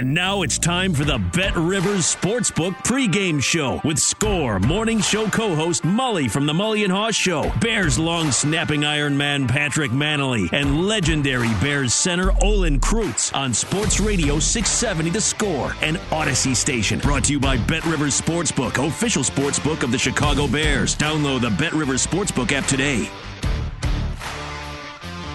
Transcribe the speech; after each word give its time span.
And 0.00 0.14
now 0.14 0.40
it's 0.40 0.58
time 0.58 0.94
for 0.94 1.04
the 1.04 1.18
Bet 1.18 1.54
Rivers 1.54 2.16
Sportsbook 2.16 2.72
pregame 2.84 3.42
show 3.42 3.82
with 3.84 3.98
Score 3.98 4.58
Morning 4.58 4.98
Show 4.98 5.28
co-host 5.28 5.82
Mully 5.82 6.30
from 6.30 6.46
the 6.46 6.54
Mully 6.54 6.84
and 6.84 6.90
Haugh 6.90 7.12
Show, 7.12 7.52
Bears 7.60 7.98
long 7.98 8.32
snapping 8.32 8.82
Iron 8.82 9.14
Man 9.14 9.46
Patrick 9.46 9.90
Mannelly, 9.90 10.50
and 10.54 10.86
legendary 10.86 11.50
Bears 11.60 11.92
center 11.92 12.32
Olin 12.40 12.80
Kreutz 12.80 13.36
on 13.36 13.52
Sports 13.52 14.00
Radio 14.00 14.38
670 14.38 15.10
The 15.10 15.20
Score 15.20 15.76
and 15.82 15.98
Audacy 16.08 16.56
Station. 16.56 17.00
Brought 17.00 17.24
to 17.24 17.34
you 17.34 17.38
by 17.38 17.58
Bet 17.58 17.84
Rivers 17.84 18.18
Sportsbook, 18.18 18.82
official 18.82 19.22
sportsbook 19.22 19.82
of 19.82 19.92
the 19.92 19.98
Chicago 19.98 20.48
Bears. 20.48 20.96
Download 20.96 21.42
the 21.42 21.50
Bet 21.50 21.74
Rivers 21.74 22.06
Sportsbook 22.06 22.52
app 22.52 22.64
today. 22.64 23.10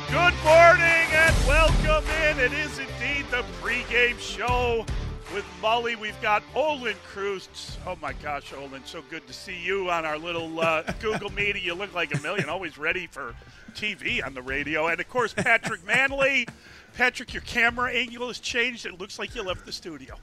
Good 0.10 0.34
morning 0.44 1.08
and 1.14 1.36
welcome 1.46 2.10
in. 2.24 2.40
It 2.40 2.52
is 2.52 2.80
indeed 2.80 2.95
the 3.36 3.44
pregame 3.62 4.18
show 4.18 4.86
with 5.34 5.44
Mully. 5.62 6.00
We've 6.00 6.20
got 6.22 6.42
Olin 6.56 6.96
Kreutz. 7.14 7.76
Oh 7.86 7.98
my 8.02 8.14
gosh, 8.14 8.54
Olin, 8.54 8.82
so 8.86 9.04
good 9.10 9.28
to 9.28 9.34
see 9.34 9.62
you 9.62 9.90
on 9.90 10.06
our 10.06 10.18
little 10.18 10.62
uh, 10.62 10.84
Google 11.02 11.30
Meet. 11.34 11.62
You 11.62 11.74
look 11.74 11.94
like 11.94 12.16
a 12.16 12.22
million, 12.22 12.48
always 12.48 12.78
ready 12.78 13.08
for 13.08 13.36
TV 13.74 14.26
on 14.26 14.34
the 14.36 14.42
radio. 14.42 14.88
And 14.88 15.02
of 15.02 15.10
course, 15.10 15.34
Patrick 15.34 15.82
Mannelly. 15.82 16.48
Patrick, 16.94 17.34
your 17.34 17.42
camera 17.42 17.92
angle 17.92 18.28
has 18.28 18.40
changed. 18.40 18.86
It 18.86 19.02
looks 19.02 19.20
like 19.20 19.36
you 19.36 19.44
left 19.44 19.66
the 19.66 19.74
studio. 19.74 20.16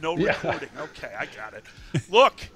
No 0.00 0.16
Yeah. 0.16 0.28
recording. 0.28 0.70
Okay, 0.78 1.12
I 1.18 1.26
got 1.26 1.52
it. 1.52 1.64
Look, 2.08 2.48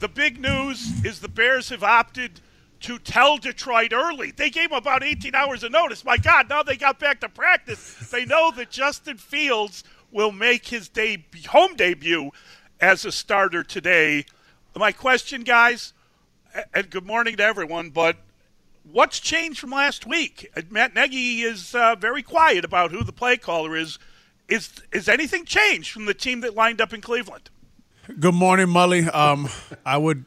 the 0.00 0.08
big 0.08 0.40
news 0.40 1.04
is 1.04 1.20
the 1.20 1.28
Bears 1.28 1.68
have 1.68 1.84
opted 1.84 2.40
to 2.82 2.98
tell 2.98 3.38
Detroit 3.38 3.92
early. 3.92 4.30
They 4.30 4.50
gave 4.50 4.70
them 4.70 4.78
about 4.78 5.02
18 5.02 5.34
hours 5.34 5.62
of 5.62 5.72
notice. 5.72 6.04
My 6.04 6.16
God, 6.16 6.48
now 6.48 6.62
they 6.62 6.76
got 6.76 6.98
back 6.98 7.20
to 7.20 7.28
practice. 7.28 8.10
They 8.10 8.24
know 8.24 8.50
that 8.52 8.70
Justin 8.70 9.16
Fields 9.16 9.84
will 10.10 10.32
make 10.32 10.68
his 10.68 10.88
deb- 10.88 11.34
home 11.46 11.74
debut 11.74 12.30
as 12.80 13.04
a 13.04 13.12
starter 13.12 13.62
today. 13.62 14.26
My 14.76 14.92
question, 14.92 15.42
guys, 15.42 15.92
and 16.74 16.90
good 16.90 17.06
morning 17.06 17.36
to 17.36 17.42
everyone, 17.42 17.90
but 17.90 18.16
what's 18.90 19.20
changed 19.20 19.60
from 19.60 19.70
last 19.70 20.06
week? 20.06 20.50
Matt 20.70 20.94
Nagy 20.94 21.42
is 21.42 21.74
uh, 21.74 21.94
very 21.94 22.22
quiet 22.22 22.64
about 22.64 22.90
who 22.90 23.04
the 23.04 23.12
play 23.12 23.36
caller 23.36 23.76
is. 23.76 23.98
Is 24.48 24.70
is 24.92 25.08
anything 25.08 25.44
changed 25.44 25.92
from 25.92 26.04
the 26.04 26.14
team 26.14 26.40
that 26.40 26.54
lined 26.54 26.80
up 26.80 26.92
in 26.92 27.00
Cleveland? 27.00 27.48
Good 28.18 28.34
morning, 28.34 28.66
Mully. 28.66 29.12
Um, 29.14 29.48
I 29.86 29.96
would 29.96 30.24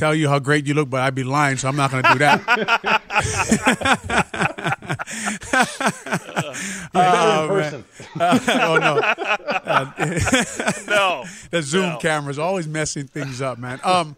tell 0.00 0.14
you 0.14 0.28
how 0.28 0.38
great 0.38 0.66
you 0.66 0.74
look, 0.74 0.88
but 0.90 1.00
I'd 1.02 1.14
be 1.14 1.24
lying, 1.24 1.56
so 1.58 1.68
I'm 1.68 1.76
not 1.76 1.90
going 1.90 2.02
to 2.02 2.12
do 2.12 2.18
that. 2.20 2.40
Better 6.92 6.92
in 6.92 6.94
Oh, 6.94 7.46
person. 7.48 7.84
oh 8.20 8.78
no, 8.80 8.94
No. 10.86 11.24
the 11.50 11.62
Zoom 11.62 11.90
No. 11.90 11.98
camera's 11.98 12.38
always 12.38 12.66
messing 12.66 13.06
things 13.06 13.40
up, 13.42 13.58
man. 13.58 13.80
Um, 13.84 14.16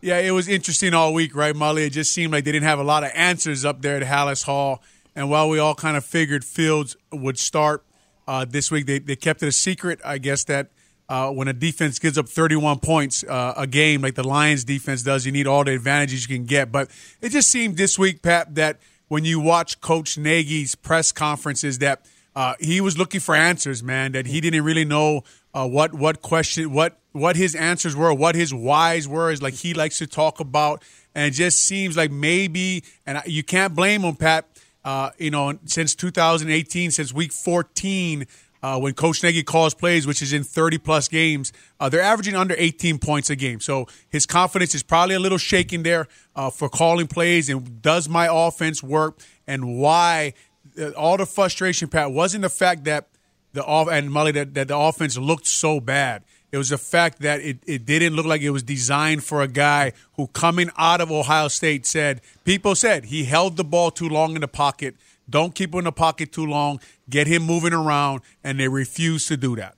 yeah, 0.00 0.18
it 0.18 0.30
was 0.30 0.48
interesting 0.48 0.94
all 0.94 1.12
week, 1.14 1.34
right, 1.34 1.54
Mully? 1.54 1.86
It 1.86 1.90
just 1.90 2.12
seemed 2.14 2.32
like 2.32 2.44
they 2.44 2.52
didn't 2.52 2.68
have 2.68 2.78
a 2.78 2.84
lot 2.84 3.04
of 3.04 3.10
answers 3.14 3.64
up 3.64 3.82
there 3.82 3.96
at 3.96 4.02
Halas 4.02 4.44
Hall, 4.44 4.82
and 5.16 5.30
while 5.30 5.48
we 5.48 5.58
all 5.58 5.74
kind 5.74 5.96
of 5.96 6.04
figured 6.04 6.44
Fields 6.44 6.96
would 7.12 7.38
start 7.38 7.82
uh, 8.26 8.44
this 8.48 8.70
week, 8.70 8.86
they 8.86 8.98
they 8.98 9.16
kept 9.16 9.42
it 9.42 9.48
a 9.48 9.52
secret, 9.52 10.00
I 10.04 10.18
guess 10.18 10.44
that. 10.44 10.68
Uh, 11.08 11.30
when 11.30 11.48
a 11.48 11.54
defense 11.54 11.98
gives 11.98 12.18
up 12.18 12.28
31 12.28 12.80
points 12.80 13.24
uh, 13.24 13.54
a 13.56 13.66
game, 13.66 14.02
like 14.02 14.14
the 14.14 14.26
Lions 14.26 14.64
defense 14.64 15.02
does, 15.02 15.24
you 15.24 15.32
need 15.32 15.46
all 15.46 15.64
the 15.64 15.74
advantages 15.74 16.28
you 16.28 16.36
can 16.36 16.44
get. 16.44 16.70
But 16.70 16.90
it 17.22 17.30
just 17.30 17.50
seemed 17.50 17.78
this 17.78 17.98
week, 17.98 18.20
Pat, 18.20 18.54
that 18.56 18.78
when 19.08 19.24
you 19.24 19.40
watch 19.40 19.80
Coach 19.80 20.18
Nagy's 20.18 20.74
press 20.74 21.12
conferences, 21.12 21.78
that 21.78 22.04
uh, 22.36 22.54
he 22.60 22.80
was 22.80 22.98
looking 22.98 23.20
for 23.20 23.34
answers, 23.34 23.82
man. 23.82 24.12
That 24.12 24.26
he 24.26 24.40
didn't 24.40 24.64
really 24.64 24.84
know 24.84 25.24
uh, 25.54 25.66
what 25.66 25.94
what 25.94 26.22
question, 26.22 26.72
what 26.72 26.98
what 27.12 27.36
his 27.36 27.54
answers 27.54 27.96
were, 27.96 28.12
what 28.14 28.34
his 28.34 28.52
whys 28.54 29.08
were. 29.08 29.30
Is 29.30 29.42
like 29.42 29.54
he 29.54 29.74
likes 29.74 29.98
to 29.98 30.06
talk 30.06 30.40
about, 30.40 30.84
and 31.14 31.26
it 31.26 31.36
just 31.36 31.58
seems 31.60 31.96
like 31.96 32.10
maybe, 32.10 32.84
and 33.06 33.20
you 33.26 33.42
can't 33.42 33.74
blame 33.74 34.02
him, 34.02 34.14
Pat. 34.14 34.46
Uh, 34.84 35.10
you 35.18 35.30
know, 35.30 35.58
since 35.64 35.94
2018, 35.94 36.92
since 36.92 37.12
week 37.12 37.32
14 37.32 38.26
uh, 38.62 38.78
when 38.78 38.94
Coach 38.94 39.22
Nagy 39.22 39.42
calls 39.42 39.74
plays, 39.74 40.06
which 40.06 40.22
is 40.22 40.32
in 40.32 40.42
30 40.42 40.78
plus 40.78 41.08
games, 41.08 41.52
uh, 41.78 41.88
they're 41.88 42.02
averaging 42.02 42.34
under 42.34 42.54
18 42.58 42.98
points 42.98 43.30
a 43.30 43.36
game. 43.36 43.60
So 43.60 43.86
his 44.08 44.26
confidence 44.26 44.74
is 44.74 44.82
probably 44.82 45.14
a 45.14 45.20
little 45.20 45.38
shaken 45.38 45.82
there 45.82 46.08
uh, 46.34 46.50
for 46.50 46.68
calling 46.68 47.06
plays. 47.06 47.48
And 47.48 47.80
does 47.82 48.08
my 48.08 48.28
offense 48.30 48.82
work? 48.82 49.20
And 49.46 49.78
why? 49.78 50.34
Uh, 50.78 50.90
all 50.90 51.16
the 51.16 51.26
frustration, 51.26 51.88
Pat, 51.88 52.12
wasn't 52.12 52.42
the 52.42 52.50
fact 52.50 52.84
that 52.84 53.08
the 53.52 53.64
off 53.64 53.88
and 53.88 54.10
Mully 54.10 54.34
that, 54.34 54.54
that 54.54 54.68
the 54.68 54.76
offense 54.76 55.16
looked 55.16 55.46
so 55.46 55.80
bad. 55.80 56.22
It 56.50 56.56
was 56.56 56.70
the 56.70 56.78
fact 56.78 57.20
that 57.20 57.40
it, 57.40 57.58
it 57.66 57.84
didn't 57.84 58.14
look 58.14 58.24
like 58.24 58.40
it 58.40 58.50
was 58.50 58.62
designed 58.62 59.22
for 59.22 59.42
a 59.42 59.48
guy 59.48 59.92
who, 60.14 60.28
coming 60.28 60.70
out 60.78 61.00
of 61.00 61.10
Ohio 61.10 61.48
State, 61.48 61.84
said 61.84 62.22
people 62.44 62.74
said 62.74 63.06
he 63.06 63.24
held 63.24 63.56
the 63.56 63.64
ball 63.64 63.90
too 63.90 64.08
long 64.08 64.34
in 64.34 64.40
the 64.40 64.48
pocket. 64.48 64.96
Don't 65.28 65.54
keep 65.54 65.72
him 65.72 65.80
in 65.80 65.84
the 65.84 65.92
pocket 65.92 66.32
too 66.32 66.46
long. 66.46 66.80
Get 67.08 67.26
him 67.26 67.42
moving 67.42 67.72
around, 67.72 68.22
and 68.42 68.58
they 68.58 68.68
refuse 68.68 69.26
to 69.26 69.36
do 69.36 69.56
that. 69.56 69.74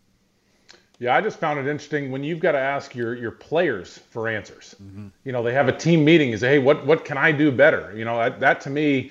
Yeah, 0.98 1.16
I 1.16 1.22
just 1.22 1.38
found 1.38 1.58
it 1.58 1.66
interesting 1.66 2.10
when 2.10 2.22
you've 2.22 2.40
got 2.40 2.52
to 2.52 2.58
ask 2.58 2.94
your 2.94 3.14
your 3.14 3.30
players 3.30 3.98
for 4.10 4.28
answers. 4.28 4.76
You 5.24 5.32
know, 5.32 5.42
they 5.42 5.54
have 5.54 5.66
a 5.66 5.76
team 5.76 6.04
meeting 6.04 6.30
and 6.30 6.38
say, 6.38 6.48
"Hey, 6.50 6.58
what 6.58 6.84
what 6.86 7.06
can 7.06 7.16
I 7.16 7.32
do 7.32 7.50
better?" 7.50 7.92
You 7.96 8.04
know, 8.04 8.18
that, 8.18 8.38
that 8.40 8.60
to 8.62 8.70
me 8.70 9.10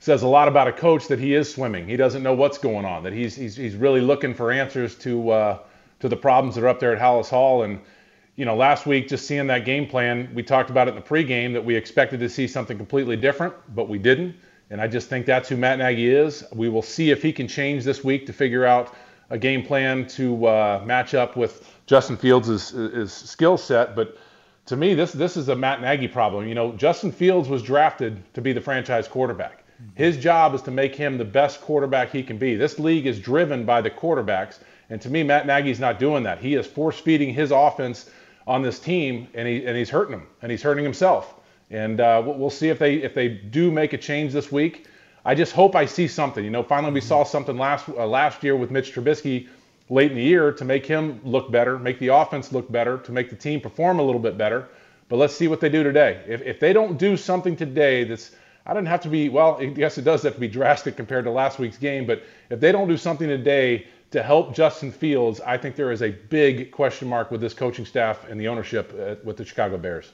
says 0.00 0.22
a 0.22 0.28
lot 0.28 0.48
about 0.48 0.68
a 0.68 0.72
coach 0.72 1.08
that 1.08 1.18
he 1.18 1.32
is 1.32 1.50
swimming. 1.50 1.88
He 1.88 1.96
doesn't 1.96 2.22
know 2.22 2.34
what's 2.34 2.58
going 2.58 2.84
on. 2.84 3.02
That 3.02 3.14
he's 3.14 3.34
he's 3.34 3.56
he's 3.56 3.74
really 3.74 4.02
looking 4.02 4.34
for 4.34 4.52
answers 4.52 4.94
to 4.96 5.30
uh, 5.30 5.58
to 6.00 6.10
the 6.10 6.16
problems 6.16 6.56
that 6.56 6.64
are 6.64 6.68
up 6.68 6.78
there 6.78 6.94
at 6.94 7.00
Halas 7.00 7.30
Hall. 7.30 7.62
And 7.62 7.80
you 8.36 8.44
know, 8.44 8.54
last 8.54 8.84
week 8.84 9.08
just 9.08 9.26
seeing 9.26 9.46
that 9.46 9.64
game 9.64 9.86
plan, 9.86 10.30
we 10.34 10.42
talked 10.42 10.68
about 10.68 10.88
it 10.88 10.90
in 10.90 10.96
the 10.96 11.00
pregame 11.00 11.54
that 11.54 11.64
we 11.64 11.74
expected 11.74 12.20
to 12.20 12.28
see 12.28 12.46
something 12.46 12.76
completely 12.76 13.16
different, 13.16 13.54
but 13.74 13.88
we 13.88 13.98
didn't. 13.98 14.36
And 14.70 14.80
I 14.80 14.88
just 14.88 15.08
think 15.08 15.26
that's 15.26 15.48
who 15.48 15.56
Matt 15.56 15.78
Nagy 15.78 16.08
is. 16.08 16.44
We 16.52 16.68
will 16.68 16.82
see 16.82 17.10
if 17.10 17.22
he 17.22 17.32
can 17.32 17.46
change 17.46 17.84
this 17.84 18.02
week 18.02 18.26
to 18.26 18.32
figure 18.32 18.64
out 18.64 18.94
a 19.30 19.38
game 19.38 19.62
plan 19.62 20.06
to 20.06 20.46
uh, 20.46 20.82
match 20.84 21.14
up 21.14 21.36
with 21.36 21.70
Justin 21.86 22.16
Fields' 22.16 23.12
skill 23.12 23.56
set. 23.56 23.94
But 23.94 24.16
to 24.66 24.76
me, 24.76 24.94
this 24.94 25.12
this 25.12 25.36
is 25.36 25.48
a 25.48 25.56
Matt 25.56 25.80
Nagy 25.80 26.08
problem. 26.08 26.48
You 26.48 26.54
know, 26.54 26.72
Justin 26.72 27.12
Fields 27.12 27.48
was 27.48 27.62
drafted 27.62 28.22
to 28.34 28.40
be 28.40 28.52
the 28.52 28.60
franchise 28.60 29.06
quarterback. 29.06 29.64
His 29.94 30.16
job 30.16 30.54
is 30.54 30.62
to 30.62 30.70
make 30.70 30.94
him 30.94 31.18
the 31.18 31.24
best 31.24 31.60
quarterback 31.60 32.10
he 32.10 32.22
can 32.22 32.38
be. 32.38 32.54
This 32.54 32.78
league 32.78 33.06
is 33.06 33.18
driven 33.18 33.64
by 33.64 33.80
the 33.80 33.90
quarterbacks, 33.90 34.60
and 34.88 35.00
to 35.02 35.10
me, 35.10 35.22
Matt 35.22 35.46
Nagy's 35.46 35.80
not 35.80 35.98
doing 35.98 36.22
that. 36.22 36.38
He 36.38 36.54
is 36.54 36.66
force 36.66 36.98
feeding 36.98 37.34
his 37.34 37.50
offense 37.50 38.08
on 38.46 38.62
this 38.62 38.78
team, 38.78 39.28
and 39.34 39.46
he 39.46 39.66
and 39.66 39.76
he's 39.76 39.90
hurting 39.90 40.16
them, 40.16 40.26
and 40.42 40.50
he's 40.50 40.62
hurting 40.62 40.84
himself. 40.84 41.34
And 41.70 42.00
uh, 42.00 42.22
we'll 42.24 42.50
see 42.50 42.68
if 42.68 42.78
they 42.78 42.96
if 42.96 43.14
they 43.14 43.28
do 43.28 43.70
make 43.70 43.92
a 43.92 43.98
change 43.98 44.32
this 44.32 44.52
week. 44.52 44.86
I 45.24 45.34
just 45.34 45.52
hope 45.52 45.74
I 45.74 45.86
see 45.86 46.06
something. 46.06 46.44
You 46.44 46.50
know, 46.50 46.62
finally 46.62 46.92
we 46.92 47.00
saw 47.00 47.24
something 47.24 47.56
last 47.56 47.88
uh, 47.88 48.06
last 48.06 48.42
year 48.44 48.56
with 48.56 48.70
Mitch 48.70 48.94
Trubisky 48.94 49.48
late 49.88 50.10
in 50.10 50.16
the 50.16 50.22
year 50.22 50.52
to 50.52 50.64
make 50.64 50.86
him 50.86 51.20
look 51.24 51.50
better, 51.50 51.78
make 51.78 51.98
the 51.98 52.08
offense 52.08 52.52
look 52.52 52.70
better, 52.70 52.98
to 52.98 53.12
make 53.12 53.30
the 53.30 53.36
team 53.36 53.60
perform 53.60 53.98
a 53.98 54.02
little 54.02 54.20
bit 54.20 54.36
better. 54.36 54.68
But 55.08 55.16
let's 55.16 55.34
see 55.34 55.48
what 55.48 55.60
they 55.60 55.68
do 55.68 55.82
today. 55.82 56.22
If 56.26 56.42
if 56.42 56.60
they 56.60 56.72
don't 56.72 56.98
do 56.98 57.16
something 57.16 57.56
today 57.56 58.04
that's 58.04 58.32
I 58.66 58.72
don't 58.74 58.86
have 58.86 59.00
to 59.02 59.08
be 59.08 59.28
well, 59.28 59.62
Yes, 59.62 59.98
it 59.98 60.04
does 60.04 60.22
have 60.22 60.34
to 60.34 60.40
be 60.40 60.48
drastic 60.48 60.96
compared 60.96 61.24
to 61.24 61.30
last 61.30 61.58
week's 61.58 61.78
game, 61.78 62.06
but 62.06 62.22
if 62.50 62.60
they 62.60 62.72
don't 62.72 62.88
do 62.88 62.96
something 62.96 63.28
today 63.28 63.86
to 64.10 64.22
help 64.22 64.54
Justin 64.54 64.92
Fields, 64.92 65.40
I 65.40 65.58
think 65.58 65.74
there 65.76 65.90
is 65.90 66.02
a 66.02 66.10
big 66.10 66.70
question 66.70 67.08
mark 67.08 67.30
with 67.30 67.40
this 67.40 67.52
coaching 67.52 67.84
staff 67.84 68.28
and 68.28 68.40
the 68.40 68.48
ownership 68.48 68.94
uh, 68.98 69.16
with 69.24 69.36
the 69.36 69.44
Chicago 69.44 69.76
Bears. 69.76 70.12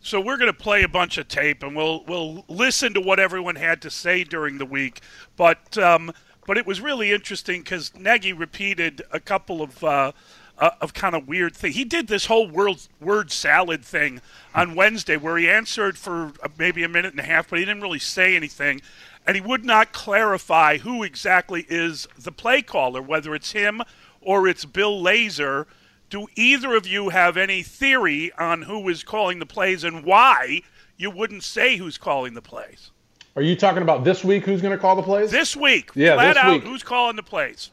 So 0.00 0.20
we're 0.20 0.36
going 0.36 0.52
to 0.52 0.58
play 0.58 0.82
a 0.84 0.88
bunch 0.88 1.18
of 1.18 1.28
tape, 1.28 1.62
and 1.62 1.74
we'll 1.74 2.04
we'll 2.04 2.44
listen 2.48 2.94
to 2.94 3.00
what 3.00 3.18
everyone 3.18 3.56
had 3.56 3.82
to 3.82 3.90
say 3.90 4.24
during 4.24 4.58
the 4.58 4.64
week. 4.64 5.00
But 5.36 5.76
um, 5.76 6.12
but 6.46 6.56
it 6.56 6.66
was 6.66 6.80
really 6.80 7.10
interesting 7.12 7.62
because 7.62 7.94
Nagy 7.94 8.32
repeated 8.32 9.02
a 9.12 9.20
couple 9.20 9.62
of. 9.62 9.82
Uh, 9.82 10.12
uh, 10.60 10.70
of 10.80 10.92
kind 10.92 11.14
of 11.14 11.28
weird 11.28 11.54
thing. 11.54 11.72
He 11.72 11.84
did 11.84 12.08
this 12.08 12.26
whole 12.26 12.48
word 12.48 12.78
word 13.00 13.30
salad 13.30 13.84
thing 13.84 14.20
on 14.54 14.74
Wednesday, 14.74 15.16
where 15.16 15.36
he 15.36 15.48
answered 15.48 15.96
for 15.96 16.32
uh, 16.42 16.48
maybe 16.58 16.82
a 16.82 16.88
minute 16.88 17.12
and 17.12 17.20
a 17.20 17.24
half, 17.24 17.48
but 17.48 17.60
he 17.60 17.64
didn't 17.64 17.82
really 17.82 18.00
say 18.00 18.34
anything, 18.34 18.80
and 19.24 19.36
he 19.36 19.40
would 19.40 19.64
not 19.64 19.92
clarify 19.92 20.78
who 20.78 21.04
exactly 21.04 21.64
is 21.68 22.08
the 22.18 22.32
play 22.32 22.60
caller, 22.60 23.00
whether 23.00 23.36
it's 23.36 23.52
him 23.52 23.82
or 24.20 24.48
it's 24.48 24.64
Bill 24.64 25.00
Lazor. 25.00 25.66
Do 26.10 26.26
either 26.36 26.74
of 26.74 26.86
you 26.86 27.10
have 27.10 27.36
any 27.36 27.62
theory 27.62 28.32
on 28.38 28.62
who 28.62 28.88
is 28.88 29.02
calling 29.02 29.38
the 29.38 29.46
plays 29.46 29.84
and 29.84 30.04
why 30.04 30.62
you 30.96 31.10
wouldn't 31.10 31.42
say 31.44 31.76
who's 31.76 31.98
calling 31.98 32.34
the 32.34 32.42
plays? 32.42 32.90
Are 33.36 33.42
you 33.42 33.54
talking 33.54 33.82
about 33.82 34.02
this 34.02 34.24
week? 34.24 34.44
Who's 34.44 34.60
going 34.60 34.72
to 34.72 34.78
call 34.80 34.96
the 34.96 35.02
plays? 35.02 35.30
This 35.30 35.54
week, 35.54 35.90
yeah, 35.94 36.14
flat 36.14 36.34
this 36.34 36.36
out, 36.42 36.52
week. 36.54 36.62
who's 36.64 36.82
calling 36.82 37.14
the 37.14 37.22
plays? 37.22 37.70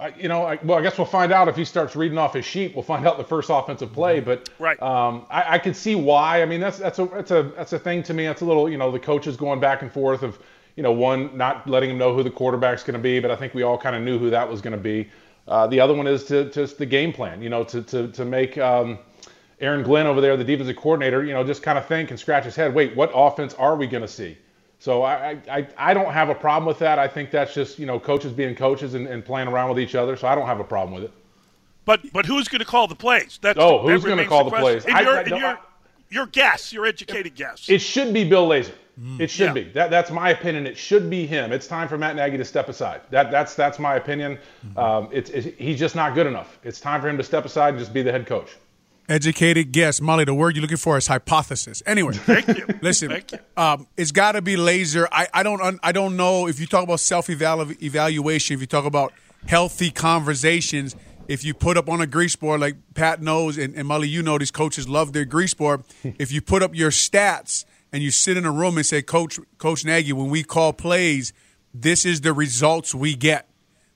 I, 0.00 0.08
you 0.16 0.26
know, 0.28 0.44
I, 0.44 0.58
well, 0.62 0.78
I 0.78 0.82
guess 0.82 0.96
we'll 0.96 1.06
find 1.06 1.32
out 1.32 1.48
if 1.48 1.56
he 1.56 1.66
starts 1.66 1.94
reading 1.94 2.16
off 2.16 2.32
his 2.32 2.46
sheet. 2.46 2.74
We'll 2.74 2.82
find 2.84 3.06
out 3.06 3.18
the 3.18 3.24
first 3.24 3.50
offensive 3.50 3.92
play. 3.92 4.20
But 4.20 4.48
Right. 4.58 4.80
um, 4.80 5.26
I, 5.28 5.54
I 5.54 5.58
could 5.58 5.76
see 5.76 5.96
why. 5.96 6.40
I 6.40 6.46
mean, 6.46 6.60
that's 6.60 6.78
that's 6.78 6.98
a 6.98 7.04
that's 7.06 7.30
a 7.30 7.42
that's 7.56 7.72
a 7.74 7.78
thing 7.78 8.02
to 8.04 8.14
me. 8.14 8.24
That's 8.24 8.40
a 8.40 8.46
little, 8.46 8.70
you 8.70 8.78
know, 8.78 8.90
the 8.90 8.98
coaches 9.00 9.36
going 9.36 9.60
back 9.60 9.82
and 9.82 9.92
forth 9.92 10.22
of, 10.22 10.38
you 10.76 10.82
know, 10.82 10.92
one 10.92 11.36
not 11.36 11.68
letting 11.68 11.90
him 11.90 11.98
know 11.98 12.14
who 12.14 12.22
the 12.22 12.30
quarterback's 12.30 12.82
going 12.82 12.94
to 12.96 13.02
be, 13.02 13.20
but 13.20 13.30
I 13.30 13.36
think 13.36 13.52
we 13.52 13.64
all 13.64 13.76
kind 13.76 13.94
of 13.94 14.02
knew 14.02 14.18
who 14.18 14.30
that 14.30 14.48
was 14.48 14.62
going 14.62 14.72
to 14.72 14.82
be. 14.82 15.10
Uh, 15.48 15.66
the 15.66 15.80
other 15.80 15.94
one 15.94 16.06
is 16.06 16.24
to 16.24 16.50
just 16.50 16.78
the 16.78 16.86
game 16.86 17.12
plan. 17.12 17.42
You 17.42 17.48
know, 17.50 17.64
to 17.64 17.82
to 17.82 18.08
to 18.08 18.24
make. 18.24 18.58
Um, 18.58 18.98
Aaron 19.60 19.84
Glenn 19.84 20.08
over 20.08 20.20
there, 20.20 20.36
the 20.36 20.42
defensive 20.42 20.74
coordinator, 20.74 21.22
you 21.22 21.32
know, 21.32 21.44
just 21.44 21.62
kind 21.62 21.78
of 21.78 21.86
think 21.86 22.10
and 22.10 22.18
scratch 22.18 22.44
his 22.44 22.56
head. 22.56 22.74
Wait, 22.74 22.96
what 22.96 23.12
offense 23.14 23.54
are 23.54 23.76
we 23.76 23.86
going 23.86 24.02
to 24.02 24.08
see? 24.08 24.36
So 24.80 25.04
I, 25.04 25.38
I, 25.48 25.68
I 25.78 25.94
don't 25.94 26.12
have 26.12 26.30
a 26.30 26.34
problem 26.34 26.66
with 26.66 26.80
that. 26.80 26.98
I 26.98 27.06
think 27.06 27.30
that's 27.30 27.54
just 27.54 27.78
you 27.78 27.86
know 27.86 28.00
coaches 28.00 28.32
being 28.32 28.56
coaches 28.56 28.94
and, 28.94 29.06
and 29.06 29.24
playing 29.24 29.46
around 29.46 29.68
with 29.68 29.78
each 29.78 29.94
other. 29.94 30.16
So 30.16 30.26
I 30.26 30.34
don't 30.34 30.46
have 30.46 30.58
a 30.58 30.64
problem 30.64 30.94
with 30.94 31.04
it. 31.04 31.12
But 31.84 32.00
but 32.12 32.26
who's 32.26 32.48
going 32.48 32.58
to 32.58 32.64
call 32.64 32.88
the 32.88 32.96
plays? 32.96 33.38
That's 33.40 33.56
Oh, 33.60 33.86
that 33.86 33.92
who's 33.92 34.04
gonna 34.04 34.26
call 34.26 34.42
the 34.42 34.50
question. 34.50 34.80
plays? 34.80 34.84
And 34.86 34.96
I- 34.96 35.00
your, 35.02 35.16
I 35.18 35.22
don't- 35.22 35.38
your, 35.40 35.48
I- 35.48 35.58
your 36.10 36.26
guess, 36.26 36.72
your 36.72 36.84
educated 36.84 37.36
guess. 37.36 37.68
It 37.68 37.78
should 37.80 38.12
be 38.12 38.28
Bill 38.28 38.48
Lazor. 38.48 38.72
It 39.18 39.30
should 39.30 39.48
Yeah. 39.48 39.52
be. 39.54 39.62
That, 39.70 39.90
that's 39.90 40.10
my 40.10 40.30
opinion. 40.30 40.66
It 40.66 40.76
should 40.76 41.08
be 41.08 41.26
him. 41.26 41.50
It's 41.50 41.66
time 41.66 41.88
for 41.88 41.96
Matt 41.96 42.14
Nagy 42.14 42.36
to 42.36 42.44
step 42.44 42.68
aside. 42.68 43.00
That, 43.10 43.30
that's 43.30 43.54
that's 43.54 43.78
my 43.78 43.96
opinion. 43.96 44.38
Um, 44.76 45.08
it's, 45.10 45.30
it's 45.30 45.48
he's 45.58 45.78
just 45.78 45.94
not 45.96 46.14
good 46.14 46.26
enough. 46.26 46.58
It's 46.62 46.78
time 46.80 47.00
for 47.00 47.08
him 47.08 47.16
to 47.16 47.24
step 47.24 47.44
aside 47.46 47.70
and 47.70 47.78
just 47.78 47.94
be 47.94 48.02
the 48.02 48.12
head 48.12 48.26
coach. 48.26 48.50
Educated 49.08 49.72
guess, 49.72 49.98
Mully. 49.98 50.24
The 50.26 50.34
word 50.34 50.54
you're 50.54 50.62
looking 50.62 50.76
for 50.76 50.96
is 50.96 51.06
hypothesis. 51.08 51.82
Anyway, 51.86 52.12
Thank 52.16 52.46
you. 52.48 52.66
listen, 52.82 53.08
Thank 53.08 53.32
you. 53.32 53.38
um, 53.56 53.86
it's 53.96 54.12
got 54.12 54.32
to 54.32 54.42
be 54.42 54.54
Lazor. 54.56 55.06
I, 55.10 55.26
I 55.34 55.42
don't 55.42 55.80
I 55.82 55.90
don't 55.92 56.16
know 56.16 56.46
if 56.46 56.60
you 56.60 56.66
talk 56.66 56.84
about 56.84 57.00
self 57.00 57.28
evaluation. 57.28 58.54
If 58.54 58.60
you 58.60 58.66
talk 58.66 58.84
about 58.84 59.12
healthy 59.46 59.90
conversations, 59.90 60.94
if 61.28 61.44
you 61.44 61.52
put 61.54 61.76
up 61.76 61.88
on 61.88 62.00
a 62.00 62.06
grease 62.06 62.36
board 62.36 62.60
like 62.60 62.76
Pat 62.94 63.20
knows 63.20 63.58
and, 63.58 63.74
and 63.74 63.88
Mully, 63.88 64.08
you 64.08 64.22
know 64.22 64.38
these 64.38 64.50
coaches 64.52 64.88
love 64.88 65.12
their 65.12 65.24
grease 65.24 65.54
board. 65.54 65.82
if 66.18 66.30
you 66.30 66.40
put 66.40 66.62
up 66.62 66.74
your 66.74 66.90
stats 66.90 67.64
and 67.92 68.02
you 68.02 68.10
sit 68.10 68.36
in 68.36 68.44
a 68.44 68.50
room 68.50 68.76
and 68.76 68.86
say, 68.86 69.02
Coach 69.02 69.38
Coach 69.58 69.84
Nagy, 69.84 70.12
when 70.12 70.30
we 70.30 70.42
call 70.42 70.72
plays, 70.72 71.32
this 71.74 72.04
is 72.04 72.20
the 72.22 72.32
results 72.32 72.94
we 72.94 73.14
get. 73.14 73.48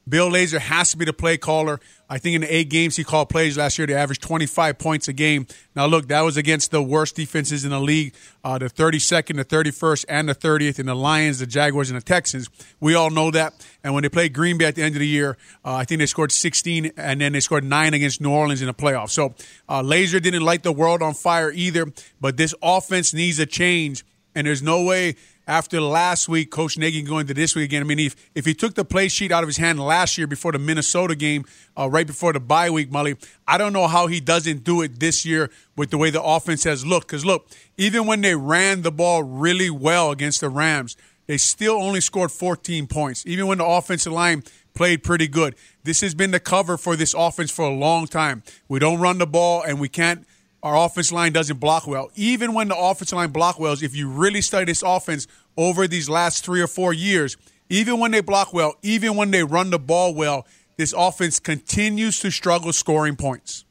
Bill 0.08 0.31
Lazor 0.31 0.58
has 0.58 0.93
to 0.93 0.96
be 0.96 1.04
the 1.04 1.12
play 1.12 1.37
caller. 1.37 1.81
I 2.08 2.19
think 2.19 2.37
in 2.37 2.41
the 2.43 2.55
eight 2.55 2.70
games 2.70 2.97
he 2.97 3.05
called 3.05 3.29
plays 3.29 3.58
last 3.58 3.79
year, 3.79 3.87
they 3.87 3.94
averaged 3.94 4.23
25 4.23 4.79
points 4.79 5.08
a 5.08 5.12
game. 5.12 5.47
Now, 5.75 5.87
look, 5.87 6.08
that 6.08 6.20
was 6.20 6.37
against 6.37 6.70
the 6.70 6.82
worst 6.82 7.17
defenses 7.17 7.64
in 7.64 7.70
the 7.70 7.81
league 7.81 8.14
uh, 8.44 8.58
the 8.58 8.67
32nd, 8.67 9.37
the 9.37 9.44
31st, 9.44 10.05
and 10.08 10.29
the 10.29 10.35
30th 10.35 10.79
in 10.79 10.87
the 10.87 10.94
Lions, 10.94 11.41
the 11.41 11.47
Jaguars, 11.47 11.91
and 11.91 12.00
the 12.00 12.05
Texans. 12.05 12.49
We 12.79 12.94
all 12.94 13.11
know 13.11 13.32
that. 13.32 13.55
And 13.82 13.93
when 13.93 14.05
they 14.05 14.08
played 14.08 14.32
Green 14.32 14.56
Bay 14.56 14.67
at 14.67 14.76
the 14.76 14.82
end 14.82 14.94
of 14.94 15.00
the 15.00 15.06
year, 15.06 15.37
uh, 15.64 15.75
I 15.75 15.85
think 15.85 15.99
they 15.99 16.06
scored 16.06 16.31
16, 16.31 16.93
and 16.97 17.20
then 17.20 17.32
they 17.32 17.41
scored 17.41 17.64
nine 17.64 17.93
against 17.93 18.20
New 18.20 18.31
Orleans 18.31 18.61
in 18.61 18.69
the 18.69 18.75
playoffs. 18.75 19.11
So, 19.11 19.35
uh, 19.69 19.82
Lazor 19.82 20.23
didn't 20.23 20.43
light 20.43 20.62
the 20.62 20.73
world 20.73 21.03
on 21.03 21.14
fire 21.14 21.50
either, 21.50 21.93
but 22.20 22.37
this 22.37 22.55
offense 22.62 23.12
needs 23.12 23.41
a 23.41 23.47
change, 23.47 24.05
and 24.35 24.47
there's 24.47 24.62
no 24.62 24.85
way 24.85 25.17
after 25.46 25.81
last 25.81 26.28
week, 26.28 26.50
Coach 26.50 26.76
Nagy 26.76 27.02
going 27.02 27.26
to 27.28 27.34
this 27.34 27.54
week 27.54 27.66
again. 27.66 27.82
I 27.82 27.84
mean, 27.84 28.00
if, 28.00 28.16
if 28.34 28.44
he 28.44 28.52
took 28.52 28.75
the 28.75 28.84
play 28.84 29.08
sheet 29.08 29.31
out 29.31 29.44
of 29.44 29.48
his 29.48 29.56
hand 29.56 29.78
last 29.78 30.19
year 30.19 30.26
before 30.26 30.52
the 30.52 30.58
Minnesota 30.58 31.14
game, 31.14 31.44
uh, 31.78 31.88
right 31.88 32.06
before 32.06 32.32
the 32.32 32.40
bye 32.40 32.69
week, 32.70 32.90
Mully, 32.90 33.16
I 33.46 33.56
don't 33.56 33.72
know 33.72 33.87
how 33.87 34.08
he 34.08 34.19
doesn't 34.19 34.64
do 34.64 34.82
it 34.82 34.98
this 34.98 35.25
year 35.25 35.50
with 35.76 35.90
the 35.90 35.98
way 35.98 36.10
the 36.10 36.22
offense 36.22 36.64
has 36.64 36.84
looked. 36.84 37.06
Because 37.06 37.25
look, 37.25 37.48
even 37.76 38.06
when 38.06 38.22
they 38.22 38.34
ran 38.34 38.82
the 38.82 38.90
ball 38.90 39.22
really 39.22 39.70
well 39.70 40.10
against 40.10 40.40
the 40.40 40.48
Rams, 40.48 40.96
they 41.26 41.37
still 41.37 41.75
only 41.75 42.00
scored 42.00 42.32
14 42.32 42.87
points. 42.87 43.25
Even 43.26 43.46
when 43.46 43.58
the 43.58 43.66
offensive 43.66 44.12
line 44.12 44.43
played 44.75 45.02
pretty 45.02 45.28
good, 45.28 45.54
this 45.84 46.00
has 46.00 46.14
been 46.14 46.32
the 46.32 46.40
cover 46.40 46.76
for 46.76 46.96
this 46.96 47.14
offense 47.14 47.50
for 47.50 47.64
a 47.64 47.75
long 47.75 48.06
time. 48.06 48.43
We 48.69 48.78
don't 48.78 49.00
run 49.00 49.19
the 49.19 49.26
ball, 49.26 49.62
and 49.62 49.81
we 49.81 49.88
can't 49.88 50.26
our 50.62 50.76
offense 50.76 51.12
line 51.12 51.32
doesn't 51.32 51.58
block 51.61 51.87
well. 51.87 52.11
Even 52.17 52.55
when 52.55 52.69
the 52.69 52.76
offensive 52.76 53.17
line 53.17 53.31
block 53.31 53.58
well, 53.58 53.73
if 53.75 53.94
you 53.94 54.08
really 54.08 54.41
study 54.41 54.64
this 54.64 54.82
offense 54.82 55.26
over 55.56 55.87
these 55.87 56.08
last 56.08 56.44
three 56.44 56.61
or 56.61 56.67
four 56.67 56.93
years, 56.93 57.37
even 57.69 57.99
when 58.00 58.11
they 58.11 58.20
block 58.20 58.53
well, 58.53 58.75
even 58.82 59.17
when 59.17 59.31
they 59.31 59.44
run 59.44 59.70
the 59.70 59.79
ball 59.79 60.14
well, 60.14 60.47
this 60.76 60.93
offense 60.97 61.38
continues 61.38 62.19
to 62.20 62.31
struggle 62.31 62.73
scoring 62.73 63.17
points. 63.17 63.64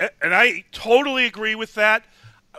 A- 0.00 0.10
And 0.22 0.34
I 0.34 0.64
totally 0.72 1.24
agree 1.26 1.54
with 1.54 1.74
that. 1.74 2.04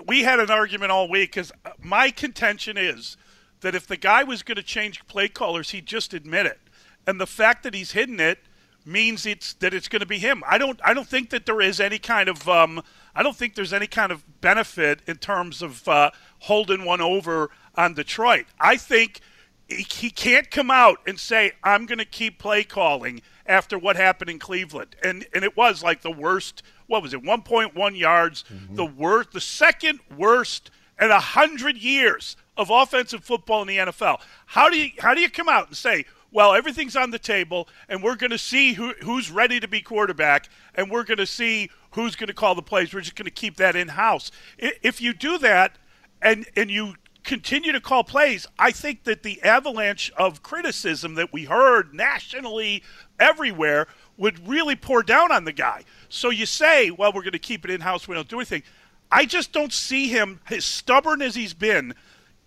We 0.07 0.21
had 0.23 0.39
an 0.39 0.49
argument 0.49 0.91
all 0.91 1.09
week 1.09 1.31
because 1.31 1.51
my 1.81 2.09
contention 2.11 2.77
is 2.77 3.17
that 3.61 3.75
if 3.75 3.85
the 3.87 3.97
guy 3.97 4.23
was 4.23 4.43
going 4.43 4.55
to 4.55 4.63
change 4.63 5.05
play 5.07 5.27
callers, 5.27 5.71
he'd 5.71 5.85
just 5.85 6.13
admit 6.13 6.45
it. 6.45 6.59
And 7.05 7.19
the 7.19 7.27
fact 7.27 7.63
that 7.63 7.73
he's 7.73 7.91
hidden 7.91 8.19
it 8.19 8.39
means 8.85 9.25
it's 9.25 9.53
that 9.55 9.73
it's 9.73 9.87
going 9.87 9.99
to 9.99 10.05
be 10.05 10.19
him. 10.19 10.43
I 10.47 10.57
don't. 10.57 10.79
I 10.85 10.93
don't 10.93 11.07
think 11.07 11.31
that 11.31 11.45
there 11.45 11.59
is 11.61 11.79
any 11.79 11.99
kind 11.99 12.29
of. 12.29 12.47
Um, 12.47 12.81
I 13.19 13.21
don't 13.21 13.35
think 13.35 13.55
there's 13.55 13.73
any 13.73 13.87
kind 13.87 14.13
of 14.13 14.23
benefit 14.39 15.01
in 15.05 15.17
terms 15.17 15.61
of 15.61 15.85
uh, 15.89 16.11
holding 16.39 16.85
one 16.85 17.01
over 17.01 17.49
on 17.75 17.93
Detroit. 17.93 18.45
I 18.61 18.77
think 18.77 19.19
he, 19.67 19.83
he 19.83 20.09
can't 20.09 20.49
come 20.49 20.71
out 20.71 20.99
and 21.05 21.19
say 21.19 21.51
I'm 21.61 21.85
going 21.85 21.97
to 21.97 22.05
keep 22.05 22.39
play 22.39 22.63
calling 22.63 23.21
after 23.45 23.77
what 23.77 23.97
happened 23.97 24.29
in 24.29 24.39
Cleveland, 24.39 24.95
and 25.03 25.27
and 25.33 25.43
it 25.43 25.57
was 25.57 25.83
like 25.83 26.01
the 26.01 26.09
worst. 26.09 26.63
What 26.87 27.03
was 27.03 27.13
it? 27.13 27.21
1.1 27.21 27.97
yards, 27.97 28.45
the 28.71 28.85
worst, 28.85 29.33
the 29.33 29.41
second 29.41 29.99
worst 30.17 30.71
in 30.97 31.11
a 31.11 31.19
hundred 31.19 31.75
years 31.75 32.37
of 32.55 32.69
offensive 32.69 33.25
football 33.25 33.61
in 33.63 33.67
the 33.67 33.77
NFL. 33.79 34.21
How 34.45 34.69
do 34.69 34.77
you 34.77 34.91
how 34.99 35.13
do 35.13 35.19
you 35.19 35.29
come 35.29 35.49
out 35.49 35.67
and 35.67 35.75
say? 35.75 36.05
Well, 36.31 36.53
everything's 36.53 36.95
on 36.95 37.11
the 37.11 37.19
table, 37.19 37.67
and 37.87 38.03
we're 38.03 38.15
going 38.15 38.31
to 38.31 38.37
see 38.37 38.73
who, 38.73 38.93
who's 39.01 39.31
ready 39.31 39.59
to 39.59 39.67
be 39.67 39.81
quarterback, 39.81 40.49
and 40.75 40.91
we're 40.91 41.03
going 41.03 41.17
to 41.17 41.25
see 41.25 41.69
who's 41.91 42.15
going 42.15 42.27
to 42.27 42.33
call 42.33 42.53
the 42.53 42.61
plays. 42.61 42.93
We're 42.93 43.01
just 43.01 43.15
going 43.15 43.25
to 43.25 43.31
keep 43.31 43.57
that 43.57 43.75
in 43.75 43.89
house. 43.89 44.31
If 44.57 45.01
you 45.01 45.13
do 45.13 45.37
that, 45.39 45.77
and 46.21 46.45
and 46.55 46.69
you 46.69 46.95
continue 47.23 47.71
to 47.71 47.81
call 47.81 48.03
plays, 48.03 48.47
I 48.57 48.71
think 48.71 49.03
that 49.03 49.23
the 49.23 49.41
avalanche 49.43 50.11
of 50.17 50.41
criticism 50.41 51.15
that 51.15 51.33
we 51.33 51.45
heard 51.45 51.93
nationally 51.93 52.83
everywhere 53.19 53.87
would 54.17 54.47
really 54.47 54.75
pour 54.75 55.03
down 55.03 55.31
on 55.31 55.45
the 55.45 55.51
guy. 55.51 55.83
So 56.09 56.29
you 56.29 56.45
say, 56.45 56.91
well, 56.91 57.11
we're 57.13 57.21
going 57.21 57.33
to 57.33 57.39
keep 57.39 57.65
it 57.65 57.71
in 57.71 57.81
house, 57.81 58.07
we 58.07 58.15
don't 58.15 58.27
do 58.27 58.37
anything. 58.37 58.63
I 59.11 59.25
just 59.25 59.51
don't 59.51 59.73
see 59.73 60.07
him, 60.07 60.39
as 60.49 60.65
stubborn 60.65 61.21
as 61.21 61.35
he's 61.35 61.53
been, 61.53 61.93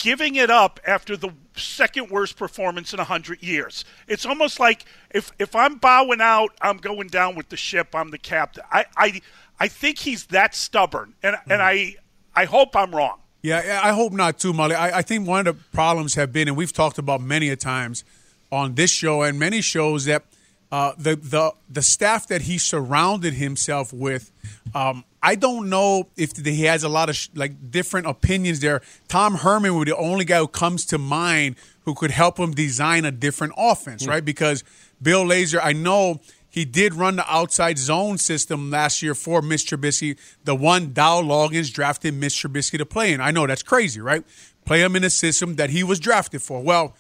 giving 0.03 0.35
it 0.35 0.51
up 0.51 0.81
after 0.85 1.17
the 1.17 1.31
second 1.57 2.11
worst 2.11 2.37
performance 2.37 2.93
in 2.93 2.99
a 2.99 3.05
hundred 3.05 3.41
years. 3.41 3.85
It's 4.09 4.27
almost 4.27 4.59
like 4.59 4.85
if 5.11 5.31
if 5.39 5.55
I'm 5.55 5.77
bowing 5.77 6.21
out, 6.21 6.51
I'm 6.61 6.79
going 6.79 7.07
down 7.07 7.37
with 7.37 7.49
the 7.49 7.57
ship. 7.57 7.95
I'm 7.95 8.11
the 8.11 8.19
captain. 8.19 8.65
I 8.71 8.85
I, 8.97 9.21
I 9.61 9.69
think 9.69 10.01
he's 10.01 10.27
that 10.27 10.55
stubborn, 10.55 11.15
and 11.23 11.37
and 11.49 11.61
mm-hmm. 11.61 11.97
I 12.37 12.43
I 12.43 12.45
hope 12.47 12.75
I'm 12.75 12.95
wrong. 12.95 13.21
Yeah, 13.43 13.81
I 13.83 13.93
hope 13.93 14.13
not 14.13 14.39
too, 14.39 14.53
Mully. 14.53 14.75
I, 14.75 14.99
I 14.99 15.03
think 15.03 15.27
one 15.27 15.47
of 15.47 15.57
the 15.57 15.63
problems 15.73 16.15
have 16.15 16.33
been, 16.33 16.49
and 16.49 16.57
we've 16.57 16.73
talked 16.73 16.99
about 16.99 17.21
many 17.21 17.49
a 17.49 17.57
times 17.57 18.05
on 18.51 18.75
this 18.75 18.91
show 18.91 19.23
and 19.23 19.39
many 19.39 19.61
shows 19.61 20.05
that 20.07 20.25
uh, 20.73 20.93
the 20.97 21.17
the 21.17 21.53
the 21.69 21.83
staff 21.83 22.27
that 22.29 22.43
he 22.43 22.57
surrounded 22.57 23.35
himself 23.35 23.93
with. 23.93 24.33
Um, 24.75 25.05
I 25.23 25.35
don't 25.35 25.69
know 25.69 26.09
if 26.17 26.35
he 26.35 26.63
has 26.63 26.83
a 26.83 26.89
lot 26.89 27.11
of 27.11 27.15
sh- 27.15 27.29
like 27.35 27.71
different 27.71 28.07
opinions 28.07 28.61
there. 28.61 28.81
Tom 29.07 29.35
Herman 29.35 29.77
would 29.77 29.85
be 29.85 29.91
the 29.91 29.97
only 29.99 30.25
guy 30.25 30.39
who 30.39 30.49
comes 30.49 30.87
to 30.87 30.99
mind 30.99 31.57
who 31.85 31.95
could 31.95 32.11
help 32.11 32.39
him 32.39 32.53
design 32.53 33.05
a 33.05 33.13
different 33.13 33.53
offense, 33.57 34.07
right? 34.07 34.25
Because 34.25 34.65
Bill 35.01 35.25
Lazor, 35.25 35.61
I 35.63 35.75
know 35.75 36.21
he 36.49 36.65
did 36.65 36.95
run 36.95 37.17
the 37.17 37.33
outside 37.33 37.77
zone 37.77 38.17
system 38.17 38.71
last 38.71 39.03
year 39.03 39.15
for 39.15 39.43
Mitch 39.43 39.67
Trubisky. 39.67 40.19
The 40.45 40.55
one 40.55 40.93
Dowell 40.93 41.25
Loggains 41.25 41.73
drafted 41.73 42.15
Mitch 42.15 42.43
Trubisky 42.43 42.79
to 42.79 42.87
play 42.87 43.13
in. 43.13 43.21
I 43.21 43.31
know 43.31 43.47
that's 43.47 43.63
crazy, 43.63 44.01
right? 44.01 44.25
Play 44.65 44.83
him 44.83 44.97
in 44.97 45.05
a 45.05 45.11
system 45.11 45.57
that 45.57 45.71
he 45.71 45.85
was 45.85 46.01
drafted 46.01 46.41
for. 46.41 46.63
Well, 46.63 46.95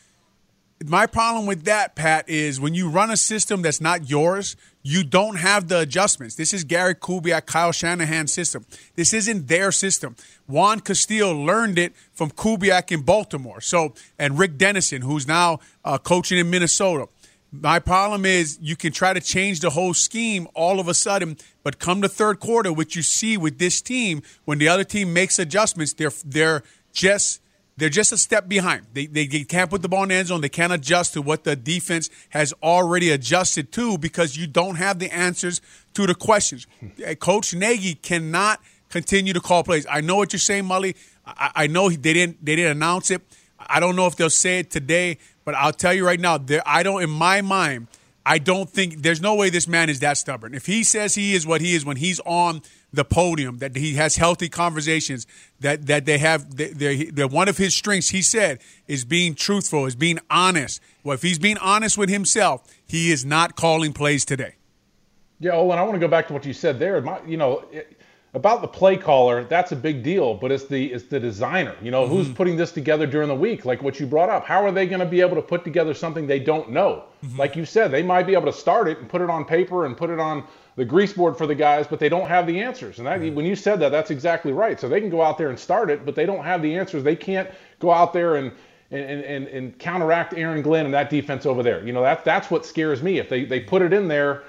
my 0.86 1.06
problem 1.06 1.46
with 1.46 1.64
that, 1.64 1.94
Pat, 1.94 2.28
is 2.28 2.60
when 2.60 2.74
you 2.74 2.88
run 2.88 3.10
a 3.10 3.16
system 3.16 3.62
that's 3.62 3.80
not 3.80 4.08
yours, 4.08 4.56
you 4.82 5.04
don't 5.04 5.36
have 5.36 5.68
the 5.68 5.80
adjustments. 5.80 6.34
This 6.34 6.52
is 6.52 6.64
Gary 6.64 6.94
Kubiak, 6.94 7.46
Kyle 7.46 7.72
Shanahan 7.72 8.26
system. 8.26 8.64
This 8.94 9.12
isn't 9.12 9.48
their 9.48 9.70
system. 9.72 10.16
Juan 10.46 10.80
Castillo 10.80 11.32
learned 11.32 11.78
it 11.78 11.94
from 12.12 12.30
Kubiak 12.30 12.90
in 12.90 13.02
Baltimore. 13.02 13.60
So, 13.60 13.94
and 14.18 14.38
Rick 14.38 14.58
Dennison, 14.58 15.02
who's 15.02 15.26
now 15.26 15.60
uh, 15.84 15.98
coaching 15.98 16.38
in 16.38 16.50
Minnesota. 16.50 17.08
My 17.52 17.78
problem 17.78 18.24
is 18.24 18.58
you 18.62 18.76
can 18.76 18.92
try 18.92 19.12
to 19.12 19.20
change 19.20 19.60
the 19.60 19.70
whole 19.70 19.92
scheme 19.92 20.48
all 20.54 20.80
of 20.80 20.88
a 20.88 20.94
sudden, 20.94 21.36
but 21.62 21.78
come 21.78 22.00
the 22.00 22.08
third 22.08 22.40
quarter, 22.40 22.72
which 22.72 22.96
you 22.96 23.02
see 23.02 23.36
with 23.36 23.58
this 23.58 23.82
team, 23.82 24.22
when 24.46 24.58
the 24.58 24.68
other 24.68 24.84
team 24.84 25.12
makes 25.12 25.38
adjustments, 25.38 25.92
they're 25.92 26.12
they're 26.24 26.62
just 26.92 27.42
they're 27.76 27.88
just 27.88 28.12
a 28.12 28.18
step 28.18 28.48
behind. 28.48 28.86
They, 28.92 29.06
they, 29.06 29.26
they 29.26 29.44
can't 29.44 29.70
put 29.70 29.82
the 29.82 29.88
ball 29.88 30.02
in 30.02 30.10
the 30.10 30.16
end 30.16 30.28
zone. 30.28 30.40
They 30.40 30.48
can't 30.48 30.72
adjust 30.72 31.14
to 31.14 31.22
what 31.22 31.44
the 31.44 31.56
defense 31.56 32.10
has 32.30 32.52
already 32.62 33.10
adjusted 33.10 33.72
to 33.72 33.98
because 33.98 34.36
you 34.36 34.46
don't 34.46 34.76
have 34.76 34.98
the 34.98 35.12
answers 35.12 35.60
to 35.94 36.06
the 36.06 36.14
questions. 36.14 36.66
Hmm. 36.80 36.88
Uh, 37.06 37.14
Coach 37.14 37.54
Nagy 37.54 37.94
cannot 37.94 38.60
continue 38.90 39.32
to 39.32 39.40
call 39.40 39.64
plays. 39.64 39.86
I 39.90 40.02
know 40.02 40.16
what 40.16 40.32
you're 40.32 40.40
saying, 40.40 40.64
Mully. 40.64 40.94
I, 41.26 41.50
I 41.54 41.66
know 41.66 41.88
they 41.88 42.12
didn't 42.12 42.44
they 42.44 42.56
didn't 42.56 42.72
announce 42.72 43.10
it. 43.10 43.22
I 43.58 43.80
don't 43.80 43.96
know 43.96 44.06
if 44.06 44.16
they'll 44.16 44.30
say 44.30 44.58
it 44.58 44.70
today, 44.70 45.18
but 45.44 45.54
I'll 45.54 45.72
tell 45.72 45.94
you 45.94 46.04
right 46.04 46.20
now, 46.20 46.36
there, 46.38 46.62
I 46.66 46.82
don't 46.82 47.02
in 47.02 47.10
my 47.10 47.40
mind. 47.40 47.88
I 48.24 48.38
don't 48.38 48.70
think 48.70 49.02
there's 49.02 49.20
no 49.20 49.34
way 49.34 49.50
this 49.50 49.66
man 49.66 49.90
is 49.90 49.98
that 50.00 50.16
stubborn. 50.16 50.54
If 50.54 50.66
he 50.66 50.84
says 50.84 51.16
he 51.16 51.34
is 51.34 51.44
what 51.44 51.60
he 51.60 51.74
is 51.74 51.84
when 51.84 51.96
he's 51.96 52.20
on 52.20 52.62
the 52.92 53.04
podium, 53.04 53.58
that 53.58 53.76
he 53.76 53.94
has 53.94 54.16
healthy 54.16 54.48
conversations, 54.48 55.26
that 55.60 55.86
that 55.86 56.04
they 56.04 56.18
have 56.18 56.56
that 56.56 57.28
one 57.30 57.48
of 57.48 57.56
his 57.56 57.74
strengths, 57.74 58.10
he 58.10 58.22
said, 58.22 58.60
is 58.86 59.04
being 59.04 59.34
truthful, 59.34 59.86
is 59.86 59.96
being 59.96 60.18
honest. 60.30 60.80
Well, 61.02 61.14
if 61.14 61.22
he's 61.22 61.38
being 61.38 61.58
honest 61.58 61.96
with 61.96 62.08
himself, 62.08 62.62
he 62.86 63.10
is 63.10 63.24
not 63.24 63.56
calling 63.56 63.92
plays 63.92 64.24
today. 64.24 64.56
Yeah, 65.40 65.52
Olin, 65.52 65.78
I 65.78 65.82
want 65.82 65.94
to 65.94 65.98
go 65.98 66.08
back 66.08 66.28
to 66.28 66.32
what 66.32 66.44
you 66.44 66.52
said 66.52 66.78
there. 66.78 67.00
My, 67.00 67.20
you 67.26 67.36
know, 67.36 67.64
it, 67.72 67.98
about 68.34 68.62
the 68.62 68.68
play 68.68 68.96
caller, 68.96 69.44
that's 69.44 69.72
a 69.72 69.76
big 69.76 70.02
deal, 70.02 70.34
but 70.34 70.50
it's 70.50 70.66
the 70.66 70.92
it's 70.92 71.04
the 71.04 71.20
designer. 71.20 71.76
You 71.82 71.90
know, 71.90 72.04
mm-hmm. 72.04 72.14
who's 72.14 72.28
putting 72.30 72.56
this 72.56 72.72
together 72.72 73.06
during 73.06 73.28
the 73.28 73.34
week, 73.34 73.64
like 73.64 73.82
what 73.82 74.00
you 74.00 74.06
brought 74.06 74.30
up. 74.30 74.44
How 74.44 74.64
are 74.64 74.72
they 74.72 74.86
going 74.86 75.00
to 75.00 75.06
be 75.06 75.20
able 75.20 75.36
to 75.36 75.42
put 75.42 75.64
together 75.64 75.92
something 75.94 76.26
they 76.26 76.38
don't 76.38 76.70
know? 76.70 77.04
Mm-hmm. 77.24 77.38
Like 77.38 77.56
you 77.56 77.64
said, 77.64 77.90
they 77.90 78.02
might 78.02 78.26
be 78.26 78.32
able 78.32 78.46
to 78.46 78.52
start 78.52 78.88
it 78.88 78.98
and 78.98 79.08
put 79.08 79.20
it 79.20 79.28
on 79.28 79.44
paper 79.44 79.84
and 79.84 79.96
put 79.96 80.10
it 80.10 80.18
on 80.18 80.44
the 80.76 80.84
grease 80.84 81.12
board 81.12 81.36
for 81.36 81.46
the 81.46 81.54
guys, 81.54 81.86
but 81.86 81.98
they 81.98 82.08
don't 82.08 82.28
have 82.28 82.46
the 82.46 82.60
answers. 82.60 82.98
And 82.98 83.06
that, 83.06 83.20
when 83.20 83.44
you 83.44 83.54
said 83.54 83.80
that, 83.80 83.90
that's 83.90 84.10
exactly 84.10 84.52
right. 84.52 84.80
So 84.80 84.88
they 84.88 85.00
can 85.00 85.10
go 85.10 85.22
out 85.22 85.36
there 85.38 85.50
and 85.50 85.58
start 85.58 85.90
it, 85.90 86.06
but 86.06 86.14
they 86.14 86.26
don't 86.26 86.44
have 86.44 86.62
the 86.62 86.74
answers. 86.76 87.02
They 87.02 87.16
can't 87.16 87.50
go 87.78 87.90
out 87.90 88.12
there 88.12 88.36
and 88.36 88.52
and, 88.90 89.24
and, 89.24 89.48
and 89.48 89.78
counteract 89.78 90.34
Aaron 90.34 90.60
Glenn 90.60 90.84
and 90.84 90.92
that 90.92 91.08
defense 91.08 91.46
over 91.46 91.62
there. 91.62 91.82
You 91.84 91.94
know, 91.94 92.02
that 92.02 92.24
that's 92.24 92.50
what 92.50 92.66
scares 92.66 93.02
me. 93.02 93.18
If 93.18 93.30
they, 93.30 93.44
they 93.44 93.58
put 93.58 93.80
it 93.80 93.92
in 93.94 94.06
there 94.06 94.42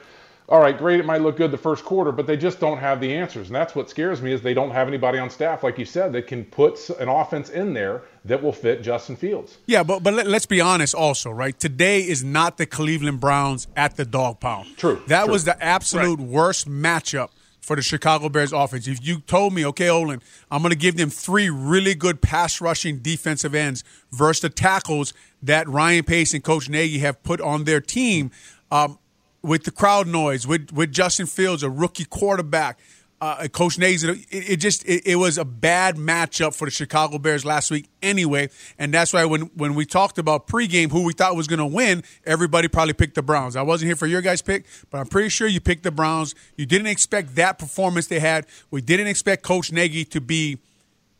all 0.49 0.59
right, 0.59 0.77
great, 0.77 0.99
it 0.99 1.05
might 1.05 1.21
look 1.21 1.37
good 1.37 1.51
the 1.51 1.57
first 1.57 1.85
quarter, 1.85 2.11
but 2.11 2.27
they 2.27 2.35
just 2.35 2.59
don't 2.59 2.77
have 2.77 2.99
the 2.99 3.13
answers. 3.13 3.47
And 3.47 3.55
that's 3.55 3.75
what 3.75 3.89
scares 3.89 4.21
me 4.21 4.33
is 4.33 4.41
they 4.41 4.53
don't 4.53 4.71
have 4.71 4.87
anybody 4.87 5.17
on 5.17 5.29
staff, 5.29 5.63
like 5.63 5.77
you 5.77 5.85
said, 5.85 6.11
that 6.13 6.27
can 6.27 6.43
put 6.45 6.89
an 6.91 7.07
offense 7.07 7.49
in 7.49 7.73
there 7.73 8.03
that 8.25 8.43
will 8.43 8.51
fit 8.53 8.81
Justin 8.81 9.15
Fields. 9.15 9.57
Yeah, 9.65 9.83
but 9.83 10.03
but 10.03 10.13
let, 10.13 10.27
us 10.27 10.45
be 10.45 10.61
honest 10.61 10.93
also, 10.93 11.31
right? 11.31 11.57
Today 11.57 12.01
is 12.01 12.23
not 12.23 12.57
the 12.57 12.65
Cleveland 12.65 13.19
Browns 13.19 13.67
at 13.75 13.95
the 13.95 14.05
dog 14.05 14.39
pound. 14.39 14.77
True. 14.77 15.01
That 15.07 15.25
true. 15.25 15.33
was 15.33 15.45
the 15.45 15.61
absolute 15.63 16.19
right. 16.19 16.27
worst 16.27 16.69
matchup 16.69 17.29
for 17.63 17.77
the 17.77 17.81
Chicago 17.81 18.27
Bears 18.27 18.51
offense. 18.51 18.87
If 18.87 19.05
you 19.05 19.21
told 19.21 19.53
me, 19.53 19.65
okay, 19.67 19.89
Olin, 19.89 20.21
I'm 20.51 20.61
going 20.61 20.71
to 20.71 20.77
give 20.77 20.97
them 20.97 21.09
three 21.09 21.49
really 21.49 21.95
good 21.95 22.21
pass 22.21 22.59
rushing 22.59 22.99
defensive 22.99 23.55
ends 23.55 23.85
versus 24.11 24.41
the 24.41 24.49
tackles 24.49 25.13
that 25.41 25.67
Ryan 25.69 26.03
Pace 26.03 26.33
and 26.33 26.43
Coach 26.43 26.67
Nagy 26.67 26.99
have 26.99 27.23
put 27.23 27.39
on 27.39 27.63
their 27.63 27.79
team, 27.79 28.31
um, 28.69 28.99
with 29.43 29.63
the 29.65 29.71
crowd 29.71 30.07
noise, 30.07 30.47
with 30.47 30.71
with 30.71 30.91
Justin 30.91 31.27
Fields, 31.27 31.61
a 31.63 31.69
rookie 31.69 32.05
quarterback, 32.05 32.79
uh, 33.23 33.47
Coach 33.47 33.77
Nays, 33.77 34.03
it, 34.03 34.25
it 34.31 34.57
just 34.57 34.83
it, 34.85 35.03
it, 35.05 35.15
was 35.15 35.37
a 35.37 35.45
bad 35.45 35.95
matchup 35.95 36.55
for 36.55 36.65
the 36.65 36.71
Chicago 36.71 37.17
Bears 37.17 37.45
last 37.45 37.71
week 37.71 37.87
anyway, 38.01 38.49
and 38.77 38.93
that's 38.93 39.13
why 39.13 39.23
when 39.25 39.43
when 39.55 39.75
we 39.75 39.85
talked 39.85 40.17
about 40.17 40.47
pregame, 40.47 40.91
who 40.91 41.03
we 41.03 41.13
thought 41.13 41.35
was 41.35 41.47
going 41.47 41.59
to 41.59 41.65
win, 41.65 42.03
everybody 42.25 42.67
probably 42.67 42.93
picked 42.93 43.15
the 43.15 43.21
Browns. 43.21 43.55
I 43.55 43.61
wasn't 43.61 43.87
here 43.87 43.95
for 43.95 44.07
your 44.07 44.21
guys' 44.21 44.41
pick, 44.41 44.65
but 44.89 44.97
I'm 44.97 45.07
pretty 45.07 45.29
sure 45.29 45.47
you 45.47 45.61
picked 45.61 45.83
the 45.83 45.91
Browns. 45.91 46.35
You 46.57 46.65
didn't 46.65 46.87
expect 46.87 47.35
that 47.35 47.59
performance 47.59 48.07
they 48.07 48.19
had. 48.19 48.45
We 48.71 48.81
didn't 48.81 49.07
expect 49.07 49.43
Coach 49.43 49.71
Nagy 49.71 50.05
to 50.05 50.19
be 50.19 50.57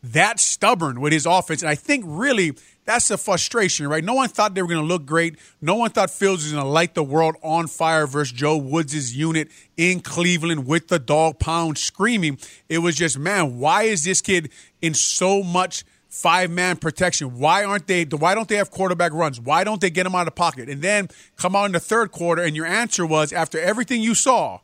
that 0.02 0.38
stubborn 0.38 1.00
with 1.00 1.12
his 1.12 1.24
offense, 1.24 1.62
and 1.62 1.70
I 1.70 1.74
think 1.74 2.04
really 2.06 2.52
that's 2.84 3.08
the 3.08 3.16
frustration, 3.16 3.88
right? 3.88 4.04
No 4.04 4.14
one 4.14 4.28
thought 4.28 4.54
they 4.54 4.62
were 4.62 4.68
going 4.68 4.80
to 4.80 4.86
look 4.86 5.06
great. 5.06 5.36
No 5.60 5.76
one 5.76 5.90
thought 5.90 6.10
Fields 6.10 6.44
was 6.44 6.52
going 6.52 6.64
to 6.64 6.68
light 6.68 6.94
the 6.94 7.02
world 7.02 7.36
on 7.42 7.66
fire 7.66 8.06
versus 8.06 8.32
Joe 8.32 8.58
Woods' 8.58 9.16
unit 9.16 9.48
in 9.76 10.00
Cleveland 10.00 10.66
with 10.66 10.88
the 10.88 10.98
dog 10.98 11.38
pound 11.38 11.78
screaming. 11.78 12.38
It 12.68 12.78
was 12.78 12.94
just, 12.96 13.18
man, 13.18 13.58
why 13.58 13.84
is 13.84 14.04
this 14.04 14.20
kid 14.20 14.50
in 14.82 14.92
so 14.92 15.42
much 15.42 15.84
five 16.08 16.50
man 16.50 16.76
protection? 16.76 17.38
Why 17.38 17.64
aren't 17.64 17.86
they? 17.86 18.04
Why 18.04 18.34
don't 18.34 18.48
they 18.48 18.56
have 18.56 18.70
quarterback 18.70 19.12
runs? 19.12 19.40
Why 19.40 19.64
don't 19.64 19.80
they 19.80 19.90
get 19.90 20.04
him 20.04 20.14
out 20.14 20.20
of 20.20 20.26
the 20.26 20.32
pocket? 20.32 20.68
And 20.68 20.82
then 20.82 21.08
come 21.36 21.56
out 21.56 21.64
in 21.64 21.72
the 21.72 21.80
third 21.80 22.12
quarter, 22.12 22.42
and 22.42 22.54
your 22.54 22.66
answer 22.66 23.06
was 23.06 23.32
after 23.32 23.58
everything 23.58 24.02
you 24.02 24.14
saw, 24.14 24.60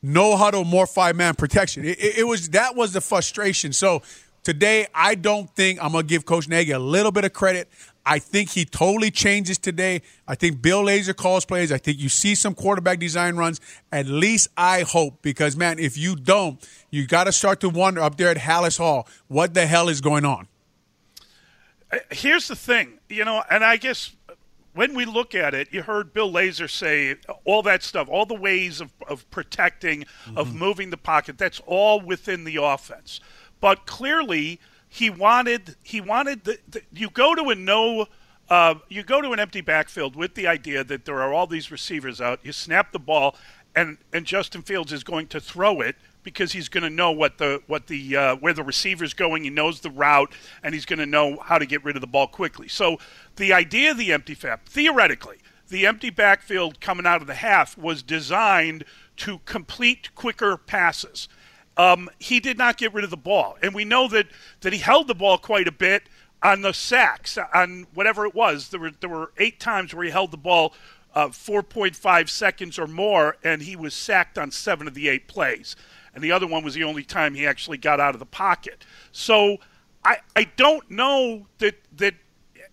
no 0.00 0.36
huddle, 0.36 0.64
more 0.64 0.86
five 0.86 1.16
man 1.16 1.34
protection. 1.34 1.84
It, 1.84 1.98
it, 1.98 2.18
it 2.18 2.24
was 2.24 2.50
that 2.50 2.76
was 2.76 2.92
the 2.92 3.00
frustration. 3.00 3.72
So 3.72 4.02
Today, 4.48 4.86
I 4.94 5.14
don't 5.14 5.54
think 5.54 5.78
I'm 5.84 5.92
going 5.92 6.06
to 6.06 6.08
give 6.08 6.24
Coach 6.24 6.48
Nagy 6.48 6.70
a 6.70 6.78
little 6.78 7.12
bit 7.12 7.22
of 7.26 7.34
credit. 7.34 7.68
I 8.06 8.18
think 8.18 8.48
he 8.48 8.64
totally 8.64 9.10
changes 9.10 9.58
today. 9.58 10.00
I 10.26 10.36
think 10.36 10.62
Bill 10.62 10.84
Lazor 10.84 11.14
calls 11.14 11.44
plays. 11.44 11.70
I 11.70 11.76
think 11.76 11.98
you 11.98 12.08
see 12.08 12.34
some 12.34 12.54
quarterback 12.54 12.98
design 12.98 13.36
runs. 13.36 13.60
At 13.92 14.06
least 14.06 14.48
I 14.56 14.84
hope, 14.84 15.20
because 15.20 15.54
man, 15.54 15.78
if 15.78 15.98
you 15.98 16.16
don't, 16.16 16.66
you 16.90 17.06
got 17.06 17.24
to 17.24 17.32
start 17.32 17.60
to 17.60 17.68
wonder 17.68 18.00
up 18.00 18.16
there 18.16 18.30
at 18.30 18.38
Halas 18.38 18.78
Hall 18.78 19.06
what 19.26 19.52
the 19.52 19.66
hell 19.66 19.90
is 19.90 20.00
going 20.00 20.24
on. 20.24 20.48
Uh, 21.92 21.98
here's 22.10 22.48
the 22.48 22.56
thing, 22.56 23.00
you 23.10 23.26
know, 23.26 23.42
and 23.50 23.62
I 23.62 23.76
guess 23.76 24.16
when 24.72 24.94
we 24.94 25.04
look 25.04 25.34
at 25.34 25.52
it, 25.52 25.68
you 25.72 25.82
heard 25.82 26.14
Bill 26.14 26.32
Lazor 26.32 26.70
say 26.70 27.16
all 27.44 27.62
that 27.64 27.82
stuff, 27.82 28.08
all 28.08 28.24
the 28.24 28.32
ways 28.32 28.80
of, 28.80 28.92
of 29.10 29.30
protecting, 29.30 30.04
mm-hmm. 30.24 30.38
of 30.38 30.54
moving 30.54 30.88
the 30.88 30.96
pocket. 30.96 31.36
That's 31.36 31.60
all 31.66 32.00
within 32.00 32.44
the 32.44 32.56
offense 32.56 33.20
but 33.60 33.86
clearly 33.86 34.60
he 34.88 35.10
wanted 35.10 35.76
he 35.82 36.00
wanted 36.00 36.44
the, 36.44 36.58
the, 36.68 36.82
you 36.92 37.10
go 37.10 37.34
to 37.34 37.50
a 37.50 37.54
no 37.54 38.06
uh, 38.48 38.76
you 38.88 39.02
go 39.02 39.20
to 39.20 39.32
an 39.32 39.40
empty 39.40 39.60
backfield 39.60 40.16
with 40.16 40.34
the 40.34 40.46
idea 40.46 40.82
that 40.82 41.04
there 41.04 41.20
are 41.20 41.34
all 41.34 41.46
these 41.46 41.70
receivers 41.70 42.20
out. 42.20 42.40
You 42.42 42.52
snap 42.52 42.92
the 42.92 42.98
ball, 42.98 43.36
and 43.74 43.98
and 44.12 44.24
Justin 44.24 44.62
Fields 44.62 44.92
is 44.92 45.04
going 45.04 45.26
to 45.28 45.40
throw 45.40 45.80
it 45.80 45.96
because 46.22 46.52
he's 46.52 46.68
going 46.68 46.82
to 46.82 46.90
know 46.90 47.10
what 47.10 47.38
the 47.38 47.62
what 47.66 47.86
the 47.86 48.16
uh, 48.16 48.36
where 48.36 48.52
the 48.52 48.62
receiver's 48.62 49.14
going. 49.14 49.44
He 49.44 49.50
knows 49.50 49.80
the 49.80 49.90
route, 49.90 50.32
and 50.62 50.74
he's 50.74 50.86
going 50.86 50.98
to 50.98 51.06
know 51.06 51.38
how 51.38 51.58
to 51.58 51.66
get 51.66 51.84
rid 51.84 51.96
of 51.96 52.00
the 52.00 52.06
ball 52.06 52.26
quickly. 52.26 52.68
So 52.68 52.98
the 53.36 53.52
idea 53.52 53.90
of 53.90 53.98
the 53.98 54.12
empty 54.12 54.34
fab, 54.34 54.64
theoretically, 54.64 55.38
the 55.68 55.86
empty 55.86 56.10
backfield 56.10 56.80
coming 56.80 57.06
out 57.06 57.20
of 57.20 57.26
the 57.26 57.34
half 57.34 57.76
was 57.76 58.02
designed 58.02 58.84
to 59.18 59.40
complete 59.44 60.14
quicker 60.14 60.56
passes. 60.56 61.28
Um, 61.78 62.10
he 62.18 62.40
did 62.40 62.58
not 62.58 62.76
get 62.76 62.92
rid 62.92 63.04
of 63.04 63.10
the 63.10 63.16
ball, 63.16 63.56
and 63.62 63.72
we 63.72 63.84
know 63.84 64.08
that 64.08 64.26
that 64.60 64.72
he 64.72 64.80
held 64.80 65.06
the 65.06 65.14
ball 65.14 65.38
quite 65.38 65.68
a 65.68 65.72
bit 65.72 66.02
on 66.42 66.62
the 66.62 66.72
sacks, 66.72 67.38
on 67.54 67.86
whatever 67.94 68.26
it 68.26 68.34
was. 68.34 68.68
There 68.68 68.80
were 68.80 68.90
there 68.90 69.08
were 69.08 69.32
eight 69.38 69.60
times 69.60 69.94
where 69.94 70.04
he 70.04 70.10
held 70.10 70.32
the 70.32 70.36
ball 70.36 70.74
uh, 71.14 71.28
4.5 71.28 72.28
seconds 72.28 72.78
or 72.78 72.86
more, 72.86 73.36
and 73.42 73.62
he 73.62 73.76
was 73.76 73.94
sacked 73.94 74.38
on 74.38 74.50
seven 74.50 74.86
of 74.86 74.94
the 74.94 75.08
eight 75.08 75.26
plays. 75.26 75.74
And 76.14 76.22
the 76.22 76.32
other 76.32 76.46
one 76.46 76.64
was 76.64 76.74
the 76.74 76.84
only 76.84 77.04
time 77.04 77.34
he 77.34 77.46
actually 77.46 77.78
got 77.78 78.00
out 78.00 78.14
of 78.14 78.18
the 78.18 78.26
pocket. 78.26 78.84
So 79.12 79.58
I 80.04 80.18
I 80.34 80.44
don't 80.56 80.90
know 80.90 81.46
that 81.58 81.76
that 81.96 82.14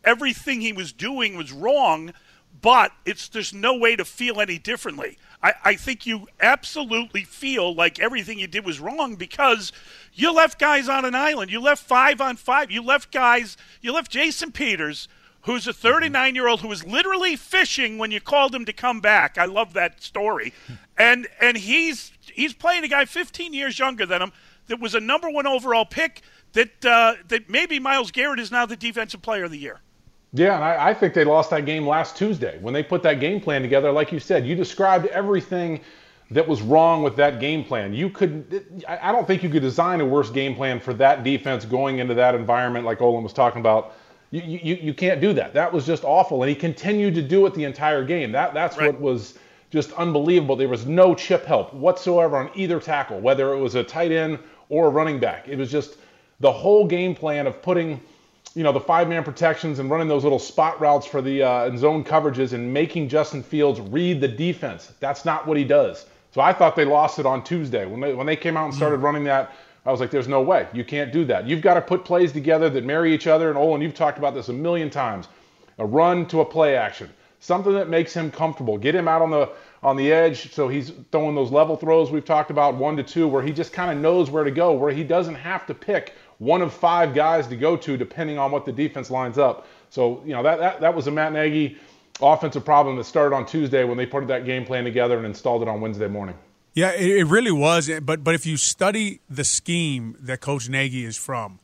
everything 0.03 0.61
he 0.61 0.73
was 0.73 0.91
doing 0.91 1.35
was 1.37 1.51
wrong, 1.51 2.13
but 2.65 2.93
it's 3.05 3.27
there's 3.27 3.53
no 3.53 3.77
way 3.77 3.95
to 3.95 4.03
feel 4.03 4.41
any 4.41 4.57
differently. 4.57 5.19
I, 5.43 5.53
I 5.63 5.75
think 5.75 6.07
you 6.07 6.27
absolutely 6.41 7.23
feel 7.23 7.75
like 7.75 7.99
everything 7.99 8.39
you 8.39 8.47
did 8.47 8.65
was 8.65 8.79
wrong 8.79 9.13
because 9.17 9.71
you 10.15 10.33
left 10.33 10.57
guys 10.57 10.89
on 10.89 11.05
an 11.05 11.13
island. 11.13 11.51
You 11.51 11.61
left 11.61 11.83
five 11.83 12.19
on 12.19 12.37
five. 12.37 12.71
You 12.71 12.81
left 12.81 13.11
guys, 13.11 13.55
you 13.81 13.93
left 13.93 14.09
Jason 14.09 14.51
Peters, 14.51 15.07
who's 15.41 15.67
a 15.67 15.73
39 15.73 16.33
year 16.33 16.47
old 16.47 16.61
who 16.61 16.67
was 16.67 16.83
literally 16.83 17.35
fishing 17.35 17.99
when 17.99 18.09
you 18.09 18.19
called 18.19 18.55
him 18.55 18.65
to 18.65 18.73
come 18.73 18.99
back. 18.99 19.37
I 19.37 19.45
love 19.45 19.73
that 19.73 20.01
story. 20.01 20.51
And 20.97 21.27
and 21.41 21.57
he's 21.57 22.13
he's 22.21 22.53
playing 22.53 22.85
a 22.85 22.87
guy 22.87 23.03
15 23.03 23.53
years 23.53 23.77
younger 23.77 24.05
than 24.05 24.21
him 24.21 24.31
that 24.67 24.79
was 24.79 24.95
a 24.95 25.01
number 25.01 25.29
one 25.29 25.45
overall 25.45 25.83
pick 25.83 26.21
that 26.53 26.85
uh, 26.85 27.15
that 27.27 27.49
maybe 27.49 27.79
Myles 27.79 28.11
Garrett 28.11 28.39
is 28.39 28.49
now 28.49 28.65
the 28.65 28.77
defensive 28.77 29.21
player 29.21 29.43
of 29.43 29.51
the 29.51 29.57
year. 29.57 29.81
Yeah, 30.35 30.55
and 30.55 30.63
I, 30.63 30.89
I, 30.89 30.93
think 30.93 31.13
they 31.13 31.23
lost 31.23 31.49
that 31.51 31.65
game 31.65 31.87
last 31.87 32.17
Tuesday 32.17 32.57
when 32.59 32.73
they 32.73 32.83
put 32.83 33.01
that 33.03 33.19
game 33.21 33.39
plan 33.39 33.61
together. 33.61 33.91
Like 33.91 34.11
you 34.11 34.19
said, 34.19 34.45
you 34.45 34.53
described 34.53 35.05
everything 35.07 35.79
that 36.31 36.45
was 36.47 36.61
wrong 36.61 37.03
with 37.03 37.15
that 37.15 37.39
game 37.39 37.63
plan. 37.63 37.93
You 37.93 38.09
could, 38.09 38.83
I 38.87 39.11
don't 39.11 39.25
think 39.25 39.43
you 39.43 39.49
could 39.49 39.61
design 39.61 40.01
a 40.01 40.05
worse 40.05 40.29
game 40.29 40.55
plan 40.55 40.79
for 40.79 40.93
that 40.95 41.23
defense 41.23 41.63
going 41.63 41.99
into 41.99 42.13
that 42.15 42.35
environment, 42.35 42.85
like 42.85 43.01
Olin 43.01 43.23
was 43.23 43.33
talking 43.33 43.59
about. 43.61 43.93
You, 44.31 44.41
you, 44.41 44.75
you 44.75 44.93
can't 44.93 45.21
do 45.21 45.31
that. 45.33 45.53
That 45.53 45.71
was 45.71 45.85
just 45.85 46.03
awful. 46.03 46.43
And 46.43 46.49
he 46.49 46.55
continued 46.55 47.15
to 47.15 47.21
do 47.21 47.45
it 47.45 47.53
the 47.53 47.63
entire 47.63 48.03
game. 48.03 48.31
That 48.31 48.53
That's 48.53 48.77
right. 48.77 48.91
what 48.91 48.99
was 48.99 49.35
just 49.69 49.91
unbelievable. 49.93 50.55
There 50.55 50.67
was 50.67 50.85
no 50.85 51.15
chip 51.15 51.45
help 51.45 51.73
whatsoever 51.73 52.37
on 52.37 52.49
either 52.55 52.79
tackle, 52.79 53.19
whether 53.19 53.53
it 53.53 53.59
was 53.59 53.75
a 53.75 53.83
tight 53.83 54.11
end 54.11 54.39
or 54.69 54.87
a 54.87 54.89
running 54.89 55.19
back. 55.19 55.47
It 55.47 55.57
was 55.57 55.71
just 55.71 55.97
the 56.39 56.51
whole 56.51 56.87
game 56.87 57.15
plan 57.15 57.47
of 57.47 57.61
putting, 57.61 58.01
you 58.55 58.63
know, 58.63 58.71
the 58.71 58.79
five-man 58.79 59.23
protections 59.23 59.79
and 59.79 59.89
running 59.89 60.07
those 60.07 60.23
little 60.23 60.39
spot 60.39 60.79
routes 60.81 61.05
for 61.05 61.21
the 61.21 61.43
uh, 61.43 61.77
zone 61.77 62.03
coverages 62.03 62.53
and 62.53 62.73
making 62.73 63.09
Justin 63.09 63.43
Fields 63.43 63.79
read 63.79 64.21
the 64.21 64.27
defense. 64.27 64.93
That's 64.99 65.25
not 65.25 65.45
what 65.45 65.57
he 65.57 65.63
does. 65.63 66.05
So 66.31 66.41
I 66.41 66.53
thought 66.53 66.75
they 66.75 66.85
lost 66.85 67.19
it 67.19 67.25
on 67.25 67.43
Tuesday 67.43 67.85
when 67.85 67.99
they 67.99 68.13
when 68.13 68.25
they 68.25 68.35
came 68.35 68.57
out 68.57 68.65
and 68.65 68.73
started 68.73 68.97
running 68.97 69.23
that 69.25 69.53
I 69.85 69.91
was 69.91 69.99
like, 69.99 70.09
there's 70.09 70.27
no 70.27 70.41
way. 70.41 70.67
You 70.73 70.83
can't 70.83 71.13
do 71.13 71.25
that. 71.25 71.47
You've 71.47 71.61
got 71.61 71.75
to 71.75 71.81
put 71.81 72.05
plays 72.05 72.31
together 72.31 72.69
that 72.71 72.83
marry 72.83 73.13
each 73.13 73.27
other. 73.27 73.49
And 73.49 73.57
Olin, 73.57 73.81
you've 73.81 73.93
talked 73.93 74.17
about 74.17 74.33
this 74.33 74.49
a 74.49 74.53
million 74.53 74.89
times. 74.89 75.27
A 75.77 75.85
run 75.85 76.25
to 76.27 76.41
a 76.41 76.45
play 76.45 76.75
action. 76.75 77.09
Something 77.39 77.73
that 77.73 77.87
makes 77.87 78.11
him 78.11 78.31
comfortable. 78.31 78.77
Get 78.79 78.95
him 78.95 79.07
out 79.07 79.21
on 79.21 79.29
the 79.29 79.51
on 79.83 79.95
the 79.95 80.11
edge 80.11 80.51
so 80.51 80.67
he's 80.67 80.91
throwing 81.11 81.35
those 81.35 81.51
level 81.51 81.77
throws 81.77 82.09
we've 82.09 82.25
talked 82.25 82.49
about, 82.49 82.73
one 82.73 82.97
to 82.97 83.03
two, 83.03 83.27
where 83.27 83.43
he 83.43 83.51
just 83.51 83.71
kind 83.71 83.91
of 83.91 83.97
knows 83.99 84.31
where 84.31 84.43
to 84.43 84.49
go, 84.49 84.73
where 84.73 84.91
he 84.91 85.03
doesn't 85.03 85.35
have 85.35 85.67
to 85.67 85.75
pick 85.75 86.15
one 86.37 86.61
of 86.61 86.73
five 86.73 87.13
guys 87.13 87.47
to 87.47 87.55
go 87.55 87.77
to 87.77 87.97
depending 87.97 88.37
on 88.37 88.51
what 88.51 88.65
the 88.65 88.71
defense 88.71 89.09
lines 89.09 89.37
up. 89.37 89.67
So, 89.89 90.21
you 90.25 90.33
know, 90.33 90.43
that 90.43 90.59
that, 90.59 90.81
that 90.81 90.95
was 90.95 91.07
a 91.07 91.11
Matt 91.11 91.33
Nagy 91.33 91.77
offensive 92.21 92.65
problem 92.65 92.95
that 92.97 93.03
started 93.05 93.35
on 93.35 93.45
Tuesday 93.45 93.83
when 93.83 93.97
they 93.97 94.05
put 94.05 94.27
that 94.27 94.45
game 94.45 94.65
plan 94.65 94.83
together 94.83 95.17
and 95.17 95.25
installed 95.25 95.61
it 95.61 95.67
on 95.67 95.81
Wednesday 95.81 96.07
morning. 96.07 96.35
Yeah, 96.73 96.91
it, 96.91 97.25
really 97.27 97.53
was. 97.53 97.89
But 98.01 98.23
but 98.23 98.35
if 98.35 98.45
you 98.45 98.57
study 98.57 99.21
the 99.29 99.45
scheme 99.45 100.17
that 100.19 100.41
Coach 100.41 100.67
Nagy 100.67 101.05
is 101.05 101.15
from, 101.15 101.59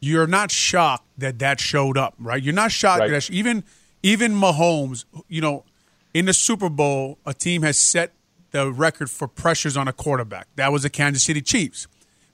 you're 0.00 0.26
not 0.26 0.50
shocked 0.50 1.06
that 1.18 1.38
that 1.38 1.60
showed 1.60 1.96
up, 1.96 2.14
right? 2.18 2.42
You're 2.42 2.54
not 2.54 2.72
shocked 2.72 3.00
right. 3.00 3.10
that 3.10 3.30
even 3.30 3.62
even 4.02 4.32
Mahomes, 4.32 5.04
you 5.28 5.40
know, 5.40 5.64
in 6.12 6.26
the 6.26 6.34
Super 6.34 6.68
Bowl, 6.68 7.18
a 7.24 7.32
team 7.32 7.62
has 7.62 7.78
set 7.78 8.12
the 8.50 8.72
record 8.72 9.10
for 9.10 9.28
pressures 9.28 9.76
on 9.76 9.86
a 9.86 9.92
quarterback. 9.92 10.48
That 10.56 10.72
was 10.72 10.82
the 10.82 10.90
Kansas 10.90 11.22
City 11.22 11.42
Chiefs. 11.42 11.86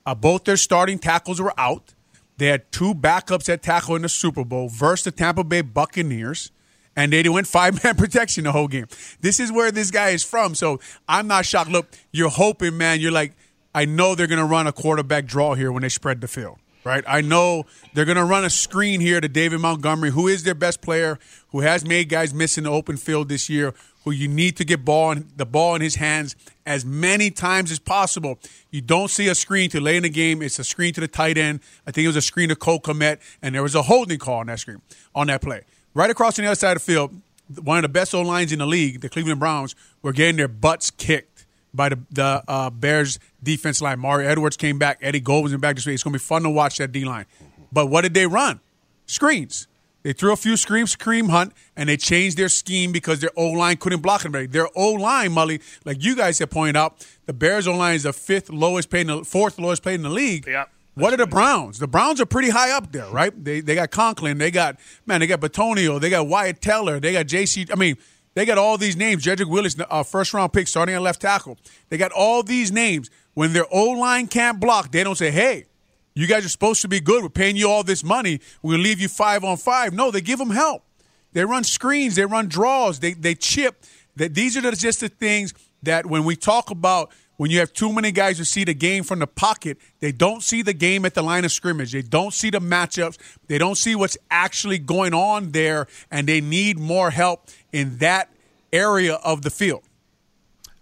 Uh, 0.05 0.15
both 0.15 0.43
their 0.43 0.57
starting 0.57 0.99
tackles 0.99 1.41
were 1.41 1.53
out. 1.57 1.93
They 2.37 2.47
had 2.47 2.71
two 2.71 2.93
backups 2.93 3.47
at 3.47 3.61
tackle 3.61 3.95
in 3.95 4.01
the 4.01 4.09
Super 4.09 4.43
Bowl 4.43 4.69
versus 4.69 5.05
the 5.05 5.11
Tampa 5.11 5.43
Bay 5.43 5.61
Buccaneers 5.61 6.51
and 6.95 7.11
they 7.11 7.27
went 7.27 7.47
five 7.47 7.83
man 7.83 7.95
protection 7.97 8.43
the 8.43 8.51
whole 8.51 8.67
game. 8.67 8.87
This 9.21 9.39
is 9.39 9.51
where 9.51 9.71
this 9.71 9.91
guy 9.91 10.09
is 10.09 10.23
from. 10.23 10.55
So 10.55 10.79
I'm 11.07 11.27
not 11.27 11.45
shocked. 11.45 11.69
Look, 11.69 11.87
you're 12.11 12.29
hoping, 12.29 12.77
man. 12.77 12.99
You're 12.99 13.11
like, 13.11 13.33
I 13.73 13.85
know 13.85 14.15
they're 14.15 14.27
going 14.27 14.39
to 14.39 14.45
run 14.45 14.67
a 14.67 14.71
quarterback 14.71 15.25
draw 15.25 15.55
here 15.55 15.71
when 15.71 15.81
they 15.81 15.89
spread 15.89 16.21
the 16.21 16.27
field, 16.27 16.57
right? 16.83 17.03
I 17.07 17.21
know 17.21 17.65
they're 17.93 18.05
going 18.05 18.17
to 18.17 18.23
run 18.23 18.45
a 18.45 18.49
screen 18.49 19.01
here 19.01 19.19
to 19.19 19.27
David 19.27 19.59
Montgomery, 19.61 20.11
who 20.11 20.27
is 20.27 20.43
their 20.43 20.53
best 20.53 20.81
player, 20.81 21.17
who 21.49 21.61
has 21.61 21.83
made 21.83 22.09
guys 22.09 22.33
miss 22.33 22.57
in 22.57 22.65
the 22.65 22.69
open 22.69 22.97
field 22.97 23.29
this 23.29 23.49
year, 23.49 23.73
who 24.03 24.11
you 24.11 24.27
need 24.27 24.57
to 24.57 24.65
get 24.65 24.83
ball 24.83 25.11
in, 25.11 25.27
the 25.35 25.45
ball 25.45 25.75
in 25.75 25.81
his 25.81 25.95
hands 25.95 26.35
as 26.65 26.85
many 26.85 27.31
times 27.31 27.71
as 27.71 27.79
possible. 27.79 28.39
You 28.71 28.81
don't 28.81 29.09
see 29.09 29.27
a 29.27 29.35
screen 29.35 29.69
to 29.71 29.79
lay 29.81 29.97
in 29.97 30.03
the 30.03 30.09
game. 30.09 30.41
It's 30.41 30.59
a 30.59 30.63
screen 30.63 30.93
to 30.93 31.01
the 31.01 31.07
tight 31.07 31.37
end. 31.37 31.61
I 31.87 31.91
think 31.91 32.05
it 32.05 32.07
was 32.07 32.15
a 32.15 32.21
screen 32.21 32.49
to 32.49 32.55
Cole 32.55 32.79
Kmet, 32.79 33.19
and 33.41 33.55
there 33.55 33.63
was 33.63 33.75
a 33.75 33.83
holding 33.83 34.19
call 34.19 34.39
on 34.39 34.47
that 34.47 34.59
screen, 34.59 34.81
on 35.15 35.27
that 35.27 35.41
play. 35.41 35.61
Right 35.93 36.09
across 36.09 36.37
on 36.39 36.43
the 36.43 36.49
other 36.49 36.55
side 36.55 36.75
of 36.75 36.85
the 36.85 36.91
field, 36.91 37.13
one 37.61 37.77
of 37.77 37.83
the 37.83 37.89
best 37.89 38.13
old 38.13 38.27
lines 38.27 38.51
in 38.51 38.59
the 38.59 38.65
league, 38.65 39.01
the 39.01 39.09
Cleveland 39.09 39.39
Browns, 39.39 39.75
were 40.01 40.13
getting 40.13 40.37
their 40.37 40.47
butts 40.47 40.89
kicked 40.89 41.45
by 41.73 41.89
the, 41.89 41.99
the 42.11 42.43
uh, 42.47 42.69
Bears 42.69 43.19
defense 43.41 43.81
line. 43.81 43.99
Mario 43.99 44.29
Edwards 44.29 44.57
came 44.57 44.79
back. 44.79 44.99
Eddie 45.01 45.19
Gold 45.19 45.43
was 45.43 45.53
in 45.53 45.59
back 45.59 45.75
this 45.75 45.85
week. 45.85 45.95
It's 45.95 46.03
going 46.03 46.13
to 46.13 46.19
be 46.19 46.23
fun 46.23 46.43
to 46.43 46.49
watch 46.49 46.77
that 46.77 46.91
D 46.91 47.05
line. 47.05 47.25
But 47.71 47.87
what 47.87 48.01
did 48.01 48.13
they 48.13 48.27
run? 48.27 48.59
Screens. 49.05 49.67
They 50.03 50.11
threw 50.13 50.33
a 50.33 50.35
few 50.35 50.57
screams, 50.57 50.91
scream 50.91 51.29
hunt, 51.29 51.53
and 51.77 51.87
they 51.87 51.97
changed 51.97 52.37
their 52.37 52.49
scheme 52.49 52.91
because 52.91 53.19
their 53.19 53.31
O 53.37 53.47
line 53.47 53.77
couldn't 53.77 54.01
block 54.01 54.25
anybody. 54.25 54.47
Their 54.47 54.67
O 54.75 54.91
line, 54.91 55.31
Mully, 55.31 55.61
like 55.85 56.03
you 56.03 56.15
guys 56.15 56.39
have 56.39 56.49
pointed 56.49 56.75
out, 56.75 57.05
the 57.25 57.33
Bears 57.33 57.67
O 57.67 57.75
line 57.75 57.95
is 57.95 58.03
the 58.03 58.13
fifth 58.13 58.49
lowest 58.49 58.89
paid, 58.89 59.01
in 59.01 59.07
the, 59.07 59.23
fourth 59.23 59.57
lowest 59.57 59.81
paid 59.83 59.95
in 59.95 60.03
the 60.03 60.09
league. 60.09 60.45
Yeah. 60.45 60.65
What 60.95 61.13
are 61.13 61.17
the 61.17 61.25
Browns? 61.25 61.79
The 61.79 61.87
Browns 61.87 62.21
are 62.21 62.25
pretty 62.25 62.49
high 62.49 62.71
up 62.71 62.91
there, 62.91 63.09
right? 63.09 63.33
They 63.43 63.61
they 63.61 63.73
got 63.73 63.89
Conklin, 63.89 64.37
they 64.37 64.51
got 64.51 64.77
man, 65.07 65.21
they 65.21 65.27
got 65.27 65.39
Bitonio, 65.39 65.99
they 65.99 66.11
got 66.11 66.27
Wyatt 66.27 66.61
Teller, 66.61 66.99
they 66.99 67.13
got 67.13 67.25
JC. 67.25 67.71
I 67.71 67.75
mean, 67.75 67.97
they 68.35 68.45
got 68.45 68.59
all 68.59 68.77
these 68.77 68.95
names. 68.95 69.23
Jedrick 69.23 69.49
Wills, 69.49 69.75
uh, 69.89 70.03
first 70.03 70.35
round 70.35 70.53
pick, 70.53 70.67
starting 70.67 70.93
at 70.93 71.01
left 71.01 71.21
tackle. 71.21 71.57
They 71.89 71.97
got 71.97 72.11
all 72.11 72.43
these 72.43 72.71
names. 72.71 73.09
When 73.33 73.53
their 73.53 73.65
O 73.71 73.85
line 73.91 74.27
can't 74.27 74.59
block, 74.59 74.91
they 74.91 75.03
don't 75.03 75.17
say, 75.17 75.31
"Hey, 75.31 75.65
you 76.15 76.27
guys 76.27 76.45
are 76.45 76.49
supposed 76.49 76.81
to 76.81 76.87
be 76.87 76.99
good. 76.99 77.23
We're 77.23 77.29
paying 77.29 77.55
you 77.55 77.69
all 77.69 77.83
this 77.83 78.03
money. 78.03 78.39
Gonna 78.63 78.77
leave 78.77 78.99
you 78.99 79.07
five 79.07 79.43
on 79.43 79.57
five. 79.57 79.93
No, 79.93 80.11
they 80.11 80.21
give 80.21 80.39
them 80.39 80.51
help. 80.51 80.83
They 81.33 81.43
run 81.45 81.63
screens. 81.63 82.15
They 82.15 82.25
run 82.25 82.47
draws. 82.47 82.99
They 82.99 83.13
they 83.13 83.35
chip. 83.35 83.83
That 84.15 84.35
these 84.35 84.55
are 84.55 84.71
just 84.71 84.99
the 84.99 85.09
things 85.09 85.53
that 85.81 86.05
when 86.05 86.23
we 86.23 86.35
talk 86.35 86.69
about 86.69 87.11
when 87.37 87.49
you 87.49 87.59
have 87.59 87.73
too 87.73 87.91
many 87.91 88.11
guys 88.11 88.37
who 88.37 88.43
see 88.43 88.63
the 88.63 88.75
game 88.75 89.03
from 89.03 89.19
the 89.19 89.27
pocket, 89.27 89.77
they 89.99 90.11
don't 90.11 90.43
see 90.43 90.61
the 90.61 90.73
game 90.73 91.03
at 91.03 91.15
the 91.15 91.23
line 91.23 91.45
of 91.45 91.51
scrimmage. 91.51 91.91
They 91.91 92.03
don't 92.03 92.33
see 92.33 92.51
the 92.51 92.59
matchups. 92.59 93.17
They 93.47 93.57
don't 93.57 93.75
see 93.75 93.95
what's 93.95 94.17
actually 94.29 94.77
going 94.77 95.13
on 95.13 95.51
there, 95.51 95.87
and 96.11 96.27
they 96.27 96.41
need 96.41 96.77
more 96.77 97.09
help 97.09 97.49
in 97.71 97.97
that 97.97 98.29
area 98.71 99.15
of 99.15 99.41
the 99.41 99.49
field. 99.49 99.83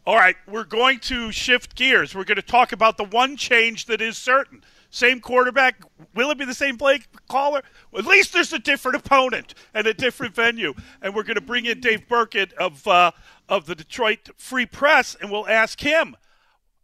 All 0.06 0.16
right, 0.16 0.36
we're 0.48 0.64
going 0.64 1.00
to 1.00 1.32
shift 1.32 1.76
gears. 1.76 2.16
We're 2.16 2.24
going 2.24 2.36
to 2.36 2.42
talk 2.42 2.72
about 2.72 2.98
the 2.98 3.06
one 3.06 3.38
change 3.38 3.86
that 3.86 4.02
is 4.02 4.18
certain. 4.18 4.64
Same 4.92 5.20
quarterback. 5.20 5.82
Will 6.14 6.30
it 6.30 6.38
be 6.38 6.46
the 6.46 6.54
same 6.54 6.78
play 6.78 7.00
caller? 7.30 7.64
Well, 7.92 8.02
at 8.02 8.08
least 8.08 8.34
there's 8.34 8.54
a 8.54 8.60
different 8.60 8.98
opponent 8.98 9.56
and 9.74 9.88
a 9.88 9.94
different 9.94 10.36
venue. 10.36 10.74
And 11.02 11.16
we're 11.16 11.24
going 11.24 11.36
to 11.36 11.42
bring 11.42 11.66
in 11.66 11.80
Dave 11.80 12.08
Birkett 12.08 12.54
of 12.54 12.86
uh, 12.88 13.12
of 13.50 13.66
the 13.66 13.76
Detroit 13.76 14.30
Free 14.38 14.66
Press, 14.66 15.16
and 15.20 15.32
we'll 15.32 15.48
ask 15.48 15.80
him 15.80 16.16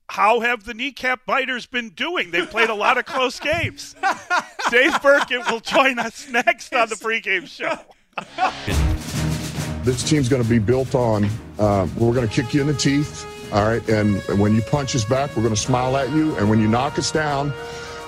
how 0.10 0.39
have 0.39 0.63
the 0.63 0.74
kneecap 0.74 1.26
biters 1.26 1.65
been 1.65 1.89
doing? 1.89 2.32
They've 2.32 2.50
played 2.50 2.70
a 2.70 2.76
lot 2.76 2.98
of 2.98 3.06
close 3.06 3.39
games. 3.39 3.93
Dave 4.72 5.02
Birkett 5.02 5.52
will 5.52 5.60
join 5.60 6.00
us 6.00 6.30
next 6.30 6.74
on 6.74 6.88
the 6.88 6.96
pregame 6.96 7.46
show. 7.46 7.78
this 9.84 10.04
team's 10.10 10.30
going 10.30 10.41
to 10.41 10.50
be 10.50 10.60
built 10.60 10.96
on 10.96 11.30
uh, 11.60 11.88
we're 11.98 12.13
going 12.13 12.28
to 12.28 12.34
kick 12.34 12.54
you 12.54 12.62
in 12.62 12.67
the 12.67 12.74
teeth, 12.74 13.26
all 13.54 13.65
right? 13.65 13.88
And 13.89 14.22
when 14.39 14.56
you 14.56 14.62
punch 14.62 14.96
us 14.96 15.04
back, 15.04 15.36
we're 15.36 15.43
going 15.43 15.56
to 15.56 15.60
smile 15.60 15.98
at 15.98 16.10
you. 16.12 16.36
And 16.38 16.50
when 16.50 16.60
you 16.60 16.67
knock 16.67 16.98
us 16.98 17.12
down, 17.12 17.52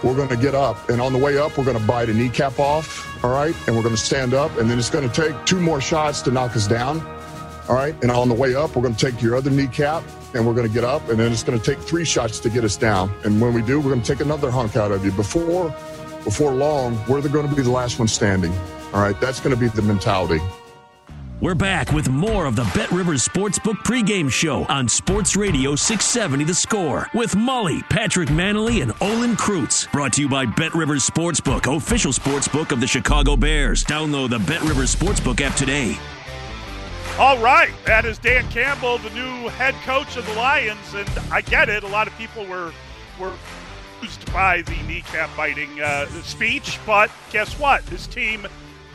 we're 0.03 0.15
going 0.15 0.29
to 0.29 0.37
get 0.37 0.55
up. 0.55 0.89
And 0.89 1.01
on 1.01 1.13
the 1.13 1.19
way 1.19 1.37
up, 1.37 1.57
we're 1.57 1.65
going 1.65 1.79
to 1.79 1.85
bite 1.85 2.09
a 2.09 2.13
kneecap 2.13 2.59
off, 2.59 3.23
all 3.23 3.31
right? 3.31 3.55
And 3.67 3.75
we're 3.75 3.83
going 3.83 3.95
to 3.95 4.01
stand 4.01 4.33
up. 4.33 4.57
And 4.57 4.69
then 4.69 4.77
it's 4.79 4.89
going 4.89 5.09
to 5.09 5.13
take 5.13 5.45
two 5.45 5.59
more 5.59 5.81
shots 5.81 6.21
to 6.23 6.31
knock 6.31 6.55
us 6.55 6.67
down, 6.67 7.01
all 7.67 7.75
right? 7.75 7.95
And 8.01 8.11
on 8.11 8.29
the 8.29 8.35
way 8.35 8.55
up, 8.55 8.75
we're 8.75 8.81
going 8.81 8.95
to 8.95 9.11
take 9.11 9.21
your 9.21 9.35
other 9.35 9.49
kneecap 9.49 10.03
and 10.33 10.45
we're 10.45 10.53
going 10.53 10.67
to 10.67 10.73
get 10.73 10.83
up, 10.83 11.09
and 11.09 11.19
then 11.19 11.31
it's 11.31 11.43
going 11.43 11.59
to 11.59 11.63
take 11.63 11.83
three 11.83 12.05
shots 12.05 12.39
to 12.39 12.49
get 12.49 12.63
us 12.63 12.77
down. 12.77 13.11
And 13.23 13.41
when 13.41 13.53
we 13.53 13.61
do, 13.61 13.79
we're 13.79 13.89
going 13.89 14.01
to 14.01 14.07
take 14.07 14.23
another 14.23 14.51
hunk 14.51 14.75
out 14.75 14.91
of 14.91 15.03
you. 15.03 15.11
Before, 15.11 15.69
before 16.23 16.51
long, 16.51 16.99
we're 17.07 17.21
going 17.27 17.49
to 17.49 17.55
be 17.55 17.63
the 17.63 17.71
last 17.71 17.97
one 17.97 18.07
standing. 18.07 18.53
All 18.93 19.01
right, 19.01 19.19
that's 19.19 19.39
going 19.39 19.55
to 19.55 19.59
be 19.59 19.67
the 19.69 19.81
mentality. 19.81 20.39
We're 21.41 21.55
back 21.55 21.93
with 21.93 22.09
more 22.09 22.47
of 22.47 22.57
the 22.57 22.69
Bet 22.75 22.91
Rivers 22.91 23.25
Sportsbook 23.25 23.75
pregame 23.85 24.29
show 24.29 24.65
on 24.65 24.89
Sports 24.89 25.37
Radio 25.37 25.73
670 25.73 26.43
The 26.43 26.53
Score 26.53 27.07
with 27.13 27.31
Mully, 27.35 27.81
Patrick 27.89 28.27
Mannelly, 28.27 28.81
and 28.81 28.91
Olin 28.99 29.37
Kreutz. 29.37 29.89
Brought 29.93 30.11
to 30.13 30.21
you 30.21 30.27
by 30.27 30.45
Bet 30.45 30.75
Rivers 30.75 31.09
Sportsbook, 31.09 31.73
official 31.73 32.11
sportsbook 32.11 32.73
of 32.73 32.81
the 32.81 32.87
Chicago 32.87 33.37
Bears. 33.37 33.85
Download 33.85 34.29
the 34.29 34.39
Bet 34.39 34.61
Rivers 34.63 34.93
Sportsbook 34.93 35.39
app 35.39 35.55
today. 35.55 35.97
All 37.17 37.37
right, 37.37 37.71
that 37.85 38.03
is 38.03 38.17
Dan 38.17 38.45
Campbell, 38.51 38.97
the 38.97 39.09
new 39.11 39.47
head 39.47 39.75
coach 39.85 40.17
of 40.17 40.25
the 40.25 40.33
Lions, 40.33 40.93
and 40.93 41.09
I 41.31 41.39
get 41.39 41.69
it. 41.69 41.83
A 41.83 41.87
lot 41.87 42.07
of 42.09 42.17
people 42.17 42.45
were 42.47 42.73
were 43.17 43.33
used 44.01 44.29
by 44.33 44.61
the 44.63 44.75
kneecap 44.89 45.29
biting 45.37 45.79
uh, 45.79 46.05
speech, 46.21 46.79
but 46.85 47.09
guess 47.31 47.57
what? 47.57 47.85
This 47.85 48.07
team 48.07 48.45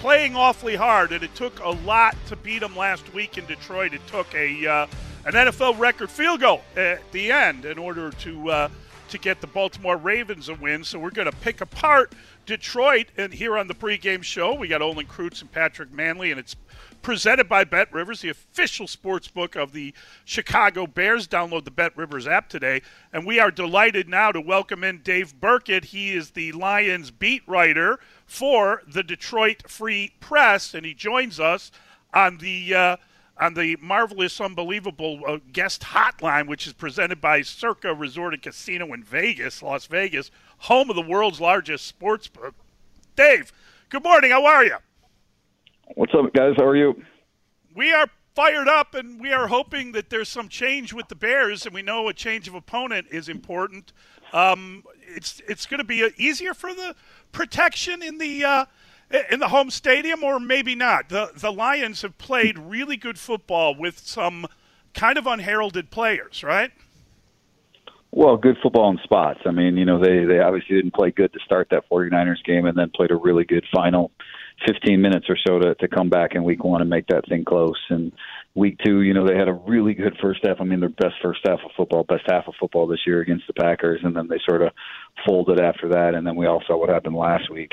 playing 0.05 0.37
awfully 0.37 0.77
hard, 0.77 1.13
and 1.13 1.25
it 1.25 1.35
took 1.35 1.59
a 1.61 1.71
lot 1.71 2.15
to 2.27 2.37
beat 2.37 2.59
them 2.59 2.77
last 2.77 3.15
week 3.15 3.39
in 3.39 3.47
Detroit. 3.47 3.95
It 3.95 4.07
took 4.07 4.35
a 4.35 4.67
uh, 4.67 4.87
an 5.25 5.33
NFL 5.33 5.79
record 5.79 6.11
field 6.11 6.41
goal 6.41 6.61
at 6.77 7.01
the 7.13 7.33
end 7.33 7.65
in 7.65 7.79
order 7.79 8.11
to 8.11 8.51
uh, 8.51 8.69
to 9.09 9.17
get 9.17 9.41
the 9.41 9.47
Baltimore 9.47 9.97
Ravens 9.97 10.51
a 10.51 10.55
win. 10.57 10.85
So 10.85 10.99
we're 10.99 11.09
going 11.09 11.31
to 11.31 11.37
pick 11.39 11.63
apart 11.63 12.13
Detroit, 12.45 13.07
and 13.17 13.33
here 13.33 13.57
on 13.57 13.67
the 13.67 13.75
pregame 13.75 14.23
show, 14.23 14.53
we 14.53 14.69
got 14.69 14.83
Olin 14.83 15.07
Kreutz 15.07 15.41
and 15.41 15.51
Patrick 15.51 15.91
Mannelly, 15.91 16.31
and 16.31 16.39
it's 16.39 16.55
presented 17.01 17.49
by 17.49 17.65
Bet 17.65 17.91
Rivers, 17.91 18.21
the 18.21 18.29
official 18.29 18.87
sports 18.87 19.29
book 19.29 19.57
of 19.57 19.73
the 19.73 19.95
Chicago 20.27 20.87
Bears. 20.87 21.27
Download 21.27 21.65
the 21.65 21.71
Bet 21.71 21.97
Rivers 21.97 22.27
app 22.27 22.51
today. 22.51 22.83
And 23.11 23.25
we 23.25 23.39
are 23.39 23.51
delighted 23.51 24.09
now 24.09 24.33
to 24.33 24.41
welcome 24.41 24.85
in 24.85 25.01
Dave 25.03 25.39
Birkett. 25.41 25.87
He 25.87 26.15
is 26.15 26.33
the 26.33 26.53
Lions 26.53 27.11
beat 27.11 27.43
writer 27.47 28.01
for 28.27 28.83
the 28.87 29.03
Detroit 29.03 29.69
Free 29.69 30.13
Press, 30.21 30.75
and 30.75 30.85
he 30.85 30.95
joins 30.95 31.39
us 31.39 31.71
on 32.13 32.39
the. 32.39 32.75
Uh, 32.75 32.97
on 33.37 33.55
the 33.55 33.77
marvelous, 33.81 34.41
unbelievable 34.41 35.21
uh, 35.27 35.39
guest 35.53 35.83
hotline, 35.83 36.47
which 36.47 36.69
is 36.69 36.73
presented 36.73 37.21
by 37.21 37.43
Circa 37.43 37.93
Resort 37.93 38.33
and 38.33 38.43
Casino 38.43 38.93
in 38.93 39.03
Vegas, 39.03 39.63
Las 39.63 39.87
Vegas, 39.87 40.31
home 40.59 40.89
of 40.89 40.97
the 40.97 41.03
world's 41.03 41.41
largest 41.41 41.87
sports 41.87 42.29
book. 42.29 42.55
Dave, 43.17 43.53
good 43.89 44.05
morning. 44.05 44.31
How 44.31 44.47
are 44.47 44.65
you? 44.65 44.77
What's 45.95 46.13
up, 46.15 46.33
guys? 46.33 46.55
How 46.57 46.65
are 46.65 46.77
you? 46.77 46.95
We 47.75 47.93
are 47.93 48.07
fired 48.35 48.69
up, 48.69 48.95
and 48.95 49.21
we 49.21 49.33
are 49.33 49.49
hoping 49.49 49.93
that 49.93 50.11
there's 50.11 50.29
some 50.29 50.49
change 50.49 50.93
with 50.93 51.09
the 51.09 51.15
Bears, 51.15 51.67
and 51.67 51.75
we 51.75 51.83
know 51.83 52.09
a 52.09 52.15
change 52.15 52.49
of 52.49 52.55
opponent 52.55 53.07
is 53.11 53.29
important. 53.29 53.93
Um, 54.33 54.85
it's 55.01 55.41
it's 55.49 55.67
going 55.67 55.79
to 55.79 55.85
be 55.85 56.09
easier 56.17 56.55
for 56.55 56.73
the 56.73 56.95
protection 57.35 58.03
in 58.03 58.17
the 58.17 58.45
uh, 58.45 58.65
in 59.31 59.41
the 59.41 59.49
home 59.49 59.71
stadium, 59.71 60.25
or 60.25 60.41
maybe 60.41 60.75
not. 60.75 61.11
The 61.11 61.33
the 61.37 61.53
Lions 61.53 62.01
have 62.01 62.17
played 62.17 62.59
really 62.59 62.97
good 62.97 63.19
football 63.19 63.75
with 63.75 63.99
some 63.99 64.47
kind 64.95 65.19
of 65.19 65.27
unheralded 65.27 65.91
players, 65.91 66.43
right? 66.43 66.71
Well, 68.11 68.37
good 68.37 68.57
football 68.63 68.91
in 68.91 68.99
spots. 69.03 69.41
I 69.45 69.51
mean, 69.51 69.77
you 69.77 69.85
know, 69.85 69.99
they 69.99 70.25
they 70.25 70.39
obviously 70.39 70.77
didn't 70.77 70.95
play 70.95 71.11
good 71.11 71.33
to 71.33 71.41
start 71.45 71.69
that 71.71 71.91
49ers 71.91 72.43
game, 72.45 72.65
and 72.65 72.79
then 72.79 72.91
played 72.95 73.11
a 73.11 73.17
really 73.17 73.45
good 73.45 73.67
final 73.75 74.11
15 74.67 75.03
minutes 75.03 75.27
or 75.29 75.37
so 75.47 75.59
to 75.59 75.75
to 75.75 75.89
come 75.89 76.09
back 76.09 76.35
in 76.35 76.45
week 76.45 76.65
one 76.65 76.81
and 76.81 76.89
make 76.89 77.09
that 77.09 77.29
thing 77.29 77.45
close. 77.45 77.79
And 77.91 78.13
week 78.55 78.79
two, 78.85 79.03
you 79.03 79.15
know, 79.15 79.27
they 79.27 79.37
had 79.37 79.49
a 79.49 79.53
really 79.53 79.95
good 79.95 80.17
first 80.23 80.41
half. 80.45 80.59
I 80.61 80.65
mean, 80.65 80.81
their 80.81 80.89
best 80.89 81.15
first 81.23 81.41
half 81.45 81.59
of 81.65 81.73
football, 81.77 82.05
best 82.05 82.25
half 82.27 82.47
of 82.47 82.55
football 82.59 82.87
this 82.87 83.01
year 83.07 83.21
against 83.21 83.47
the 83.47 83.53
Packers, 83.53 84.01
and 84.05 84.15
then 84.15 84.29
they 84.29 84.39
sort 84.49 84.63
of 84.63 84.73
folded 85.27 85.61
after 85.61 85.89
that. 85.91 86.15
And 86.15 86.27
then 86.27 86.37
we 86.37 86.47
all 86.47 86.63
saw 86.67 86.77
what 86.77 86.89
happened 86.89 87.17
last 87.17 87.51
week. 87.51 87.73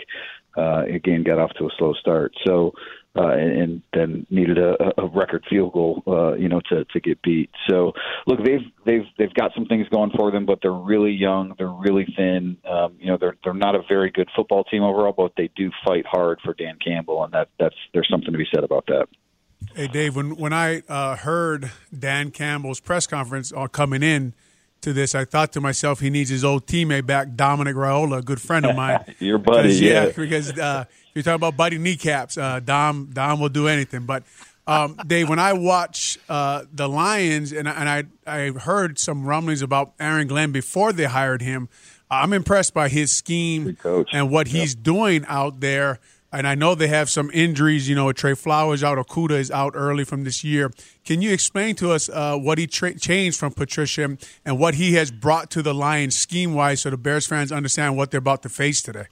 Uh, 0.57 0.83
again, 0.83 1.23
got 1.23 1.39
off 1.39 1.51
to 1.57 1.65
a 1.65 1.69
slow 1.77 1.93
start. 1.93 2.33
So, 2.45 2.73
uh, 3.15 3.27
and, 3.27 3.81
then 3.93 4.25
needed 4.29 4.57
a, 4.57 5.01
a 5.01 5.07
record 5.07 5.43
field 5.49 5.73
goal, 5.73 6.01
uh, 6.07 6.33
you 6.33 6.49
know, 6.49 6.61
to 6.69 6.85
to 6.85 6.99
get 6.99 7.21
beat. 7.21 7.49
So, 7.69 7.93
look, 8.25 8.39
they've 8.43 8.61
they've 8.85 9.05
they've 9.17 9.33
got 9.33 9.51
some 9.53 9.65
things 9.65 9.87
going 9.89 10.11
for 10.17 10.31
them, 10.31 10.45
but 10.45 10.59
they're 10.61 10.71
really 10.71 11.11
young, 11.11 11.53
they're 11.57 11.67
really 11.67 12.05
thin. 12.17 12.57
Um, 12.69 12.95
you 12.99 13.07
know, 13.07 13.17
they're 13.17 13.37
they're 13.43 13.53
not 13.53 13.75
a 13.75 13.81
very 13.87 14.11
good 14.11 14.29
football 14.35 14.63
team 14.63 14.83
overall, 14.83 15.13
but 15.15 15.33
they 15.37 15.49
do 15.55 15.71
fight 15.85 16.05
hard 16.05 16.39
for 16.43 16.53
Dan 16.53 16.77
Campbell, 16.83 17.23
and 17.23 17.33
that 17.33 17.49
that's 17.59 17.75
there's 17.93 18.07
something 18.09 18.31
to 18.31 18.37
be 18.37 18.47
said 18.53 18.63
about 18.63 18.85
that. 18.87 19.07
Hey, 19.75 19.87
Dave, 19.87 20.15
when 20.15 20.35
when 20.35 20.53
I 20.53 20.81
uh, 20.89 21.15
heard 21.15 21.71
Dan 21.97 22.31
Campbell's 22.31 22.79
press 22.79 23.07
conference 23.07 23.53
uh, 23.55 23.67
coming 23.67 24.03
in 24.03 24.33
to 24.81 24.91
this, 24.91 25.15
I 25.15 25.23
thought 25.23 25.53
to 25.53 25.61
myself, 25.61 25.99
he 25.99 26.09
needs 26.09 26.29
his 26.29 26.43
old 26.43 26.65
teammate 26.65 27.05
back, 27.05 27.35
Dominic 27.35 27.75
Raiola, 27.75 28.19
a 28.19 28.21
good 28.21 28.41
friend 28.41 28.65
of 28.65 28.75
mine. 28.75 28.99
Your 29.19 29.37
buddy, 29.37 29.73
yeah. 29.73 30.05
yeah. 30.05 30.11
Because 30.15 30.57
uh, 30.57 30.85
if 30.87 31.11
you're 31.13 31.23
talking 31.23 31.35
about 31.35 31.55
buddy 31.55 31.77
kneecaps, 31.77 32.37
uh, 32.37 32.59
Dom 32.59 33.11
Dom 33.13 33.39
will 33.39 33.49
do 33.49 33.67
anything. 33.67 34.05
But 34.05 34.23
um, 34.67 34.99
Dave, 35.07 35.29
when 35.29 35.39
I 35.39 35.53
watch 35.53 36.17
uh, 36.27 36.65
the 36.73 36.89
Lions, 36.89 37.53
and, 37.53 37.67
and 37.67 37.87
I 37.87 38.03
I 38.27 38.49
heard 38.49 38.99
some 38.99 39.25
rumblings 39.25 39.61
about 39.61 39.93
Aaron 39.99 40.27
Glenn 40.27 40.51
before 40.51 40.91
they 40.91 41.05
hired 41.05 41.41
him, 41.41 41.69
I'm 42.09 42.33
impressed 42.33 42.73
by 42.73 42.89
his 42.89 43.11
scheme 43.11 43.77
and 44.11 44.29
what 44.29 44.47
he's 44.47 44.75
doing 44.75 45.23
out 45.27 45.61
there 45.61 45.99
and 46.31 46.47
I 46.47 46.55
know 46.55 46.75
they 46.75 46.87
have 46.87 47.09
some 47.09 47.29
injuries. 47.33 47.89
You 47.89 47.95
know, 47.95 48.11
Trey 48.11 48.35
Flowers 48.35 48.83
out, 48.83 48.97
Okudah 48.97 49.39
is 49.39 49.51
out 49.51 49.73
early 49.75 50.03
from 50.03 50.23
this 50.23 50.43
year. 50.43 50.71
Can 51.05 51.21
you 51.21 51.31
explain 51.31 51.75
to 51.75 51.91
us 51.91 52.09
uh, 52.09 52.37
what 52.37 52.57
he 52.57 52.67
tra- 52.67 52.97
changed 52.97 53.37
from 53.37 53.53
Patricia 53.53 54.17
and 54.45 54.59
what 54.59 54.75
he 54.75 54.93
has 54.93 55.11
brought 55.11 55.51
to 55.51 55.61
the 55.61 55.73
Lions 55.73 56.17
scheme 56.17 56.53
wise, 56.53 56.81
so 56.81 56.89
the 56.89 56.97
Bears 56.97 57.27
fans 57.27 57.51
understand 57.51 57.97
what 57.97 58.11
they're 58.11 58.19
about 58.19 58.43
to 58.43 58.49
face 58.49 58.81
today? 58.81 59.07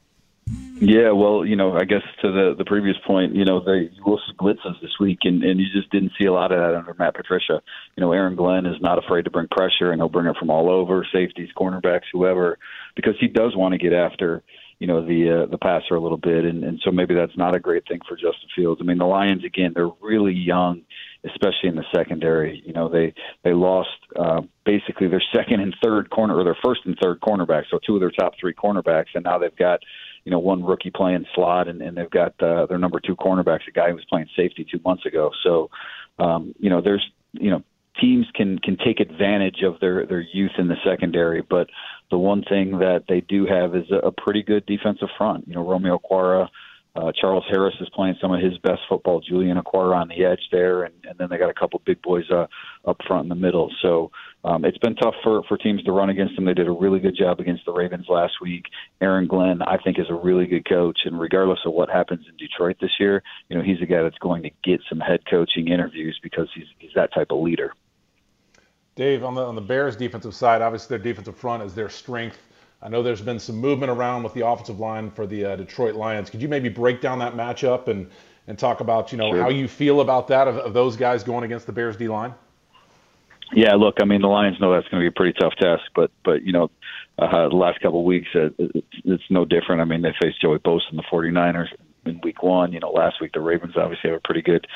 Yeah, 0.81 1.11
well, 1.11 1.45
you 1.45 1.55
know, 1.55 1.73
I 1.73 1.83
guess 1.83 2.01
to 2.21 2.31
the 2.31 2.55
the 2.57 2.65
previous 2.65 2.95
point, 3.05 3.35
you 3.35 3.43
know, 3.45 3.59
they 3.59 3.91
will 4.03 4.17
Wilson 4.17 4.35
blitzes 4.39 4.81
this 4.81 4.97
week, 4.99 5.19
and 5.23 5.43
and 5.43 5.59
you 5.59 5.67
just 5.71 5.91
didn't 5.91 6.13
see 6.17 6.25
a 6.25 6.31
lot 6.31 6.51
of 6.51 6.57
that 6.57 6.73
under 6.73 6.95
Matt 6.97 7.15
Patricia. 7.15 7.61
You 7.95 8.01
know, 8.01 8.13
Aaron 8.13 8.35
Glenn 8.35 8.65
is 8.65 8.81
not 8.81 8.97
afraid 8.97 9.25
to 9.25 9.29
bring 9.29 9.47
pressure, 9.49 9.91
and 9.91 9.99
he'll 9.99 10.09
bring 10.09 10.25
it 10.25 10.37
from 10.37 10.49
all 10.49 10.71
over, 10.71 11.05
safeties, 11.13 11.49
cornerbacks, 11.55 12.05
whoever, 12.11 12.57
because 12.95 13.15
he 13.19 13.27
does 13.27 13.55
want 13.55 13.73
to 13.73 13.77
get 13.77 13.93
after 13.93 14.41
you 14.79 14.87
know 14.87 15.05
the 15.05 15.43
uh, 15.43 15.45
the 15.51 15.57
passer 15.57 15.95
a 15.95 15.99
little 15.99 16.17
bit, 16.17 16.45
and, 16.45 16.63
and 16.63 16.79
so 16.83 16.91
maybe 16.91 17.13
that's 17.13 17.35
not 17.37 17.53
a 17.53 17.59
great 17.59 17.85
thing 17.87 17.99
for 18.07 18.15
Justin 18.15 18.49
Fields. 18.55 18.79
I 18.81 18.85
mean, 18.85 18.97
the 18.97 19.05
Lions 19.05 19.43
again, 19.43 19.73
they're 19.75 19.91
really 20.01 20.33
young, 20.33 20.83
especially 21.25 21.67
in 21.67 21.75
the 21.75 21.83
secondary. 21.93 22.63
You 22.65 22.71
know, 22.71 22.87
they 22.87 23.13
they 23.43 23.53
lost 23.53 23.89
uh, 24.15 24.41
basically 24.65 25.09
their 25.09 25.21
second 25.35 25.59
and 25.59 25.75
third 25.83 26.09
corner, 26.09 26.37
or 26.37 26.45
their 26.45 26.57
first 26.63 26.81
and 26.85 26.97
third 27.01 27.19
cornerbacks, 27.19 27.65
so 27.69 27.79
two 27.85 27.95
of 27.95 27.99
their 27.99 28.11
top 28.11 28.33
three 28.39 28.53
cornerbacks, 28.53 29.07
and 29.15 29.25
now 29.25 29.37
they've 29.37 29.55
got 29.57 29.81
you 30.23 30.31
know 30.31 30.39
one 30.39 30.63
rookie 30.63 30.91
playing 30.91 31.25
slot, 31.35 31.67
and, 31.67 31.81
and 31.81 31.97
they've 31.97 32.09
got 32.09 32.41
uh, 32.41 32.65
their 32.65 32.79
number 32.79 33.01
two 33.01 33.17
cornerbacks, 33.17 33.67
a 33.67 33.71
guy 33.71 33.89
who 33.89 33.95
was 33.95 34.05
playing 34.05 34.29
safety 34.35 34.65
two 34.69 34.79
months 34.85 35.05
ago. 35.05 35.31
So, 35.43 35.69
um, 36.19 36.55
you 36.57 36.69
know, 36.69 36.79
there's 36.79 37.05
you 37.33 37.51
know 37.51 37.63
teams 37.99 38.27
can 38.33 38.59
can 38.59 38.77
take 38.77 39.01
advantage 39.01 39.61
of 39.61 39.79
their 39.81 40.05
their 40.05 40.21
youth 40.21 40.51
in 40.57 40.69
the 40.69 40.77
secondary, 40.85 41.41
but 41.41 41.67
the 42.11 42.17
one 42.17 42.43
thing 42.43 42.79
that 42.79 43.03
they 43.07 43.21
do 43.21 43.45
have 43.45 43.75
is 43.75 43.85
a, 43.91 44.11
pretty 44.11 44.43
good 44.43 44.65
defensive 44.65 45.09
front. 45.17 45.47
You 45.47 45.55
know, 45.55 45.67
Romeo 45.67 45.99
Okwara, 45.99 46.47
uh, 46.95 47.11
Charles 47.19 47.45
Harris 47.49 47.75
is 47.79 47.89
playing 47.93 48.15
some 48.19 48.33
of 48.33 48.41
his 48.41 48.57
best 48.57 48.81
football. 48.89 49.21
Julian 49.21 49.57
Okwara 49.57 49.95
on 49.95 50.07
the 50.07 50.25
edge 50.25 50.41
there, 50.51 50.83
and, 50.83 50.93
and 51.07 51.17
then 51.19 51.29
they 51.29 51.37
got 51.37 51.49
a 51.49 51.53
couple 51.53 51.81
big 51.85 52.01
boys 52.01 52.25
uh, 52.31 52.47
up 52.85 52.97
front 53.07 53.23
in 53.23 53.29
the 53.29 53.35
middle. 53.35 53.71
So 53.81 54.11
um, 54.43 54.65
it's 54.65 54.77
been 54.79 54.95
tough 54.95 55.13
for 55.23 55.43
for 55.47 55.57
teams 55.57 55.83
to 55.83 55.91
run 55.91 56.09
against 56.09 56.35
them. 56.35 56.45
They 56.45 56.53
did 56.53 56.67
a 56.67 56.71
really 56.71 56.99
good 56.99 57.15
job 57.15 57.39
against 57.39 57.65
the 57.65 57.73
Ravens 57.73 58.07
last 58.09 58.33
week. 58.41 58.65
Aaron 59.01 59.27
Glenn, 59.27 59.61
I 59.61 59.77
think, 59.77 59.99
is 59.99 60.07
a 60.09 60.15
really 60.15 60.47
good 60.47 60.67
coach, 60.67 61.01
and 61.05 61.19
regardless 61.19 61.59
of 61.65 61.73
what 61.73 61.89
happens 61.89 62.25
in 62.27 62.35
Detroit 62.37 62.77
this 62.81 62.99
year, 62.99 63.21
you 63.49 63.57
know, 63.57 63.63
he's 63.63 63.81
a 63.81 63.85
guy 63.85 64.01
that's 64.01 64.17
going 64.17 64.43
to 64.43 64.51
get 64.63 64.81
some 64.89 64.99
head 64.99 65.21
coaching 65.29 65.67
interviews 65.67 66.19
because 66.23 66.49
he's 66.55 66.67
he's 66.79 66.91
that 66.95 67.13
type 67.13 67.27
of 67.29 67.39
leader. 67.39 67.73
Dave, 68.99 69.23
on 69.23 69.33
the 69.33 69.41
on 69.41 69.55
the 69.55 69.61
Bears 69.61 69.95
defensive 69.95 70.35
side, 70.35 70.61
obviously 70.61 70.97
their 70.97 71.01
defensive 71.01 71.37
front 71.37 71.63
is 71.63 71.73
their 71.73 71.87
strength. 71.87 72.37
I 72.81 72.89
know 72.89 73.01
there's 73.01 73.21
been 73.21 73.39
some 73.39 73.55
movement 73.55 73.89
around 73.89 74.23
with 74.23 74.33
the 74.33 74.45
offensive 74.45 74.81
line 74.81 75.09
for 75.09 75.25
the 75.25 75.45
uh, 75.45 75.55
Detroit 75.55 75.95
Lions. 75.95 76.29
Could 76.29 76.41
you 76.41 76.49
maybe 76.49 76.67
break 76.67 76.99
down 76.99 77.17
that 77.19 77.33
matchup 77.33 77.87
and 77.87 78.11
and 78.47 78.59
talk 78.59 78.81
about 78.81 79.13
you 79.13 79.17
know 79.17 79.31
sure. 79.31 79.41
how 79.41 79.47
you 79.47 79.69
feel 79.69 80.01
about 80.01 80.27
that 80.27 80.49
of, 80.49 80.57
of 80.57 80.73
those 80.73 80.97
guys 80.97 81.23
going 81.23 81.45
against 81.45 81.65
the 81.65 81.71
Bears 81.71 81.95
D 81.95 82.09
line? 82.09 82.33
Yeah, 83.53 83.75
look, 83.75 83.99
I 84.01 84.05
mean 84.05 84.19
the 84.19 84.27
Lions 84.27 84.59
know 84.59 84.73
that's 84.73 84.89
going 84.89 85.01
to 85.01 85.09
be 85.09 85.13
a 85.13 85.15
pretty 85.15 85.39
tough 85.39 85.53
test, 85.57 85.83
but 85.95 86.11
but 86.25 86.43
you 86.43 86.51
know 86.51 86.69
uh, 87.19 87.47
the 87.47 87.55
last 87.55 87.79
couple 87.79 87.99
of 88.01 88.05
weeks 88.05 88.27
uh, 88.35 88.49
it's, 88.57 88.97
it's 89.05 89.23
no 89.29 89.45
different. 89.45 89.79
I 89.79 89.85
mean 89.85 90.01
they 90.01 90.13
faced 90.21 90.41
Joey 90.41 90.59
Bosa 90.59 90.89
and 90.89 90.99
the 90.99 91.03
49ers 91.03 91.69
in 92.05 92.19
week 92.21 92.43
one. 92.43 92.73
You 92.73 92.79
know, 92.79 92.89
last 92.89 93.21
week 93.21 93.31
the 93.33 93.39
Ravens 93.39 93.75
obviously 93.77 94.09
have 94.09 94.17
a 94.17 94.21
pretty 94.21 94.41
good, 94.41 94.67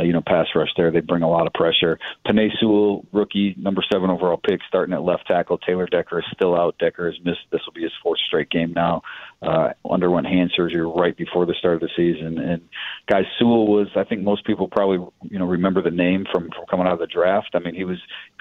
uh, 0.00 0.04
you 0.04 0.12
know, 0.12 0.22
pass 0.26 0.46
rush 0.54 0.70
there. 0.76 0.90
They 0.90 1.00
bring 1.00 1.22
a 1.22 1.30
lot 1.30 1.46
of 1.46 1.52
pressure. 1.52 1.98
Penei 2.26 2.48
Sewell, 2.58 3.04
rookie, 3.12 3.54
number 3.58 3.82
seven 3.92 4.10
overall 4.10 4.40
pick, 4.42 4.60
starting 4.68 4.94
at 4.94 5.02
left 5.02 5.26
tackle. 5.26 5.58
Taylor 5.58 5.86
Decker 5.86 6.20
is 6.20 6.24
still 6.32 6.56
out. 6.56 6.78
Decker 6.78 7.10
has 7.10 7.20
missed. 7.24 7.40
This 7.50 7.60
will 7.66 7.72
be 7.72 7.82
his 7.82 7.92
fourth 8.02 8.18
straight 8.26 8.50
game 8.50 8.72
now. 8.72 9.02
Uh, 9.42 9.70
underwent 9.90 10.26
hand 10.26 10.50
surgery 10.54 10.86
right 10.86 11.16
before 11.16 11.46
the 11.46 11.54
start 11.58 11.74
of 11.74 11.80
the 11.80 11.88
season. 11.96 12.38
And 12.38 12.62
guys, 13.06 13.24
Sewell 13.38 13.66
was. 13.66 13.88
I 13.96 14.04
think 14.04 14.22
most 14.22 14.44
people 14.46 14.68
probably 14.68 14.98
you 15.30 15.38
know 15.38 15.46
remember 15.46 15.82
the 15.82 15.90
name 15.90 16.26
from 16.30 16.50
from 16.50 16.66
coming 16.70 16.86
out 16.86 16.94
of 16.94 16.98
the 16.98 17.06
draft. 17.06 17.50
I 17.54 17.58
mean, 17.58 17.74
he 17.74 17.84
was 17.84 17.98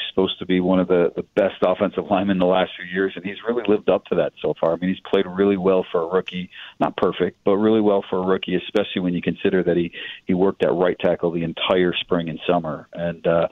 supposed 0.10 0.40
to 0.40 0.46
be 0.46 0.60
one 0.60 0.80
of 0.80 0.88
the 0.88 1.12
the 1.16 1.24
best 1.36 1.56
offensive 1.62 2.06
linemen 2.10 2.36
in 2.36 2.40
the 2.40 2.46
last 2.46 2.72
few 2.76 2.86
years, 2.86 3.14
and 3.16 3.26
he's 3.26 3.38
really 3.48 3.64
lived 3.68 3.90
up 3.90 4.06
to 4.06 4.16
that 4.16 4.34
so 4.42 4.54
far. 4.60 4.74
I 4.74 4.76
mean, 4.76 4.90
he's 4.90 5.00
played 5.10 5.26
really 5.26 5.58
well 5.58 5.86
for 5.92 6.02
a 6.02 6.08
rookie. 6.08 6.50
Not 6.80 6.98
perfect, 6.98 7.38
but 7.46 7.58
really 7.58 7.82
well 7.82 8.04
for 8.10 8.18
a 8.20 8.26
rookie, 8.26 8.56
especially 8.56 9.02
when 9.02 9.14
you 9.14 9.22
consider 9.22 9.64
that 9.64 9.78
he 9.78 9.92
he 10.26 10.34
worked 10.34 10.64
at 10.64 10.74
right 10.74 10.98
tackle 11.00 11.32
the 11.32 11.44
entire 11.56 11.94
spring 11.94 12.30
and 12.30 12.40
summer, 12.48 12.88
and 12.94 13.26
uh, 13.26 13.48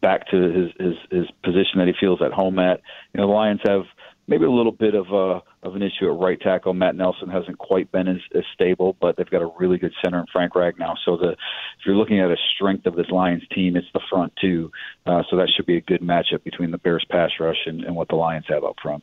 back 0.00 0.28
to 0.30 0.36
his 0.36 0.70
his 0.78 0.94
his 1.10 1.30
position 1.42 1.78
that 1.78 1.86
he 1.86 1.94
feels 1.98 2.20
at 2.22 2.32
home 2.32 2.58
at. 2.58 2.80
You 3.12 3.20
know, 3.20 3.26
the 3.26 3.32
Lions 3.32 3.60
have 3.66 3.82
maybe 4.26 4.44
a 4.44 4.50
little 4.50 4.72
bit 4.72 4.94
of 4.94 5.06
a 5.10 5.42
of 5.66 5.74
an 5.74 5.82
issue 5.82 6.12
at 6.12 6.20
right 6.20 6.40
tackle. 6.40 6.74
Matt 6.74 6.94
Nelson 6.94 7.28
hasn't 7.28 7.58
quite 7.58 7.90
been 7.90 8.06
as, 8.06 8.18
as 8.34 8.44
stable, 8.54 8.96
but 9.00 9.16
they've 9.16 9.30
got 9.30 9.42
a 9.42 9.50
really 9.58 9.78
good 9.78 9.92
center 10.04 10.20
in 10.20 10.26
Frank 10.32 10.52
Ragnow. 10.52 10.94
So 11.04 11.16
the 11.16 11.30
if 11.30 11.86
you're 11.86 11.96
looking 11.96 12.20
at 12.20 12.30
a 12.30 12.36
strength 12.54 12.86
of 12.86 12.94
this 12.94 13.10
Lions 13.10 13.42
team, 13.54 13.76
it's 13.76 13.86
the 13.92 14.00
front 14.10 14.32
too. 14.40 14.70
Uh, 15.06 15.22
so 15.30 15.36
that 15.36 15.48
should 15.56 15.66
be 15.66 15.76
a 15.76 15.80
good 15.80 16.02
matchup 16.02 16.44
between 16.44 16.70
the 16.70 16.78
Bears 16.78 17.04
pass 17.10 17.30
rush 17.40 17.66
and, 17.66 17.82
and 17.84 17.96
what 17.96 18.08
the 18.08 18.16
Lions 18.16 18.46
have 18.48 18.64
up 18.64 18.76
front. 18.82 19.02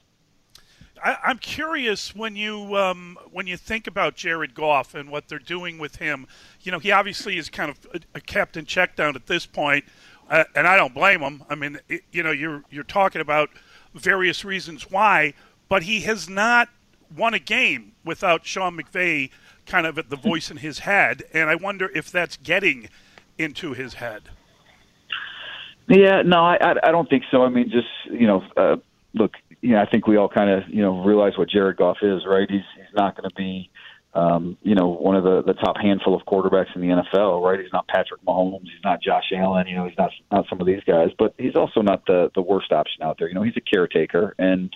I, 1.06 1.18
I'm 1.24 1.38
curious 1.38 2.16
when 2.16 2.36
you 2.36 2.76
um, 2.76 3.18
when 3.32 3.46
you 3.46 3.56
think 3.56 3.86
about 3.86 4.16
Jared 4.16 4.56
Goff 4.56 4.96
and 4.96 5.10
what 5.10 5.30
they're 5.30 5.38
doing 5.40 5.78
with 5.78 5.98
him. 5.98 6.28
You 6.64 6.72
know, 6.72 6.80
he 6.80 6.92
obviously 6.92 7.38
is 7.38 7.48
kind 7.48 7.70
of 7.70 7.88
a, 7.94 8.00
a 8.16 8.20
captain 8.20 8.66
check 8.66 8.96
down 8.96 9.16
at 9.16 9.28
this 9.28 9.46
point, 9.46 9.86
uh, 10.30 10.46
and 10.56 10.68
I 10.68 10.76
don't 10.76 10.96
blame 10.96 11.22
him. 11.22 11.44
I 11.48 11.56
mean, 11.56 11.80
it, 11.88 12.02
you 12.12 12.24
know, 12.24 12.32
you're 12.32 12.64
you're 12.72 12.84
talking 12.84 13.22
about 13.22 13.52
various 13.94 14.44
reasons 14.44 14.90
why, 14.90 15.36
but 15.70 15.84
he 15.84 16.02
has 16.02 16.28
not 16.28 16.70
won 17.16 17.36
a 17.36 17.40
game 17.40 17.94
without 18.04 18.46
Sean 18.46 18.76
McVay 18.76 19.30
kind 19.68 19.86
of 19.86 19.98
at 20.00 20.10
the 20.10 20.18
voice 20.18 20.50
in 20.50 20.58
his 20.58 20.80
head, 20.80 21.24
and 21.34 21.50
I 21.50 21.56
wonder 21.56 21.90
if 21.94 22.12
that's 22.12 22.38
getting 22.38 22.90
into 23.38 23.74
his 23.74 23.96
head. 23.96 24.24
Yeah, 25.88 26.24
no, 26.24 26.40
I 26.40 26.58
I 26.84 26.90
don't 26.90 27.08
think 27.08 27.26
so. 27.30 27.44
I 27.44 27.50
mean, 27.50 27.70
just 27.70 27.88
you 28.10 28.26
know, 28.26 28.44
uh, 28.58 28.78
look, 29.14 29.34
you 29.66 29.72
know, 29.72 29.82
I 29.82 29.90
think 29.90 30.06
we 30.06 30.18
all 30.18 30.30
kind 30.30 30.50
of 30.50 30.70
you 30.70 30.84
know 30.84 31.04
realize 31.04 31.34
what 31.38 31.50
Jared 31.50 31.78
Goff 31.78 31.98
is, 32.04 32.22
right? 32.28 32.50
He's 32.50 32.62
he's 32.76 32.94
not 32.96 33.18
going 33.18 33.28
to 33.28 33.36
be, 33.36 33.72
um, 34.14 34.58
you 34.62 34.76
know, 34.76 34.90
one 34.90 35.16
of 35.16 35.24
the 35.24 35.42
the 35.42 35.54
top 35.54 35.78
handful 35.82 36.16
of 36.16 36.22
quarterbacks 36.22 36.76
in 36.76 36.82
the 36.82 36.90
NFL, 36.90 37.44
right? 37.44 37.60
He's 37.60 37.74
not 37.74 37.88
Patrick 37.88 38.22
Mahomes, 38.22 38.62
he's 38.62 38.84
not 38.84 39.02
Josh 39.02 39.32
Allen, 39.36 39.68
you 39.68 39.76
know, 39.76 39.88
he's 39.88 39.98
not 39.98 40.12
not 40.32 40.46
some 40.50 40.62
of 40.62 40.68
these 40.68 40.84
guys, 40.86 41.10
but 41.18 41.34
he's 41.40 41.56
also 41.56 41.82
not 41.82 42.06
the 42.06 42.30
the 42.36 42.44
worst 42.44 42.72
option 42.72 43.02
out 43.02 43.18
there. 43.18 43.28
You 43.28 43.34
know, 43.34 43.42
he's 43.42 43.58
a 43.58 43.76
caretaker, 43.76 44.36
and 44.38 44.72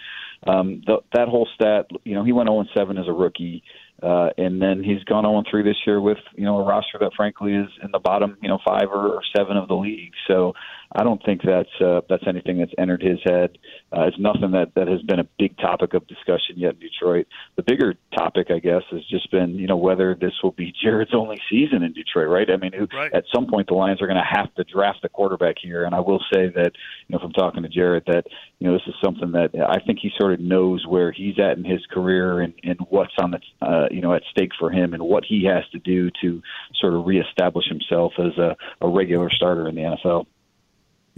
um, 0.47 0.81
the, 0.87 0.97
that 1.13 1.27
whole 1.27 1.47
stat, 1.53 1.85
you 2.03 2.15
know, 2.15 2.23
he 2.23 2.31
went 2.31 2.49
0 2.49 2.65
7 2.75 2.97
as 2.97 3.07
a 3.07 3.13
rookie. 3.13 3.63
Uh, 4.01 4.29
and 4.37 4.61
then 4.61 4.81
he's 4.81 5.03
gone 5.03 5.25
0 5.25 5.43
3 5.51 5.61
this 5.61 5.75
year 5.85 5.99
with 5.99 6.19
you 6.35 6.45
know 6.45 6.57
a 6.57 6.63
roster 6.63 6.97
that 6.97 7.11
frankly 7.17 7.53
is 7.53 7.67
in 7.83 7.91
the 7.91 7.99
bottom 7.99 8.37
you 8.41 8.47
know 8.47 8.57
five 8.65 8.87
or, 8.89 9.15
or 9.15 9.21
seven 9.35 9.57
of 9.57 9.67
the 9.67 9.75
league. 9.75 10.13
So 10.25 10.53
I 10.95 11.03
don't 11.03 11.23
think 11.23 11.41
that's 11.45 11.69
uh, 11.79 12.01
that's 12.09 12.23
anything 12.27 12.57
that's 12.57 12.71
entered 12.79 13.03
his 13.03 13.19
head. 13.23 13.59
Uh, 13.95 14.07
it's 14.07 14.17
nothing 14.17 14.51
that 14.51 14.73
that 14.75 14.87
has 14.87 15.01
been 15.03 15.19
a 15.19 15.27
big 15.37 15.55
topic 15.57 15.93
of 15.93 16.07
discussion 16.07 16.57
yet 16.57 16.73
in 16.73 16.79
Detroit. 16.79 17.27
The 17.57 17.63
bigger 17.63 17.93
topic, 18.17 18.47
I 18.49 18.57
guess, 18.57 18.81
has 18.89 19.05
just 19.07 19.29
been 19.29 19.55
you 19.55 19.67
know 19.67 19.77
whether 19.77 20.15
this 20.15 20.33
will 20.41 20.51
be 20.51 20.73
Jared's 20.83 21.13
only 21.13 21.37
season 21.49 21.83
in 21.83 21.93
Detroit, 21.93 22.29
right? 22.29 22.49
I 22.49 22.57
mean, 22.57 22.71
right. 22.91 23.13
at 23.13 23.25
some 23.33 23.45
point 23.45 23.67
the 23.67 23.75
Lions 23.75 24.01
are 24.01 24.07
going 24.07 24.17
to 24.17 24.39
have 24.39 24.53
to 24.55 24.63
draft 24.63 24.99
a 25.03 25.09
quarterback 25.09 25.57
here, 25.61 25.85
and 25.85 25.93
I 25.93 25.99
will 25.99 26.23
say 26.33 26.49
that 26.49 26.71
you 27.07 27.13
know 27.13 27.19
from 27.19 27.33
talking 27.33 27.61
to 27.61 27.69
Jared 27.69 28.03
that 28.07 28.23
you 28.57 28.67
know 28.67 28.73
this 28.73 28.87
is 28.87 28.95
something 29.03 29.31
that 29.33 29.51
I 29.69 29.85
think 29.85 29.99
he 30.01 30.09
sort 30.19 30.33
of 30.33 30.39
knows 30.39 30.87
where 30.87 31.11
he's 31.11 31.37
at 31.37 31.57
in 31.57 31.65
his 31.65 31.85
career 31.91 32.39
and 32.41 32.53
and 32.63 32.79
what's 32.89 33.13
on 33.21 33.31
the 33.31 33.39
uh, 33.61 33.89
you 33.91 34.01
know 34.01 34.15
at 34.15 34.23
stake 34.31 34.51
for 34.57 34.71
him 34.71 34.95
and 34.95 35.03
what 35.03 35.23
he 35.23 35.45
has 35.45 35.69
to 35.71 35.77
do 35.77 36.09
to 36.23 36.41
sort 36.81 36.95
of 36.95 37.05
reestablish 37.05 37.65
himself 37.67 38.13
as 38.17 38.35
a, 38.39 38.55
a 38.81 38.89
regular 38.89 39.29
starter 39.29 39.67
in 39.67 39.75
the 39.75 39.81
NFL. 39.81 40.25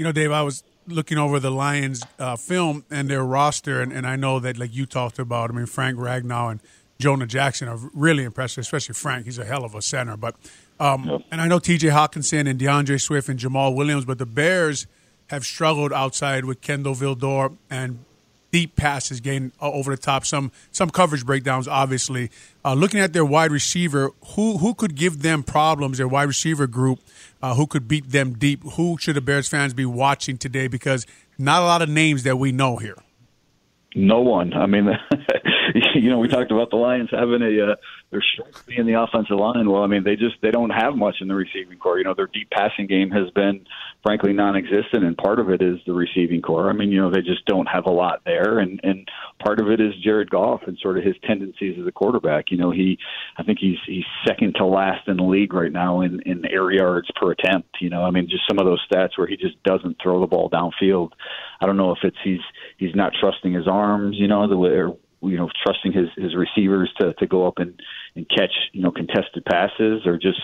You 0.02 0.06
know, 0.06 0.12
Dave, 0.12 0.32
I 0.32 0.42
was 0.42 0.64
looking 0.88 1.20
over 1.20 1.40
the 1.40 1.52
Lions 1.52 2.02
uh, 2.18 2.36
film 2.36 2.86
and 2.90 3.08
their 3.08 3.24
roster, 3.24 3.84
and, 3.84 3.94
and 3.94 4.08
I 4.08 4.16
know 4.16 4.40
that, 4.40 4.58
like 4.58 4.74
you 4.74 4.88
talked 4.88 5.20
about, 5.20 5.52
I 5.52 5.54
mean, 5.54 5.68
Frank 5.68 6.00
Ragnow 6.00 6.50
and 6.50 6.60
Jonah 6.98 7.28
Jackson 7.28 7.68
are 7.68 7.78
really 7.94 8.24
impressive, 8.24 8.64
especially 8.64 8.94
Frank. 8.96 9.26
He's 9.26 9.38
a 9.38 9.46
hell 9.46 9.64
of 9.64 9.76
a 9.76 9.82
center. 9.84 10.18
But 10.18 10.38
um, 10.80 11.04
Yep. 11.08 11.22
and 11.30 11.40
I 11.40 11.48
know 11.48 11.60
T.J. 11.60 11.90
Hockenson 11.90 12.50
and 12.50 12.60
DeAndre 12.60 13.00
Swift 13.00 13.30
and 13.30 13.40
Jamaal 13.40 13.76
Williams, 13.76 14.06
but 14.06 14.18
the 14.18 14.26
Bears 14.26 14.88
have 15.28 15.44
struggled 15.46 15.94
outside 15.94 16.46
with 16.46 16.62
Kindle 16.62 16.96
Vildor 16.96 17.56
and 17.70 18.04
deep 18.52 18.76
passes 18.76 19.20
getting 19.20 19.52
uh, 19.62 19.72
over 19.72 19.96
the 19.96 20.02
top. 20.02 20.26
Some 20.26 20.52
some 20.72 20.90
coverage 20.90 21.26
breakdowns, 21.26 21.68
obviously. 21.68 22.30
Uh, 22.64 22.74
looking 22.74 23.00
at 23.00 23.14
their 23.14 23.26
wide 23.26 23.52
receiver, 23.52 24.12
who 24.36 24.58
who 24.58 24.74
could 24.74 24.96
give 24.96 25.22
them 25.22 25.44
problems? 25.44 25.98
Their 25.98 26.08
wide 26.08 26.28
receiver 26.28 26.68
group, 26.68 27.00
uh, 27.42 27.56
who 27.56 27.66
could 27.68 27.88
beat 27.88 28.12
them 28.12 28.34
deep? 28.34 28.64
Who 28.74 28.98
should 29.00 29.16
the 29.16 29.22
Bears 29.22 29.48
fans 29.48 29.74
be 29.74 29.86
watching 29.86 30.38
today? 30.38 30.68
Because 30.68 31.08
not 31.38 31.62
a 31.62 31.66
lot 31.66 31.82
of 31.82 31.90
names 31.90 32.24
that 32.24 32.38
we 32.38 32.52
know 32.52 32.78
here. 32.78 32.98
No 33.96 34.22
one. 34.22 34.54
I 34.54 34.68
mean, 34.68 34.88
you 35.96 36.10
know, 36.10 36.20
we 36.20 36.28
talked 36.28 36.52
about 36.52 36.70
the 36.70 36.76
Lions 36.76 37.10
having 37.12 37.42
a 37.42 37.72
uh, 37.72 37.76
their 38.12 38.22
strength 38.34 38.66
being 38.66 38.86
the 38.86 39.02
offensive 39.02 39.38
line. 39.38 39.70
Well, 39.70 39.84
I 39.84 39.88
mean, 39.88 40.04
they 40.04 40.16
just 40.16 40.36
they 40.42 40.52
don't 40.52 40.70
have 40.70 40.96
much 40.96 41.16
in 41.22 41.28
the 41.28 41.36
receiving 41.36 41.78
core. 41.78 41.98
You 41.98 42.04
know, 42.04 42.14
their 42.14 42.28
deep 42.28 42.50
passing 42.50 42.88
game 42.88 43.10
has 43.12 43.30
been 43.32 43.66
frankly 44.04 44.34
non-existent, 44.34 45.04
and 45.04 45.18
part 45.18 45.40
of 45.40 45.50
it 45.50 45.62
is 45.62 45.78
the 45.86 45.94
receiving 45.94 46.42
core. 46.42 46.70
I 46.70 46.74
mean, 46.74 46.92
you 46.92 47.02
know, 47.02 47.10
they 47.10 47.22
just 47.22 47.46
don't 47.46 47.68
have 47.68 47.86
a 47.86 47.92
lot 47.92 48.22
there, 48.26 48.60
and 48.60 48.80
and 48.84 49.08
part 49.44 49.60
of 49.60 49.70
it 49.70 49.80
is 49.80 49.94
Jared 50.04 50.30
Goff 50.30 50.62
and 50.68 50.78
sort 50.82 50.98
of 50.98 51.04
his 51.04 51.16
tendencies 51.26 51.78
as 51.80 51.88
a 51.88 51.92
quarterback. 51.92 52.52
You 52.52 52.58
know, 52.58 52.72
he 52.72 52.98
I 53.38 53.44
think 53.44 53.60
he's 53.60 53.80
he's 53.88 54.06
second 54.28 54.56
to 54.56 54.66
last 54.66 55.08
in 55.08 55.18
the 55.18 55.24
league 55.24 55.54
right 55.54 55.72
now 55.72 56.02
in 56.02 56.22
in 56.26 56.46
air 56.46 56.72
yards 56.72 57.10
per 57.16 57.32
attempt. 57.32 57.78
You 57.80 57.90
know, 57.90 58.04
I 58.04 58.12
mean, 58.12 58.28
just 58.30 58.44
some 58.50 58.60
of 58.60 58.66
those 58.66 58.86
stats 58.92 59.18
where 59.18 59.28
he 59.28 59.38
just 59.38 59.62
doesn't 59.64 59.98
throw 60.02 60.20
the 60.20 60.28
ball 60.28 60.50
downfield. 60.50 61.12
I 61.62 61.66
don't 61.66 61.78
know 61.78 61.92
if 61.92 62.00
it's 62.04 62.18
he's 62.24 62.42
he's 62.78 62.96
not 62.96 63.14
trusting 63.20 63.54
his 63.54 63.68
arms. 63.68 64.18
You 64.20 64.28
know, 64.28 64.48
the. 64.48 64.56
Or, 64.56 64.98
you 65.22 65.38
know, 65.38 65.50
trusting 65.64 65.94
his 65.94 66.10
his 66.18 66.36
receivers 66.36 66.92
to 67.00 67.14
to 67.14 67.28
go 67.28 67.48
up 67.48 67.58
and 67.58 67.80
and 68.16 68.28
catch 68.30 68.54
you 68.74 68.82
know 68.82 68.92
contested 68.92 69.46
passes, 69.46 70.06
or 70.06 70.18
just 70.18 70.42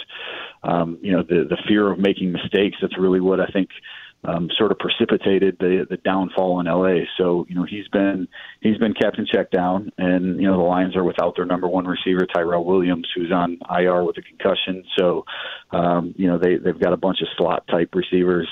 um, 0.63 0.97
you 1.01 1.11
know 1.11 1.23
the 1.23 1.45
the 1.49 1.57
fear 1.67 1.91
of 1.91 1.99
making 1.99 2.31
mistakes. 2.31 2.77
That's 2.81 2.97
really 2.97 3.19
what 3.19 3.39
I 3.39 3.47
think 3.47 3.69
um, 4.23 4.49
sort 4.57 4.71
of 4.71 4.79
precipitated 4.79 5.57
the 5.59 5.85
the 5.89 5.97
downfall 5.97 6.59
in 6.59 6.65
LA. 6.65 7.05
So 7.17 7.45
you 7.49 7.55
know 7.55 7.63
he's 7.63 7.87
been 7.87 8.27
he's 8.61 8.77
been 8.77 8.93
kept 8.93 9.17
in 9.17 9.25
check 9.25 9.51
down, 9.51 9.91
and 9.97 10.39
you 10.41 10.47
know 10.47 10.57
the 10.57 10.63
Lions 10.63 10.95
are 10.95 11.03
without 11.03 11.35
their 11.35 11.45
number 11.45 11.67
one 11.67 11.85
receiver 11.85 12.25
Tyrell 12.25 12.65
Williams, 12.65 13.07
who's 13.15 13.31
on 13.31 13.59
IR 13.69 14.03
with 14.03 14.17
a 14.17 14.21
concussion. 14.21 14.83
So 14.97 15.25
um, 15.71 16.13
you 16.17 16.27
know 16.27 16.37
they 16.37 16.57
they've 16.57 16.79
got 16.79 16.93
a 16.93 16.97
bunch 16.97 17.21
of 17.21 17.27
slot 17.37 17.67
type 17.67 17.93
receivers. 17.93 18.47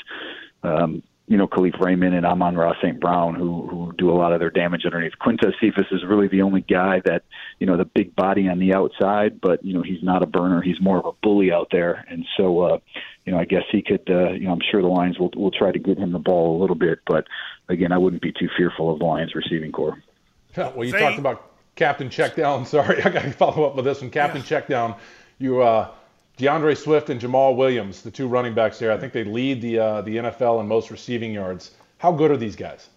Um, 0.64 1.04
you 1.28 1.38
know, 1.38 1.48
Kalif 1.48 1.80
Raymond 1.80 2.14
and 2.14 2.26
Amon-Ra 2.26 2.74
St. 2.82 3.00
Brown, 3.00 3.34
who 3.34 3.68
who 3.68 3.94
do 3.98 4.12
a 4.12 4.14
lot 4.14 4.32
of 4.32 4.40
their 4.40 4.52
damage 4.52 4.86
underneath. 4.86 5.14
Quintez 5.20 5.54
Cephus 5.60 5.88
is 5.92 6.04
really 6.06 6.28
the 6.28 6.44
only 6.44 6.62
guy 6.62 7.02
that, 7.06 7.24
you 7.60 7.66
know, 7.66 7.78
the 7.78 7.86
big 7.86 8.16
body 8.16 8.48
on 8.48 8.60
the 8.60 8.76
outside, 8.76 9.42
but 9.42 9.64
you 9.66 9.74
know 9.74 9.82
he's 9.82 10.04
not 10.04 10.22
a 10.22 10.28
burner. 10.28 10.62
He's 10.62 10.80
more 10.80 11.00
of 11.00 11.06
a 11.06 11.12
bully 11.24 11.52
out 11.52 11.70
there, 11.72 12.06
and 12.10 12.26
so, 12.38 12.62
uh, 12.62 12.78
you 13.26 13.32
know, 13.34 13.40
I 13.40 13.46
guess 13.46 13.64
he 13.72 13.82
could. 13.82 14.08
Uh, 14.10 14.34
you 14.34 14.46
know, 14.46 14.52
I'm 14.54 14.62
sure 14.72 14.82
the 14.82 14.88
Lions 14.88 15.18
will 15.18 15.32
will 15.36 15.52
try 15.52 15.72
to 15.72 15.80
get 15.80 15.98
him 15.98 16.12
the 16.12 16.20
ball 16.20 16.58
a 16.58 16.62
little 16.62 16.76
bit, 16.76 17.00
but 17.08 17.26
again, 17.70 17.92
I 17.92 17.98
wouldn't 17.98 18.22
be 18.22 18.32
too 18.32 18.50
fearful 18.56 18.94
of 18.94 19.00
the 19.00 19.06
Lions 19.06 19.34
receiving 19.36 19.72
core. 19.72 20.02
Well, 20.58 20.86
you 20.86 20.94
They- 20.94 21.00
talked 21.00 21.20
about 21.20 21.52
Captain 21.76 22.08
Checkdown. 22.10 22.66
Sorry, 22.76 23.04
I 23.04 23.10
got 23.10 23.24
to 23.24 23.32
follow 23.32 23.66
up 23.66 23.76
with 23.76 23.84
this 23.84 24.00
one. 24.00 24.10
Captain 24.10 24.42
Checkdown. 24.42 24.98
You, 25.38 25.62
uh, 25.62 25.92
DeAndre 26.38 26.76
Swift 26.78 27.10
and 27.10 27.20
Jamaal 27.20 27.56
Williams, 27.56 28.02
the 28.02 28.12
two 28.12 28.28
running 28.28 28.54
backs 28.54 28.78
here. 28.80 28.92
I 28.92 28.98
think 28.98 29.14
they 29.14 29.24
lead 29.24 29.62
the 29.62 29.80
uh, 29.80 30.02
the 30.02 30.18
NFL 30.18 30.60
in 30.60 30.68
most 30.68 30.92
receiving 30.92 31.34
yards. 31.34 31.72
How 31.98 32.12
good 32.12 32.32
are 32.32 32.38
these 32.38 32.56
guys? 32.56 32.90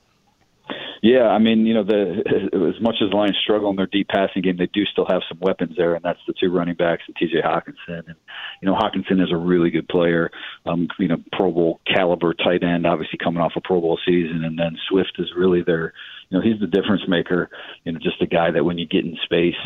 Yeah, 1.03 1.29
I 1.29 1.39
mean, 1.39 1.65
you 1.65 1.75
know, 1.75 1.85
the 1.85 2.23
as 2.75 2.83
much 2.83 2.97
as 3.03 3.11
the 3.11 3.17
Lions 3.17 3.39
struggle 3.43 3.71
in 3.71 3.77
their 3.77 3.87
deep 3.87 4.09
passing 4.09 4.43
game, 4.43 4.57
they 4.57 4.67
do 4.67 4.85
still 4.85 5.07
have 5.09 5.23
some 5.29 5.39
weapons 5.41 5.77
there, 5.77 5.95
and 5.95 6.05
that's 6.05 6.19
the 6.27 6.35
two 6.39 6.51
running 6.51 6.75
backs 6.75 7.03
and 7.07 7.15
T.J. 7.17 7.41
Hockenson. 7.43 8.07
And 8.07 8.17
you 8.61 8.67
know, 8.67 8.75
Hockenson 8.75 9.23
is 9.23 9.33
a 9.33 9.37
really 9.37 9.71
good 9.71 9.89
player, 9.89 10.31
um, 10.67 10.89
you 10.99 11.09
know, 11.09 11.19
Pro 11.33 11.53
Bowl 11.53 11.81
caliber 11.87 12.35
tight 12.35 12.63
end, 12.65 12.87
obviously 12.87 13.19
coming 13.23 13.41
off 13.41 13.53
a 13.57 13.61
Pro 13.61 13.81
Bowl 13.81 13.99
season, 14.05 14.45
and 14.45 14.59
then 14.59 14.77
Swift 14.89 15.13
is 15.19 15.29
really 15.37 15.63
their, 15.63 15.93
you 16.31 16.39
know, 16.39 16.45
he's 16.45 16.61
the 16.61 16.67
difference 16.67 17.03
maker. 17.09 17.49
You 17.85 17.93
know, 17.93 17.99
just 17.99 18.21
a 18.21 18.27
guy 18.27 18.51
that 18.51 18.65
when 18.65 18.77
you 18.77 18.87
get 18.87 19.05
in 19.05 19.17
space, 19.25 19.57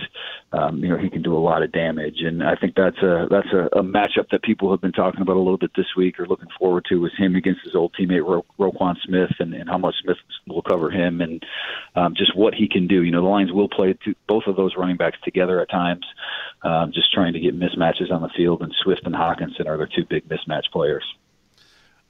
um, 0.53 0.79
you 0.79 0.89
know, 0.89 0.99
he 0.99 1.11
can 1.11 1.23
do 1.23 1.37
a 1.37 1.39
lot 1.39 1.63
of 1.63 1.73
damage. 1.73 2.21
And 2.21 2.43
I 2.43 2.55
think 2.55 2.75
that's 2.77 2.99
a 2.99 3.27
that's 3.29 3.49
a, 3.53 3.79
a 3.79 3.83
matchup 3.83 4.29
that 4.31 4.43
people 4.43 4.71
have 4.71 4.81
been 4.81 4.93
talking 4.93 5.23
about 5.23 5.37
a 5.37 5.41
little 5.41 5.59
bit 5.59 5.73
this 5.77 5.97
week 5.97 6.21
or 6.21 6.27
looking 6.27 6.49
forward 6.59 6.85
to 6.89 7.01
was 7.01 7.13
him 7.19 7.35
against 7.35 7.63
his 7.65 7.75
old 7.75 7.95
teammate 7.99 8.25
Ro- 8.25 8.45
Roquan 8.59 8.97
Smith, 9.05 9.33
and, 9.41 9.55
and 9.55 9.69
how 9.69 9.79
much 9.79 9.97
Smith 10.03 10.19
will 10.47 10.63
cover 10.63 10.91
him, 10.91 11.21
and 11.21 11.45
um, 11.97 12.15
just 12.17 12.37
what 12.37 12.55
he 12.55 12.69
can 12.69 12.87
do. 12.87 13.03
You 13.03 13.11
know, 13.11 13.23
the 13.23 13.29
Lions 13.29 13.53
will 13.53 13.69
play 13.69 13.95
to, 14.05 14.15
both 14.29 14.45
of 14.47 14.55
those 14.55 14.77
running 14.77 14.97
backs 14.97 15.19
together 15.25 15.61
at 15.61 15.71
times, 15.71 16.07
um, 16.63 16.93
just 16.93 17.13
trying 17.13 17.33
to 17.33 17.41
get 17.41 17.59
mismatches 17.59 18.13
on 18.13 18.23
the 18.23 18.31
field. 18.37 18.63
And 18.63 18.73
Swift 18.83 19.03
and 19.05 19.15
Hockenson 19.15 19.67
are 19.67 19.77
their 19.77 19.89
two 19.89 20.05
big 20.09 20.29
mismatch 20.29 20.71
players. 20.73 21.05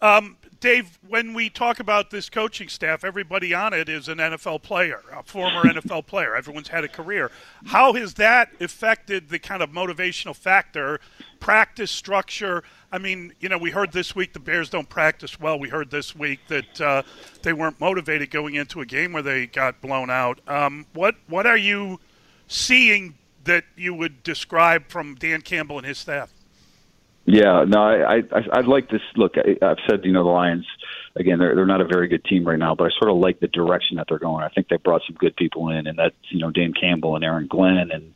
Um, 0.02 0.36
Dave, 0.62 1.00
when 1.08 1.34
we 1.34 1.50
talk 1.50 1.80
about 1.80 2.10
this 2.10 2.30
coaching 2.30 2.68
staff, 2.68 3.02
everybody 3.02 3.52
on 3.52 3.72
it 3.72 3.88
is 3.88 4.06
an 4.06 4.18
NFL 4.18 4.62
player, 4.62 5.00
a 5.12 5.24
former 5.24 5.64
NFL 5.64 6.06
player. 6.06 6.36
Everyone's 6.36 6.68
had 6.68 6.84
a 6.84 6.88
career. 6.88 7.32
How 7.66 7.94
has 7.94 8.14
that 8.14 8.50
affected 8.60 9.28
the 9.28 9.40
kind 9.40 9.60
of 9.60 9.70
motivational 9.70 10.36
factor, 10.36 11.00
practice 11.40 11.90
structure? 11.90 12.62
I 12.92 12.98
mean, 12.98 13.32
you 13.40 13.48
know, 13.48 13.58
we 13.58 13.72
heard 13.72 13.90
this 13.90 14.14
week 14.14 14.34
the 14.34 14.38
Bears 14.38 14.70
don't 14.70 14.88
practice 14.88 15.40
well. 15.40 15.58
We 15.58 15.68
heard 15.68 15.90
this 15.90 16.14
week 16.14 16.38
that 16.46 16.80
uh, 16.80 17.02
they 17.42 17.52
weren't 17.52 17.80
motivated 17.80 18.30
going 18.30 18.54
into 18.54 18.80
a 18.80 18.86
game 18.86 19.12
where 19.12 19.22
they 19.22 19.48
got 19.48 19.80
blown 19.80 20.10
out. 20.10 20.38
Um, 20.46 20.86
what 20.92 21.16
what 21.26 21.44
are 21.44 21.56
you 21.56 21.98
seeing 22.46 23.16
that 23.42 23.64
you 23.74 23.94
would 23.94 24.22
describe 24.22 24.86
from 24.86 25.16
Dan 25.16 25.40
Campbell 25.40 25.78
and 25.78 25.86
his 25.88 25.98
staff? 25.98 26.32
Yeah, 27.24 27.64
no, 27.68 27.78
I, 27.80 28.16
I, 28.16 28.58
I'd 28.58 28.66
like 28.66 28.90
this. 28.90 29.00
Look, 29.16 29.34
I, 29.36 29.64
I've 29.64 29.76
said, 29.88 30.00
you 30.04 30.12
know, 30.12 30.24
the 30.24 30.30
Lions, 30.30 30.66
again, 31.14 31.38
they're 31.38 31.54
they're 31.54 31.66
not 31.66 31.80
a 31.80 31.86
very 31.86 32.08
good 32.08 32.24
team 32.24 32.44
right 32.44 32.58
now, 32.58 32.74
but 32.74 32.84
I 32.84 32.90
sort 32.98 33.12
of 33.12 33.18
like 33.18 33.38
the 33.38 33.46
direction 33.46 33.96
that 33.96 34.06
they're 34.08 34.18
going. 34.18 34.42
I 34.42 34.48
think 34.48 34.68
they 34.68 34.76
brought 34.76 35.02
some 35.06 35.16
good 35.16 35.36
people 35.36 35.68
in, 35.68 35.86
and 35.86 35.96
that's 35.96 36.16
you 36.30 36.40
know 36.40 36.50
Dan 36.50 36.72
Campbell 36.78 37.14
and 37.14 37.24
Aaron 37.24 37.46
Glenn 37.48 37.90
and 37.92 38.12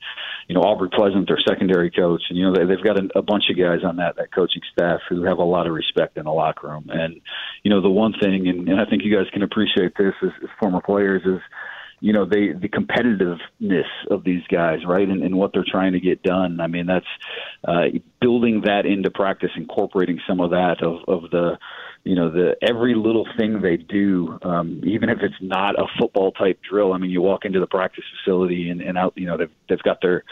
you 0.48 0.56
know 0.56 0.62
Aubrey 0.62 0.88
Pleasant, 0.92 1.28
their 1.28 1.38
secondary 1.46 1.90
coach, 1.92 2.22
and 2.30 2.38
you 2.38 2.46
know 2.46 2.54
they, 2.54 2.64
they've 2.64 2.84
got 2.84 2.98
a, 2.98 3.08
a 3.16 3.22
bunch 3.22 3.44
of 3.48 3.56
guys 3.56 3.84
on 3.84 3.96
that 3.96 4.16
that 4.16 4.34
coaching 4.34 4.62
staff 4.72 4.98
who 5.08 5.22
have 5.22 5.38
a 5.38 5.44
lot 5.44 5.68
of 5.68 5.72
respect 5.72 6.16
in 6.16 6.24
the 6.24 6.32
locker 6.32 6.66
room. 6.66 6.86
And 6.88 7.20
you 7.62 7.70
know 7.70 7.80
the 7.80 7.90
one 7.90 8.12
thing, 8.20 8.48
and, 8.48 8.68
and 8.68 8.80
I 8.80 8.86
think 8.86 9.04
you 9.04 9.16
guys 9.16 9.30
can 9.32 9.42
appreciate 9.42 9.92
this 9.96 10.14
as, 10.20 10.30
as 10.42 10.48
former 10.58 10.80
players 10.80 11.22
is 11.24 11.40
you 12.00 12.12
know 12.12 12.24
they 12.24 12.52
the 12.52 12.68
competitiveness 12.68 13.88
of 14.10 14.24
these 14.24 14.42
guys 14.50 14.80
right 14.86 15.08
and, 15.08 15.22
and 15.22 15.36
what 15.36 15.52
they're 15.52 15.64
trying 15.66 15.92
to 15.92 16.00
get 16.00 16.22
done 16.22 16.60
i 16.60 16.66
mean 16.66 16.86
that's 16.86 17.06
uh 17.66 17.84
building 18.26 18.62
that 18.64 18.86
into 18.86 19.08
practice 19.08 19.50
incorporating 19.56 20.18
some 20.26 20.40
of 20.40 20.50
that 20.50 20.82
of 20.82 20.96
of 21.06 21.30
the 21.30 21.56
you 22.02 22.16
know 22.16 22.28
the 22.28 22.56
every 22.60 22.96
little 22.96 23.24
thing 23.38 23.60
they 23.60 23.76
do 23.76 24.36
um 24.42 24.80
even 24.84 25.08
if 25.08 25.18
it's 25.22 25.40
not 25.40 25.78
a 25.78 25.86
football 25.96 26.32
type 26.32 26.58
drill. 26.68 26.92
I 26.92 26.98
mean 26.98 27.12
you 27.12 27.22
walk 27.22 27.44
into 27.44 27.60
the 27.60 27.68
practice 27.68 28.02
facility 28.16 28.68
and, 28.70 28.80
and 28.80 28.98
out 28.98 29.12
you 29.16 29.26
know 29.26 29.36
they've 29.36 29.54
they've 29.68 29.82
got 29.82 29.98
their 30.02 30.24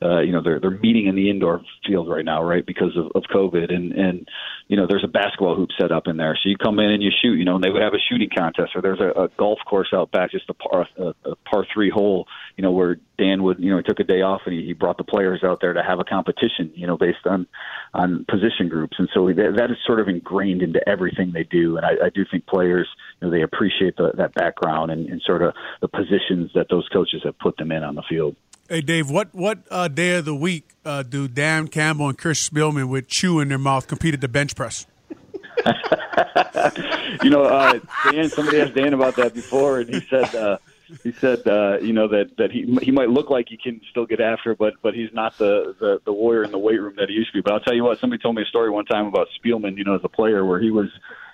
uh 0.00 0.20
you 0.20 0.30
know 0.30 0.42
they're 0.44 0.60
they're 0.60 0.78
meeting 0.78 1.08
in 1.08 1.16
the 1.16 1.28
indoor 1.28 1.60
field 1.84 2.08
right 2.08 2.24
now 2.24 2.40
right 2.40 2.64
because 2.64 2.96
of, 2.96 3.06
of 3.16 3.24
covid. 3.34 3.74
And 3.74 3.92
and 3.92 4.28
you 4.68 4.76
know 4.76 4.86
there's 4.88 5.04
a 5.04 5.08
basketball 5.08 5.56
hoop 5.56 5.70
set 5.80 5.90
up 5.90 6.06
in 6.06 6.16
there. 6.18 6.38
So 6.40 6.48
you 6.48 6.56
come 6.56 6.78
in 6.78 6.90
and 6.90 7.02
you 7.02 7.10
shoot 7.20 7.34
you 7.34 7.44
know 7.44 7.56
and 7.56 7.64
they 7.64 7.70
would 7.70 7.82
have 7.82 7.94
a 7.94 8.06
shooting 8.08 8.30
contest 8.36 8.76
or 8.76 8.80
there's 8.80 9.00
a, 9.00 9.10
a 9.24 9.28
golf 9.36 9.58
course 9.68 9.90
out 9.92 10.12
back 10.12 10.30
just 10.30 10.48
a 10.50 10.54
par 10.54 10.86
a, 10.96 11.30
a 11.32 11.36
par 11.50 11.66
three 11.74 11.90
hole 11.90 12.28
you 12.56 12.62
know 12.62 12.70
where 12.70 12.98
Dan 13.20 13.42
would 13.42 13.60
you 13.60 13.70
know 13.70 13.76
he 13.76 13.82
took 13.82 14.00
a 14.00 14.04
day 14.04 14.22
off 14.22 14.40
and 14.46 14.54
he, 14.54 14.64
he 14.64 14.72
brought 14.72 14.96
the 14.96 15.04
players 15.04 15.44
out 15.44 15.58
there 15.60 15.74
to 15.74 15.82
have 15.82 16.00
a 16.00 16.04
competition 16.04 16.72
you 16.74 16.86
know 16.86 16.96
based 16.96 17.26
on 17.26 17.46
on 17.92 18.24
position 18.28 18.68
groups 18.68 18.96
and 18.98 19.08
so 19.12 19.26
that, 19.26 19.54
that 19.58 19.70
is 19.70 19.76
sort 19.86 20.00
of 20.00 20.08
ingrained 20.08 20.62
into 20.62 20.80
everything 20.88 21.32
they 21.32 21.44
do 21.44 21.76
and 21.76 21.84
I, 21.84 22.06
I 22.06 22.08
do 22.14 22.24
think 22.30 22.46
players 22.46 22.88
you 23.20 23.28
know 23.28 23.30
they 23.30 23.42
appreciate 23.42 23.96
the, 23.96 24.12
that 24.16 24.32
background 24.32 24.90
and, 24.90 25.06
and 25.06 25.20
sort 25.26 25.42
of 25.42 25.52
the 25.82 25.88
positions 25.88 26.50
that 26.54 26.68
those 26.70 26.88
coaches 26.88 27.20
have 27.24 27.38
put 27.38 27.58
them 27.58 27.70
in 27.70 27.82
on 27.82 27.94
the 27.94 28.02
field. 28.08 28.36
Hey, 28.70 28.80
Dave, 28.80 29.10
what 29.10 29.34
what 29.34 29.58
uh, 29.70 29.88
day 29.88 30.14
of 30.14 30.24
the 30.24 30.34
week 30.34 30.70
uh, 30.84 31.02
do 31.02 31.28
Dan 31.28 31.68
Campbell 31.68 32.08
and 32.08 32.16
Chris 32.16 32.48
Spielman 32.48 32.88
with 32.88 33.08
chew 33.08 33.40
in 33.40 33.48
their 33.48 33.58
mouth 33.58 33.86
compete 33.86 34.14
at 34.14 34.20
the 34.20 34.28
bench 34.28 34.54
press? 34.54 34.86
you 37.22 37.30
know, 37.30 37.42
uh, 37.42 37.80
Dan. 38.12 38.28
Somebody 38.28 38.60
asked 38.60 38.74
Dan 38.74 38.94
about 38.94 39.16
that 39.16 39.34
before, 39.34 39.80
and 39.80 39.92
he 39.92 40.00
said 40.08 40.34
uh, 40.34 40.58
he 41.02 41.12
said 41.12 41.46
uh, 41.46 41.78
you 41.80 41.92
know 41.92 42.08
that 42.08 42.36
that 42.38 42.50
he 42.50 42.78
he 42.82 42.90
might 42.90 43.10
look 43.10 43.30
like 43.30 43.46
he 43.48 43.56
can 43.56 43.80
still 43.90 44.06
get 44.06 44.20
after, 44.20 44.54
but 44.54 44.74
but 44.82 44.94
he's 44.94 45.12
not 45.12 45.36
the, 45.38 45.74
the 45.78 46.00
the 46.04 46.12
warrior 46.12 46.44
in 46.44 46.50
the 46.50 46.58
weight 46.58 46.80
room 46.80 46.94
that 46.96 47.08
he 47.08 47.14
used 47.14 47.30
to 47.32 47.38
be. 47.38 47.40
But 47.40 47.54
I'll 47.54 47.60
tell 47.60 47.74
you 47.74 47.84
what, 47.84 47.98
somebody 47.98 48.22
told 48.22 48.36
me 48.36 48.42
a 48.42 48.46
story 48.46 48.70
one 48.70 48.84
time 48.84 49.06
about 49.06 49.28
Spielman, 49.38 49.76
you 49.76 49.84
know, 49.84 49.94
as 49.94 50.02
a 50.04 50.08
player, 50.08 50.44
where 50.44 50.60
he 50.60 50.70
was 50.70 50.88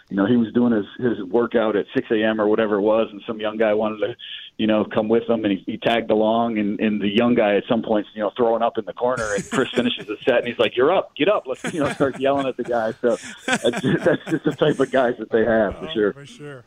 you 0.08 0.16
know, 0.16 0.26
he 0.26 0.36
was 0.36 0.52
doing 0.52 0.72
his 0.72 0.86
his 0.98 1.24
workout 1.24 1.74
at 1.74 1.86
6 1.92 2.06
a.m. 2.12 2.40
or 2.40 2.46
whatever 2.46 2.76
it 2.76 2.82
was, 2.82 3.08
and 3.10 3.20
some 3.26 3.40
young 3.40 3.56
guy 3.56 3.74
wanted 3.74 3.98
to, 3.98 4.16
you 4.56 4.68
know, 4.68 4.84
come 4.84 5.08
with 5.08 5.28
him, 5.28 5.44
and 5.44 5.58
he, 5.58 5.64
he 5.66 5.78
tagged 5.78 6.12
along, 6.12 6.58
and 6.58 6.78
and 6.78 7.00
the 7.00 7.08
young 7.08 7.34
guy 7.34 7.56
at 7.56 7.64
some 7.68 7.82
point, 7.82 8.06
you 8.14 8.22
know, 8.22 8.30
throwing 8.36 8.62
up 8.62 8.78
in 8.78 8.84
the 8.84 8.92
corner, 8.92 9.34
and 9.34 9.48
Chris 9.50 9.68
finishes 9.70 10.06
the 10.06 10.16
set, 10.24 10.38
and 10.38 10.46
he's 10.46 10.60
like, 10.60 10.76
"You're 10.76 10.94
up, 10.94 11.16
get 11.16 11.28
up, 11.28 11.44
let's," 11.46 11.74
you 11.74 11.80
know, 11.80 11.90
start 11.92 12.20
yelling 12.20 12.46
at 12.46 12.56
the 12.56 12.62
guy. 12.62 12.92
So 13.00 13.16
that's 13.46 13.82
just, 13.82 14.04
that's 14.04 14.24
just 14.30 14.44
the 14.44 14.52
type 14.52 14.78
of 14.78 14.92
guys 14.92 15.16
that 15.18 15.30
they 15.30 15.44
have 15.44 15.76
for 15.78 15.88
sure. 15.90 16.12
For 16.12 16.26
sure. 16.26 16.64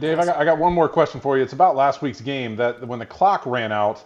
Dave, 0.00 0.18
I 0.18 0.24
got, 0.24 0.36
I 0.36 0.44
got 0.44 0.58
one 0.58 0.72
more 0.72 0.88
question 0.88 1.20
for 1.20 1.36
you. 1.36 1.42
It's 1.42 1.52
about 1.52 1.76
last 1.76 2.02
week's 2.02 2.20
game. 2.20 2.56
That 2.56 2.86
when 2.86 2.98
the 2.98 3.06
clock 3.06 3.46
ran 3.46 3.72
out, 3.72 4.04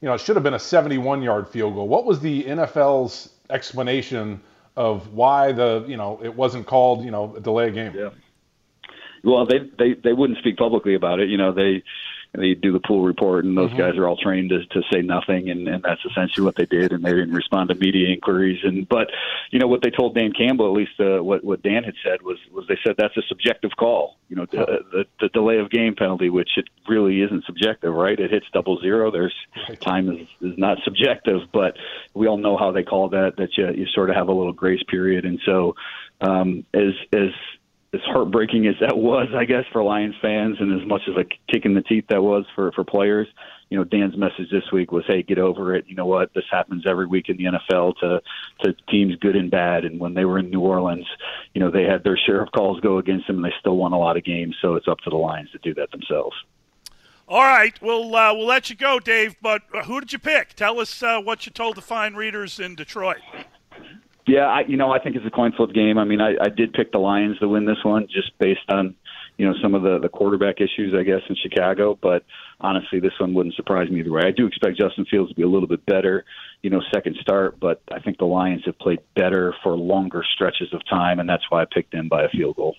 you 0.00 0.08
know, 0.08 0.14
it 0.14 0.20
should 0.20 0.36
have 0.36 0.42
been 0.42 0.54
a 0.54 0.58
71-yard 0.58 1.48
field 1.48 1.74
goal. 1.74 1.88
What 1.88 2.04
was 2.04 2.20
the 2.20 2.44
NFL's 2.44 3.30
explanation 3.50 4.40
of 4.76 5.12
why 5.12 5.52
the 5.52 5.84
you 5.86 5.96
know 5.96 6.20
it 6.22 6.34
wasn't 6.34 6.66
called 6.66 7.04
you 7.04 7.10
know 7.10 7.36
a 7.36 7.40
delay 7.40 7.70
game? 7.70 7.92
Yeah. 7.94 8.10
Well, 9.22 9.46
they 9.46 9.70
they 9.78 9.94
they 9.94 10.12
wouldn't 10.12 10.38
speak 10.38 10.56
publicly 10.56 10.94
about 10.94 11.20
it. 11.20 11.28
You 11.28 11.38
know, 11.38 11.52
they 11.52 11.82
they 12.34 12.54
do 12.54 12.72
the 12.72 12.80
pool 12.80 13.04
report, 13.04 13.44
and 13.44 13.56
those 13.56 13.70
Mm-hmm. 13.70 13.78
guys 13.78 13.96
are 13.96 14.06
all 14.08 14.16
trained 14.16 14.50
to, 14.50 14.64
to 14.66 14.82
say 14.92 15.00
nothing, 15.00 15.50
and, 15.50 15.66
and 15.68 15.82
that's 15.82 16.00
essentially 16.04 16.44
what 16.44 16.56
they 16.56 16.66
did. 16.66 16.92
And 16.92 17.04
they 17.04 17.10
didn't 17.12 17.34
respond 17.34 17.68
to 17.70 17.74
media 17.74 18.08
inquiries. 18.12 18.60
And 18.62 18.88
but 18.88 19.08
you 19.50 19.58
know 19.58 19.66
what 19.66 19.82
they 19.82 19.90
told 19.90 20.14
Dan 20.14 20.32
Campbell, 20.32 20.66
at 20.66 20.72
least 20.76 20.98
uh, 21.00 21.22
what 21.22 21.44
what 21.44 21.62
Dan 21.62 21.84
had 21.84 21.94
said 22.04 22.22
was 22.22 22.38
was 22.52 22.66
they 22.68 22.78
said 22.84 22.94
that's 22.98 23.16
a 23.16 23.22
subjective 23.28 23.70
call. 23.78 24.16
You 24.28 24.36
know, 24.36 24.46
the, 24.50 24.84
the 24.92 25.04
the 25.20 25.28
delay 25.28 25.58
of 25.58 25.70
game 25.70 25.94
penalty, 25.94 26.30
which 26.30 26.50
it 26.56 26.66
really 26.88 27.20
isn't 27.22 27.44
subjective, 27.46 27.92
right? 27.94 28.18
It 28.18 28.30
hits 28.30 28.46
double 28.52 28.80
zero. 28.80 29.10
There's 29.10 29.34
time 29.80 30.10
is 30.10 30.28
is 30.40 30.58
not 30.58 30.78
subjective, 30.84 31.42
but 31.52 31.76
we 32.14 32.26
all 32.26 32.36
know 32.38 32.56
how 32.56 32.72
they 32.72 32.82
call 32.82 33.08
that. 33.10 33.36
That 33.36 33.56
you 33.56 33.70
you 33.72 33.86
sort 33.94 34.10
of 34.10 34.16
have 34.16 34.28
a 34.28 34.32
little 34.32 34.52
grace 34.52 34.82
period, 34.88 35.24
and 35.24 35.40
so 35.46 35.74
um, 36.20 36.64
as 36.74 36.92
as 37.12 37.30
as 37.94 38.00
heartbreaking 38.04 38.66
as 38.66 38.74
that 38.80 38.96
was, 38.96 39.28
I 39.34 39.44
guess, 39.44 39.64
for 39.72 39.82
Lions 39.82 40.14
fans, 40.20 40.56
and 40.58 40.80
as 40.80 40.86
much 40.86 41.02
as 41.08 41.14
a 41.16 41.24
kick 41.50 41.64
in 41.64 41.74
the 41.74 41.82
teeth 41.82 42.06
that 42.08 42.22
was 42.22 42.44
for 42.54 42.72
for 42.72 42.84
players, 42.84 43.28
you 43.70 43.78
know, 43.78 43.84
Dan's 43.84 44.16
message 44.16 44.50
this 44.50 44.70
week 44.72 44.92
was, 44.92 45.04
"Hey, 45.06 45.22
get 45.22 45.38
over 45.38 45.74
it. 45.74 45.84
You 45.88 45.94
know 45.94 46.06
what? 46.06 46.34
This 46.34 46.44
happens 46.50 46.86
every 46.86 47.06
week 47.06 47.28
in 47.28 47.36
the 47.36 47.44
NFL 47.44 47.94
to 48.00 48.20
to 48.62 48.74
teams 48.90 49.16
good 49.16 49.36
and 49.36 49.50
bad. 49.50 49.84
And 49.84 50.00
when 50.00 50.14
they 50.14 50.24
were 50.24 50.38
in 50.38 50.50
New 50.50 50.60
Orleans, 50.60 51.06
you 51.54 51.60
know, 51.60 51.70
they 51.70 51.84
had 51.84 52.02
their 52.04 52.16
share 52.16 52.42
of 52.42 52.50
calls 52.52 52.80
go 52.80 52.98
against 52.98 53.26
them, 53.26 53.36
and 53.36 53.44
they 53.44 53.54
still 53.60 53.76
won 53.76 53.92
a 53.92 53.98
lot 53.98 54.16
of 54.16 54.24
games. 54.24 54.56
So 54.60 54.74
it's 54.74 54.88
up 54.88 54.98
to 55.00 55.10
the 55.10 55.16
Lions 55.16 55.50
to 55.52 55.58
do 55.58 55.72
that 55.74 55.90
themselves." 55.90 56.36
All 57.26 57.42
right, 57.42 57.80
we'll 57.80 58.14
uh, 58.14 58.34
we'll 58.34 58.46
let 58.46 58.68
you 58.68 58.76
go, 58.76 58.98
Dave. 58.98 59.36
But 59.40 59.62
who 59.86 60.00
did 60.00 60.12
you 60.12 60.18
pick? 60.18 60.54
Tell 60.54 60.78
us 60.80 61.02
uh, 61.02 61.20
what 61.20 61.46
you 61.46 61.52
told 61.52 61.76
the 61.76 61.82
fine 61.82 62.14
readers 62.14 62.60
in 62.60 62.74
Detroit. 62.74 63.20
Yeah, 64.26 64.46
I, 64.46 64.60
you 64.60 64.76
know, 64.76 64.90
I 64.90 64.98
think 65.00 65.16
it's 65.16 65.26
a 65.26 65.30
coin 65.30 65.52
flip 65.52 65.72
game. 65.72 65.98
I 65.98 66.04
mean, 66.04 66.20
I, 66.20 66.34
I 66.40 66.48
did 66.48 66.72
pick 66.72 66.92
the 66.92 66.98
Lions 66.98 67.38
to 67.40 67.48
win 67.48 67.66
this 67.66 67.82
one 67.82 68.06
just 68.06 68.36
based 68.38 68.70
on, 68.70 68.94
you 69.36 69.46
know, 69.46 69.54
some 69.60 69.74
of 69.74 69.82
the, 69.82 69.98
the 69.98 70.08
quarterback 70.08 70.60
issues, 70.60 70.94
I 70.98 71.02
guess, 71.02 71.20
in 71.28 71.36
Chicago. 71.36 71.98
But 72.00 72.24
honestly, 72.60 73.00
this 73.00 73.12
one 73.18 73.34
wouldn't 73.34 73.54
surprise 73.54 73.90
me 73.90 74.00
either 74.00 74.10
way. 74.10 74.22
I 74.24 74.30
do 74.30 74.46
expect 74.46 74.78
Justin 74.78 75.04
Fields 75.04 75.30
to 75.30 75.36
be 75.36 75.42
a 75.42 75.48
little 75.48 75.68
bit 75.68 75.84
better, 75.84 76.24
you 76.62 76.70
know, 76.70 76.80
second 76.92 77.16
start, 77.20 77.60
but 77.60 77.82
I 77.92 78.00
think 78.00 78.16
the 78.16 78.24
Lions 78.24 78.62
have 78.64 78.78
played 78.78 79.00
better 79.14 79.54
for 79.62 79.72
longer 79.72 80.24
stretches 80.34 80.72
of 80.72 80.80
time, 80.88 81.20
and 81.20 81.28
that's 81.28 81.44
why 81.50 81.60
I 81.60 81.66
picked 81.66 81.92
them 81.92 82.08
by 82.08 82.22
a 82.22 82.28
field 82.30 82.56
goal. 82.56 82.76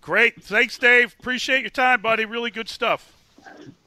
Great, 0.00 0.40
thanks, 0.40 0.78
Dave. 0.78 1.16
Appreciate 1.18 1.62
your 1.62 1.70
time, 1.70 2.00
buddy. 2.00 2.24
Really 2.24 2.52
good 2.52 2.68
stuff. 2.68 3.12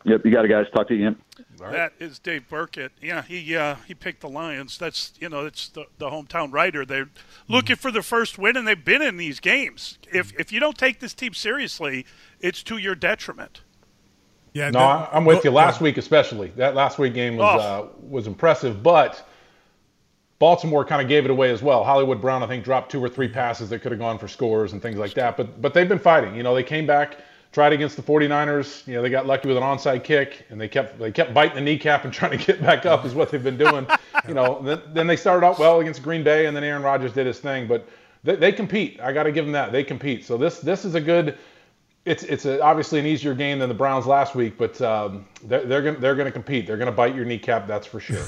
Yep, 0.05 0.25
you 0.25 0.31
got 0.31 0.45
it, 0.45 0.47
guys. 0.47 0.65
Talk 0.73 0.87
to 0.87 0.95
you 0.95 1.07
again. 1.07 1.21
That 1.59 1.91
is 1.99 2.19
Dave 2.19 2.47
Birkett. 2.47 2.91
Yeah, 3.01 3.21
he 3.23 3.55
uh, 3.55 3.75
he 3.85 3.93
picked 3.93 4.21
the 4.21 4.29
Lions. 4.29 4.77
That's 4.77 5.11
you 5.19 5.27
know 5.29 5.45
it's 5.45 5.67
the, 5.69 5.85
the 5.97 6.09
hometown 6.09 6.53
writer. 6.53 6.85
They're 6.85 7.09
looking 7.49 7.75
for 7.75 7.91
the 7.91 8.01
first 8.01 8.37
win, 8.37 8.55
and 8.55 8.65
they've 8.67 8.83
been 8.83 9.01
in 9.01 9.17
these 9.17 9.39
games. 9.41 9.97
If 10.13 10.33
if 10.39 10.51
you 10.53 10.59
don't 10.61 10.77
take 10.77 10.99
this 11.01 11.13
team 11.13 11.33
seriously, 11.33 12.05
it's 12.39 12.63
to 12.63 12.77
your 12.77 12.95
detriment. 12.95 13.61
Yeah, 14.53 14.69
No, 14.71 14.79
that- 14.79 14.85
I- 14.85 15.09
I'm 15.13 15.25
with 15.25 15.43
you. 15.43 15.51
Last 15.51 15.79
yeah. 15.79 15.83
week, 15.85 15.97
especially 15.97 16.47
that 16.55 16.75
last 16.75 16.97
week 16.97 17.13
game 17.13 17.35
was 17.35 17.61
Oh. 17.61 17.67
uh, 17.67 17.87
was 18.07 18.25
impressive, 18.25 18.81
but 18.81 19.27
Baltimore 20.39 20.85
kind 20.85 21.01
of 21.01 21.09
gave 21.09 21.25
it 21.25 21.31
away 21.31 21.51
as 21.51 21.61
well. 21.61 21.83
Hollywood 21.83 22.21
Brown, 22.21 22.41
I 22.41 22.47
think, 22.47 22.63
dropped 22.63 22.89
two 22.91 23.03
or 23.03 23.09
three 23.09 23.27
passes 23.27 23.69
that 23.69 23.79
could 23.79 23.91
have 23.91 23.99
gone 23.99 24.17
for 24.17 24.27
scores 24.29 24.71
and 24.71 24.81
things 24.81 24.97
like 24.97 25.13
that. 25.15 25.35
But 25.35 25.61
but 25.61 25.73
they've 25.73 25.89
been 25.89 25.99
fighting. 25.99 26.35
You 26.35 26.43
know, 26.43 26.55
they 26.55 26.63
came 26.63 26.87
back, 26.87 27.17
tried 27.51 27.73
against 27.73 27.95
the 27.95 28.01
49ers. 28.01 28.85
You 28.87 28.95
know, 28.95 29.01
they 29.01 29.09
got 29.09 29.25
lucky 29.25 29.47
with 29.47 29.57
an 29.57 29.63
onside 29.63 30.03
kick, 30.03 30.45
and 30.49 30.59
they 30.59 30.67
kept 30.67 30.99
they 30.99 31.11
kept 31.11 31.33
biting 31.33 31.55
the 31.55 31.61
kneecap 31.61 32.05
and 32.05 32.13
trying 32.19 32.37
to 32.37 32.45
get 32.45 32.61
back 32.61 32.85
up 32.85 33.05
is 33.05 33.13
what 33.13 33.31
they've 33.31 33.43
been 33.43 33.57
doing. 33.57 33.87
you 34.27 34.33
know, 34.33 34.61
then, 34.61 34.81
then 34.93 35.07
they 35.07 35.15
started 35.15 35.45
out 35.45 35.59
well 35.59 35.79
against 35.79 36.03
Green 36.03 36.23
Bay, 36.23 36.45
and 36.45 36.55
then 36.55 36.63
Aaron 36.63 36.83
Rodgers 36.83 37.13
did 37.13 37.25
his 37.27 37.39
thing. 37.39 37.67
But 37.67 37.87
they, 38.23 38.35
they 38.35 38.51
compete. 38.51 38.99
I 39.01 39.13
got 39.13 39.23
to 39.23 39.31
give 39.31 39.45
them 39.45 39.53
that. 39.53 39.71
They 39.71 39.83
compete. 39.83 40.25
So 40.25 40.37
this 40.37 40.59
this 40.59 40.85
is 40.85 40.95
a 40.95 41.01
good 41.01 41.37
it's 42.05 42.23
it's 42.23 42.45
a, 42.45 42.61
obviously 42.61 42.99
an 42.99 43.05
easier 43.05 43.33
game 43.33 43.59
than 43.59 43.69
the 43.69 43.75
Browns 43.75 44.05
last 44.07 44.33
week, 44.33 44.57
but 44.57 44.81
um, 44.81 45.25
they're 45.43 45.65
they're 45.65 45.81
going 45.81 45.99
they're 45.99 46.15
to 46.15 46.31
compete. 46.31 46.65
They're 46.65 46.77
going 46.77 46.87
to 46.87 46.91
bite 46.91 47.13
your 47.15 47.25
kneecap, 47.25 47.67
that's 47.67 47.85
for 47.85 47.99
sure. 47.99 48.23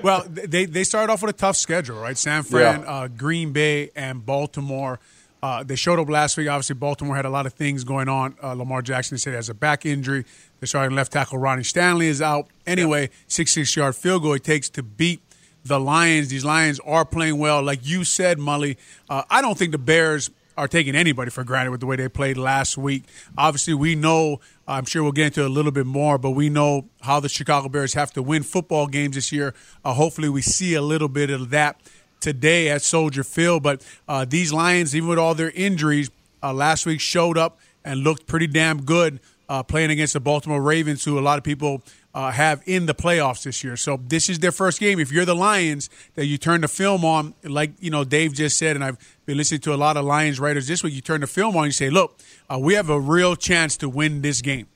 well, 0.02 0.24
they 0.28 0.64
they 0.64 0.82
started 0.82 1.12
off 1.12 1.22
with 1.22 1.34
a 1.34 1.38
tough 1.38 1.56
schedule, 1.56 1.98
right? 2.00 2.16
San 2.16 2.42
Fran, 2.42 2.80
Yeah. 2.80 2.86
uh, 2.86 3.08
Green 3.08 3.52
Bay, 3.52 3.90
and 3.94 4.24
Baltimore. 4.24 4.98
Uh, 5.44 5.62
they 5.62 5.76
showed 5.76 5.98
up 5.98 6.08
last 6.08 6.38
week. 6.38 6.48
Obviously, 6.48 6.74
Baltimore 6.74 7.14
had 7.14 7.26
a 7.26 7.28
lot 7.28 7.44
of 7.44 7.52
things 7.52 7.84
going 7.84 8.08
on. 8.08 8.34
Uh, 8.42 8.54
Lamar 8.54 8.80
Jackson 8.80 9.18
said 9.18 9.32
he 9.32 9.36
has 9.36 9.50
a 9.50 9.54
back 9.54 9.84
injury. 9.84 10.24
The 10.60 10.66
starting 10.66 10.96
left 10.96 11.12
tackle 11.12 11.36
Ronnie 11.36 11.64
Stanley 11.64 12.06
is 12.06 12.22
out. 12.22 12.48
Anyway, 12.66 13.10
six-six 13.26 13.76
yard 13.76 13.94
field 13.94 14.22
goal 14.22 14.32
it 14.32 14.42
takes 14.42 14.70
to 14.70 14.82
beat 14.82 15.20
the 15.62 15.78
Lions. 15.78 16.28
These 16.28 16.46
Lions 16.46 16.80
are 16.80 17.04
playing 17.04 17.36
well, 17.36 17.62
like 17.62 17.86
you 17.86 18.04
said, 18.04 18.38
Mully. 18.38 18.78
Uh, 19.10 19.24
I 19.28 19.42
don't 19.42 19.58
think 19.58 19.72
the 19.72 19.76
Bears 19.76 20.30
are 20.56 20.66
taking 20.66 20.94
anybody 20.94 21.30
for 21.30 21.44
granted 21.44 21.72
with 21.72 21.80
the 21.80 21.86
way 21.86 21.96
they 21.96 22.08
played 22.08 22.38
last 22.38 22.78
week. 22.78 23.04
Obviously, 23.36 23.74
we 23.74 23.94
know. 23.94 24.40
I'm 24.66 24.86
sure 24.86 25.02
we'll 25.02 25.12
get 25.12 25.26
into 25.26 25.46
a 25.46 25.48
little 25.48 25.72
bit 25.72 25.84
more, 25.84 26.16
but 26.16 26.30
we 26.30 26.48
know 26.48 26.88
how 27.02 27.20
the 27.20 27.28
Chicago 27.28 27.68
Bears 27.68 27.92
have 27.92 28.14
to 28.14 28.22
win 28.22 28.44
football 28.44 28.86
games 28.86 29.14
this 29.16 29.30
year. 29.30 29.52
Uh, 29.84 29.92
hopefully, 29.92 30.30
we 30.30 30.40
see 30.40 30.72
a 30.72 30.80
little 30.80 31.08
bit 31.08 31.28
of 31.28 31.50
that 31.50 31.78
today 32.24 32.70
at 32.70 32.82
Soldier 32.82 33.22
Field. 33.22 33.62
But 33.62 33.86
uh, 34.08 34.24
these 34.24 34.52
Lions, 34.52 34.96
even 34.96 35.08
with 35.08 35.18
all 35.18 35.34
their 35.34 35.50
injuries, 35.50 36.10
uh, 36.42 36.52
last 36.52 36.86
week 36.86 37.00
showed 37.00 37.38
up 37.38 37.58
and 37.84 38.00
looked 38.00 38.26
pretty 38.26 38.46
damn 38.46 38.82
good 38.82 39.20
uh, 39.48 39.62
playing 39.62 39.90
against 39.90 40.14
the 40.14 40.20
Baltimore 40.20 40.60
Ravens, 40.60 41.04
who 41.04 41.18
a 41.18 41.20
lot 41.20 41.36
of 41.36 41.44
people 41.44 41.82
uh, 42.14 42.30
have 42.30 42.62
in 42.64 42.86
the 42.86 42.94
playoffs 42.94 43.42
this 43.42 43.62
year. 43.62 43.76
So 43.76 44.00
this 44.02 44.30
is 44.30 44.38
their 44.38 44.52
first 44.52 44.80
game. 44.80 44.98
If 44.98 45.12
you're 45.12 45.26
the 45.26 45.34
Lions, 45.34 45.90
that 46.14 46.26
you 46.26 46.38
turn 46.38 46.62
the 46.62 46.68
film 46.68 47.04
on, 47.04 47.34
like 47.42 47.72
you 47.78 47.90
know 47.90 48.04
Dave 48.04 48.32
just 48.32 48.56
said, 48.56 48.74
and 48.74 48.84
I've 48.84 48.96
been 49.26 49.36
listening 49.36 49.60
to 49.62 49.74
a 49.74 49.76
lot 49.76 49.96
of 49.96 50.04
Lions 50.04 50.40
writers 50.40 50.66
this 50.66 50.82
week. 50.82 50.94
You 50.94 51.02
turn 51.02 51.20
the 51.20 51.26
film 51.26 51.56
on, 51.56 51.64
and 51.64 51.68
you 51.68 51.72
say, 51.72 51.90
"Look, 51.90 52.18
uh, 52.48 52.58
we 52.58 52.74
have 52.74 52.88
a 52.88 52.98
real 52.98 53.36
chance 53.36 53.76
to 53.78 53.88
win 53.88 54.22
this 54.22 54.40
game." 54.40 54.66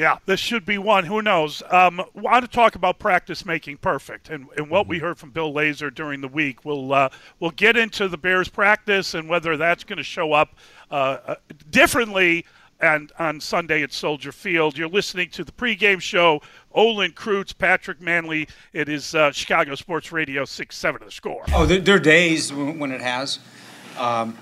Yeah, 0.00 0.16
this 0.24 0.40
should 0.40 0.64
be 0.64 0.78
one. 0.78 1.04
Who 1.04 1.20
knows? 1.20 1.62
Um, 1.70 2.02
want 2.14 2.42
to 2.42 2.50
talk 2.50 2.74
about 2.74 2.98
practice 2.98 3.44
making 3.44 3.76
perfect, 3.76 4.30
and, 4.30 4.46
and 4.56 4.70
what 4.70 4.88
we 4.88 4.98
heard 4.98 5.18
from 5.18 5.30
Bill 5.30 5.52
Lazor 5.52 5.94
during 5.94 6.22
the 6.22 6.28
week. 6.28 6.64
We'll 6.64 6.94
uh, 6.94 7.10
we'll 7.38 7.50
get 7.50 7.76
into 7.76 8.08
the 8.08 8.16
Bears' 8.16 8.48
practice 8.48 9.12
and 9.12 9.28
whether 9.28 9.58
that's 9.58 9.84
going 9.84 9.98
to 9.98 10.02
show 10.02 10.32
up 10.32 10.54
uh, 10.90 11.18
uh, 11.26 11.34
differently. 11.68 12.46
And 12.80 13.12
on 13.18 13.42
Sunday 13.42 13.82
at 13.82 13.92
Soldier 13.92 14.32
Field, 14.32 14.78
you're 14.78 14.88
listening 14.88 15.28
to 15.32 15.44
the 15.44 15.52
pregame 15.52 16.00
show. 16.00 16.40
Olin 16.72 17.12
Kreutz, 17.12 17.52
Patrick 17.52 18.00
Mannelly. 18.00 18.48
It 18.72 18.88
is 18.88 19.14
uh, 19.14 19.32
Chicago 19.32 19.74
Sports 19.74 20.12
Radio 20.12 20.46
six 20.46 20.78
seven. 20.78 21.02
The 21.04 21.10
score. 21.10 21.44
Oh, 21.52 21.66
there, 21.66 21.78
there 21.78 21.96
are 21.96 21.98
days 21.98 22.54
when 22.54 22.78
when 22.78 22.90
it 22.90 23.02
has. 23.02 23.38
Um, 23.98 24.38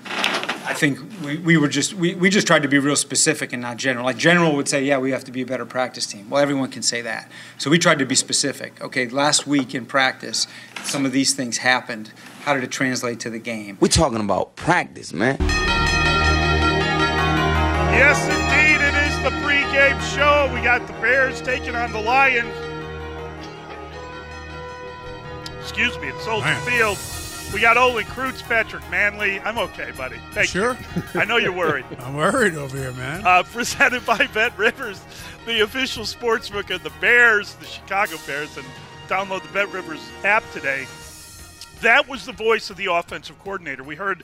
I 0.65 0.73
think 0.73 0.99
we, 1.23 1.37
we 1.37 1.57
were 1.57 1.67
just 1.67 1.93
we, 1.93 2.15
we 2.15 2.29
just 2.29 2.45
tried 2.45 2.61
to 2.63 2.67
be 2.67 2.77
real 2.79 2.95
specific 2.95 3.53
and 3.53 3.61
not 3.61 3.77
general. 3.77 4.05
Like 4.05 4.17
general 4.17 4.55
would 4.55 4.67
say, 4.67 4.83
yeah, 4.83 4.97
we 4.97 5.11
have 5.11 5.23
to 5.23 5.31
be 5.31 5.41
a 5.41 5.45
better 5.45 5.65
practice 5.65 6.05
team. 6.05 6.29
Well, 6.29 6.41
everyone 6.41 6.69
can 6.69 6.83
say 6.83 7.01
that. 7.01 7.31
So 7.57 7.69
we 7.69 7.79
tried 7.79 7.99
to 7.99 8.05
be 8.05 8.15
specific. 8.15 8.81
Okay, 8.81 9.07
last 9.07 9.47
week 9.47 9.73
in 9.73 9.85
practice, 9.85 10.47
some 10.83 11.05
of 11.05 11.11
these 11.11 11.33
things 11.33 11.57
happened. 11.57 12.11
How 12.41 12.53
did 12.53 12.63
it 12.63 12.71
translate 12.71 13.19
to 13.21 13.29
the 13.29 13.39
game? 13.39 13.77
We're 13.79 13.87
talking 13.87 14.19
about 14.19 14.55
practice, 14.55 15.13
man. 15.13 15.37
Yes, 17.91 18.23
indeed, 18.25 18.79
it 18.85 18.95
is 19.07 19.15
the 19.23 19.31
pregame 19.45 19.99
show. 20.15 20.51
We 20.53 20.61
got 20.61 20.85
the 20.87 20.93
Bears 20.93 21.41
taking 21.41 21.75
on 21.75 21.91
the 21.91 22.01
Lions. 22.01 22.53
Excuse 25.61 25.97
me, 25.99 26.09
at 26.09 26.19
Soldier 26.21 26.45
Man. 26.45 26.61
Field. 26.65 26.97
We 27.53 27.59
got 27.61 27.77
Olin 27.77 28.05
Kreutz, 28.05 28.43
Patrick 28.43 28.83
Mannelly. 28.83 29.43
I'm 29.43 29.57
okay, 29.57 29.91
buddy. 29.97 30.17
Thank 30.33 30.49
Sure. 30.49 30.77
you. 30.95 31.19
I 31.19 31.25
know 31.25 31.37
you're 31.37 31.51
worried. 31.51 31.85
I'm 31.99 32.15
worried 32.15 32.53
over 32.55 32.77
here, 32.77 32.93
man. 32.93 33.25
Uh, 33.25 33.41
presented 33.43 34.05
by 34.05 34.27
Bet 34.27 34.55
Rivers. 34.57 35.01
the 35.47 35.61
official 35.61 36.03
sportsbook 36.03 36.73
of 36.73 36.83
the 36.83 36.91
Bears, 37.01 37.55
the 37.55 37.65
Chicago 37.65 38.17
Bears, 38.27 38.55
and 38.55 38.65
download 39.07 39.41
the 39.41 39.51
Bet 39.51 39.71
Rivers 39.73 39.99
app 40.23 40.43
today. 40.53 40.85
That 41.81 42.07
was 42.07 42.25
the 42.25 42.33
voice 42.33 42.69
of 42.69 42.77
the 42.77 42.85
offensive 42.85 43.39
coordinator. 43.39 43.83
We 43.83 43.95
heard, 43.95 44.23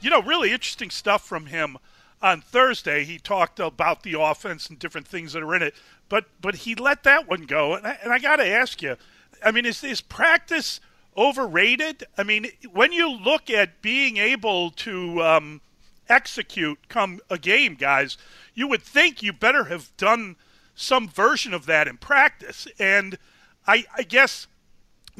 you 0.00 0.10
know, 0.10 0.20
really 0.22 0.50
interesting 0.50 0.90
stuff 0.90 1.24
from 1.24 1.46
him 1.46 1.76
on 2.20 2.40
Thursday. 2.40 3.04
He 3.04 3.18
talked 3.18 3.60
about 3.60 4.02
the 4.02 4.20
offense 4.20 4.68
and 4.68 4.78
different 4.80 5.06
things 5.06 5.32
that 5.34 5.44
are 5.44 5.54
in 5.54 5.62
it, 5.62 5.74
but 6.08 6.24
but 6.40 6.54
he 6.56 6.74
let 6.74 7.04
that 7.04 7.28
one 7.28 7.42
go. 7.42 7.74
And 7.74 7.86
I, 7.86 7.98
and 8.02 8.12
I 8.12 8.18
got 8.18 8.36
to 8.36 8.46
ask 8.48 8.82
you, 8.82 8.96
I 9.44 9.52
mean, 9.52 9.64
is 9.64 9.84
is 9.84 10.00
practice 10.00 10.80
overrated? 11.16 12.04
I 12.16 12.22
mean, 12.22 12.46
when 12.72 12.92
you 12.92 13.10
look 13.10 13.50
at 13.50 13.82
being 13.82 14.16
able 14.16 14.70
to 14.72 15.22
um, 15.22 15.60
execute 16.08 16.88
come 16.88 17.20
a 17.30 17.38
game, 17.38 17.74
guys, 17.74 18.16
you 18.54 18.68
would 18.68 18.82
think 18.82 19.22
you 19.22 19.32
better 19.32 19.64
have 19.64 19.94
done 19.96 20.36
some 20.74 21.08
version 21.08 21.54
of 21.54 21.66
that 21.66 21.88
in 21.88 21.96
practice. 21.96 22.66
And 22.78 23.18
I, 23.66 23.84
I 23.96 24.02
guess 24.02 24.46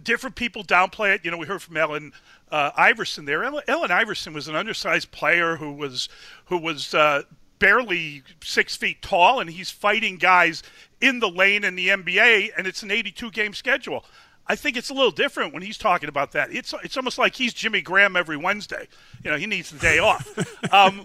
different 0.02 0.36
people 0.36 0.64
downplay 0.64 1.14
it. 1.14 1.24
You 1.24 1.30
know, 1.30 1.38
we 1.38 1.46
heard 1.46 1.62
from 1.62 1.76
Allen 1.76 2.12
uh, 2.50 2.70
Iverson 2.76 3.24
there. 3.24 3.44
Allen, 3.44 3.62
Allen, 3.68 3.90
Iverson 3.90 4.32
was 4.32 4.48
an 4.48 4.56
undersized 4.56 5.10
player 5.12 5.56
who 5.56 5.72
was 5.72 6.08
who 6.46 6.58
was 6.58 6.94
uh, 6.94 7.22
barely 7.58 8.22
six 8.42 8.76
feet 8.76 9.00
tall, 9.02 9.40
and 9.40 9.50
he's 9.50 9.70
fighting 9.70 10.16
guys 10.16 10.62
in 11.00 11.20
the 11.20 11.28
lane 11.28 11.64
in 11.64 11.76
the 11.76 11.88
NBA, 11.88 12.50
and 12.56 12.66
it's 12.66 12.82
an 12.82 12.90
82 12.90 13.30
game 13.30 13.54
schedule. 13.54 14.04
I 14.46 14.56
think 14.56 14.76
it's 14.76 14.90
a 14.90 14.94
little 14.94 15.10
different 15.10 15.54
when 15.54 15.62
he's 15.62 15.78
talking 15.78 16.08
about 16.08 16.32
that. 16.32 16.52
It's 16.52 16.74
it's 16.82 16.96
almost 16.96 17.18
like 17.18 17.34
he's 17.34 17.54
Jimmy 17.54 17.80
Graham 17.80 18.16
every 18.16 18.36
Wednesday. 18.36 18.88
You 19.22 19.30
know, 19.30 19.36
he 19.36 19.46
needs 19.46 19.70
the 19.70 19.78
day 19.78 19.98
off. 19.98 20.28
Um, 20.72 21.04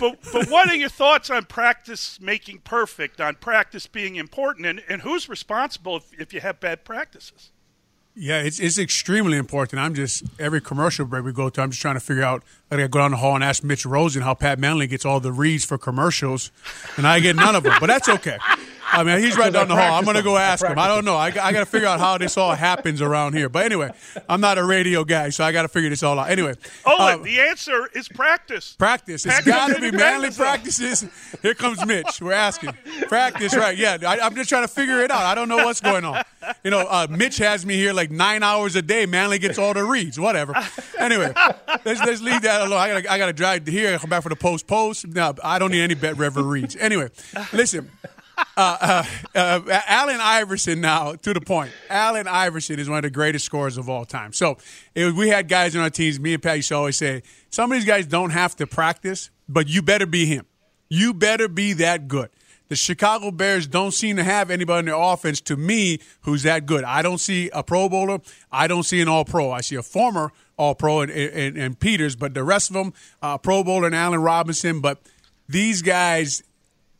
but 0.00 0.18
but 0.32 0.48
what 0.48 0.68
are 0.68 0.74
your 0.74 0.88
thoughts 0.88 1.30
on 1.30 1.44
practice 1.44 2.18
making 2.20 2.58
perfect, 2.60 3.20
on 3.20 3.36
practice 3.36 3.86
being 3.86 4.16
important, 4.16 4.66
and, 4.66 4.82
and 4.88 5.02
who's 5.02 5.28
responsible 5.28 5.98
if, 5.98 6.20
if 6.20 6.34
you 6.34 6.40
have 6.40 6.58
bad 6.58 6.84
practices? 6.84 7.52
Yeah, 8.16 8.40
it's 8.40 8.60
it's 8.60 8.78
extremely 8.78 9.36
important. 9.36 9.80
I'm 9.80 9.94
just 9.94 10.24
every 10.38 10.60
commercial 10.60 11.04
break 11.04 11.24
we 11.24 11.32
go 11.32 11.48
to, 11.48 11.60
I'm 11.60 11.70
just 11.70 11.82
trying 11.82 11.94
to 11.94 12.00
figure 12.00 12.22
out. 12.22 12.42
I 12.70 12.76
gotta 12.76 12.88
go 12.88 13.00
down 13.00 13.10
the 13.12 13.16
hall 13.18 13.34
and 13.34 13.44
ask 13.44 13.62
Mitch 13.62 13.84
Rosen 13.84 14.22
how 14.22 14.34
Pat 14.34 14.58
Mannelly 14.58 14.88
gets 14.88 15.04
all 15.04 15.20
the 15.20 15.32
reads 15.32 15.64
for 15.64 15.78
commercials, 15.78 16.50
and 16.96 17.06
I 17.06 17.20
get 17.20 17.36
none 17.36 17.54
of 17.54 17.62
them. 17.62 17.74
But 17.80 17.86
that's 17.86 18.08
okay. 18.08 18.38
I 18.94 19.02
mean, 19.02 19.18
he's 19.18 19.36
right 19.38 19.52
down 19.52 19.68
the 19.68 19.74
hall. 19.74 19.94
I'm 19.94 20.04
going 20.04 20.16
to 20.16 20.22
go 20.22 20.36
ask 20.36 20.64
him. 20.64 20.78
I 20.78 20.88
don't 20.88 21.04
know. 21.04 21.16
I, 21.16 21.26
I 21.26 21.52
got 21.52 21.52
to 21.52 21.66
figure 21.66 21.88
out 21.88 21.98
how 21.98 22.18
this 22.18 22.36
all 22.36 22.54
happens 22.54 23.02
around 23.02 23.34
here. 23.34 23.48
But 23.48 23.64
anyway, 23.64 23.90
I'm 24.28 24.40
not 24.40 24.58
a 24.58 24.64
radio 24.64 25.04
guy, 25.04 25.30
so 25.30 25.44
I 25.44 25.52
got 25.52 25.62
to 25.62 25.68
figure 25.68 25.90
this 25.90 26.02
all 26.02 26.18
out. 26.18 26.30
Anyway. 26.30 26.54
Oh, 26.86 26.96
uh, 26.98 27.16
the 27.16 27.40
answer 27.40 27.88
is 27.94 28.08
practice. 28.08 28.74
Practice. 28.78 29.26
It's 29.26 29.44
got 29.44 29.74
to 29.74 29.80
be 29.80 29.90
manly 29.90 30.30
practices. 30.30 31.04
Here 31.42 31.54
comes 31.54 31.84
Mitch. 31.84 32.20
We're 32.20 32.32
asking. 32.32 32.72
Practice, 33.08 33.56
right. 33.56 33.76
Yeah, 33.76 33.98
I, 34.06 34.26
am 34.26 34.34
just 34.34 34.48
trying 34.48 34.64
to 34.64 34.72
figure 34.72 35.00
it 35.00 35.10
out. 35.10 35.22
I 35.22 35.34
don't 35.34 35.48
know 35.48 35.56
what's 35.56 35.80
going 35.80 36.04
on. 36.04 36.22
You 36.62 36.70
know, 36.70 36.80
uh, 36.80 37.06
Mitch 37.10 37.38
has 37.38 37.64
me 37.64 37.74
here 37.74 37.92
like 37.92 38.10
nine 38.10 38.42
hours 38.42 38.76
a 38.76 38.82
day. 38.82 39.06
Mannelly 39.06 39.40
gets 39.40 39.58
all 39.58 39.74
the 39.74 39.84
reads, 39.84 40.18
whatever. 40.18 40.54
Anyway, 40.98 41.32
let's, 41.84 42.00
let's 42.00 42.20
leave 42.20 42.42
that 42.42 42.62
alone. 42.62 42.78
I 42.78 43.00
got 43.00 43.20
I 43.20 43.26
to 43.26 43.32
drive 43.32 43.66
here, 43.66 43.92
and 43.92 44.00
come 44.00 44.10
back 44.10 44.22
for 44.22 44.28
the 44.28 44.36
post 44.36 44.66
post. 44.66 45.06
No, 45.06 45.34
I 45.42 45.58
don't 45.58 45.70
need 45.70 45.82
any 45.82 45.94
Bet 45.94 46.16
River 46.16 46.42
reads. 46.42 46.76
Anyway, 46.76 47.10
listen 47.52 47.90
uh, 48.56 48.76
uh, 48.80 49.04
uh, 49.34 49.80
Allen 49.86 50.20
Iverson 50.20 50.80
now 50.80 51.14
to 51.14 51.34
the 51.34 51.40
point. 51.40 51.72
Allen 51.88 52.28
Iverson 52.28 52.78
is 52.78 52.88
one 52.88 52.98
of 52.98 53.02
the 53.02 53.10
greatest 53.10 53.44
scorers 53.44 53.76
of 53.76 53.88
all 53.88 54.04
time. 54.04 54.32
So 54.32 54.58
we 54.94 55.28
had 55.28 55.48
guys 55.48 55.74
in 55.74 55.80
our 55.80 55.90
teams. 55.90 56.20
Me 56.20 56.34
and 56.34 56.42
Pat 56.42 56.56
used 56.56 56.68
to 56.68 56.76
always 56.76 56.96
say, 56.96 57.22
some 57.50 57.72
of 57.72 57.76
these 57.76 57.84
guys 57.84 58.06
don't 58.06 58.30
have 58.30 58.56
to 58.56 58.66
practice, 58.66 59.30
but 59.48 59.68
you 59.68 59.82
better 59.82 60.06
be 60.06 60.26
him. 60.26 60.46
You 60.88 61.14
better 61.14 61.48
be 61.48 61.72
that 61.74 62.08
good. 62.08 62.30
The 62.68 62.76
Chicago 62.76 63.30
Bears 63.30 63.66
don't 63.66 63.92
seem 63.92 64.16
to 64.16 64.24
have 64.24 64.50
anybody 64.50 64.80
in 64.80 64.84
their 64.86 64.94
offense 64.94 65.40
to 65.42 65.56
me 65.56 65.98
who's 66.22 66.44
that 66.44 66.64
good. 66.64 66.82
I 66.84 67.02
don't 67.02 67.18
see 67.18 67.50
a 67.50 67.62
Pro 67.62 67.88
Bowler. 67.88 68.20
I 68.50 68.68
don't 68.68 68.84
see 68.84 69.00
an 69.00 69.08
All 69.08 69.24
Pro. 69.24 69.50
I 69.50 69.60
see 69.60 69.76
a 69.76 69.82
former 69.82 70.32
All 70.56 70.74
Pro 70.74 71.00
and, 71.00 71.10
and, 71.10 71.58
and 71.58 71.78
Peters, 71.78 72.16
but 72.16 72.32
the 72.32 72.42
rest 72.42 72.70
of 72.70 72.74
them, 72.74 72.94
uh, 73.20 73.36
Pro 73.36 73.62
Bowler 73.64 73.86
and 73.86 73.94
Allen 73.94 74.20
Robinson. 74.20 74.80
But 74.80 75.02
these 75.46 75.82
guys, 75.82 76.42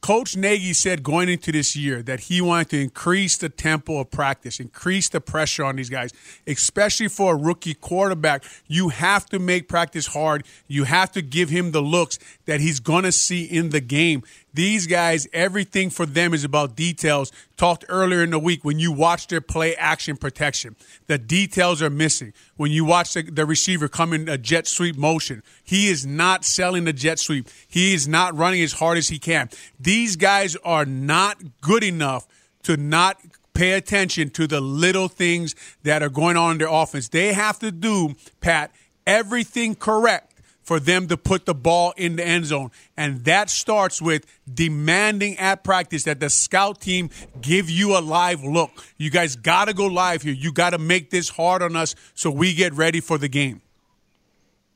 Coach 0.05 0.37
Nagy 0.37 0.75
said 0.75 1.03
going 1.03 1.31
into 1.31 1.51
this 1.51 1.75
year 1.75 2.03
that 2.03 2.21
he 2.21 2.43
wanted 2.43 2.69
to 2.69 2.79
increase 2.79 3.39
the 3.39 3.49
tempo 3.49 4.01
of 4.01 4.11
practice, 4.11 4.61
increase 4.61 5.09
the 5.09 5.19
pressure 5.19 5.65
on 5.65 5.77
these 5.77 5.89
guys, 5.89 6.13
especially 6.47 7.09
for 7.09 7.33
a 7.33 7.37
rookie 7.39 7.73
quarterback. 7.73 8.45
You 8.67 8.91
have 8.91 9.25
to 9.31 9.39
make 9.39 9.67
practice 9.67 10.09
hard. 10.09 10.45
You 10.69 10.85
have 10.85 11.11
to 11.13 11.23
give 11.23 11.49
him 11.49 11.71
the 11.71 11.81
looks 11.81 12.19
that 12.45 12.61
he's 12.61 12.81
going 12.81 13.05
to 13.05 13.13
see 13.13 13.45
in 13.47 13.71
the 13.71 13.81
game. 13.81 14.23
These 14.55 14.87
guys, 14.87 15.27
everything 15.33 15.91
for 15.91 16.07
them 16.07 16.33
is 16.33 16.45
about 16.45 16.77
details. 16.77 17.33
Talked 17.57 17.85
earlier 17.89 18.23
in 18.23 18.31
the 18.31 18.39
week 18.39 18.65
when 18.65 18.79
you 18.79 18.93
watch 18.93 19.27
their 19.27 19.41
play 19.41 19.75
action 19.75 20.17
protection, 20.17 20.77
the 21.09 21.19
details 21.19 21.83
are 21.83 21.91
missing. 21.91 22.33
When 22.57 22.71
you 22.71 22.85
watch 22.85 23.15
the, 23.15 23.23
the 23.23 23.45
receiver 23.45 23.89
come 23.89 24.13
in 24.13 24.29
a 24.29 24.39
jet 24.39 24.69
sweep 24.69 24.97
motion, 24.97 25.43
he 25.65 25.89
is 25.89 26.07
not 26.07 26.45
selling 26.45 26.85
the 26.85 26.93
jet 26.93 27.19
sweep. 27.19 27.49
He 27.67 27.95
is 27.95 28.07
not 28.07 28.37
running 28.37 28.63
as 28.63 28.75
hard 28.75 28.97
as 28.97 29.09
he 29.09 29.19
can. 29.19 29.51
These 29.81 30.15
guys 30.17 30.57
are 30.65 30.85
not 30.87 31.43
good 31.61 31.83
enough 31.83 32.27
to 32.63 32.77
not 32.77 33.19
pay 33.55 33.73
attention 33.73 34.31
to 34.31 34.47
the 34.47 34.61
little 34.61 35.09
things 35.09 35.55
that 35.83 36.03
are 36.03 36.09
going 36.09 36.37
on 36.37 36.53
in 36.53 36.59
their 36.59 36.69
offense. 36.69 37.09
They 37.09 37.33
have 37.33 37.59
to 37.61 37.73
do, 37.73 38.15
Pat, 38.41 38.73
everything 39.07 39.75
correct 39.75 40.34
for 40.65 40.81
them 40.81 41.07
to 41.09 41.17
put 41.17 41.47
the 41.47 41.55
ball 41.55 41.95
in 41.97 42.17
the 42.17 42.27
end 42.27 42.47
zone. 42.47 42.71
And 42.97 43.25
that 43.25 43.51
starts 43.51 44.03
with 44.03 44.27
demanding 44.53 45.39
at 45.39 45.63
practice 45.63 46.05
that 46.05 46.21
the 46.21 46.31
scout 46.31 46.81
team 46.81 47.11
give 47.41 47.71
you 47.71 47.97
a 47.97 48.01
live 48.01 48.43
look. 48.43 48.71
You 48.97 49.11
guys 49.11 49.37
got 49.37 49.67
to 49.67 49.75
go 49.75 49.87
live 49.87 50.23
here. 50.23 50.35
You 50.35 50.53
got 50.53 50.71
to 50.71 50.79
make 50.79 51.11
this 51.11 51.29
hard 51.29 51.63
on 51.63 51.77
us 51.77 51.95
so 52.15 52.31
we 52.31 52.55
get 52.55 52.73
ready 52.73 53.01
for 53.01 53.19
the 53.19 53.29
game. 53.29 53.61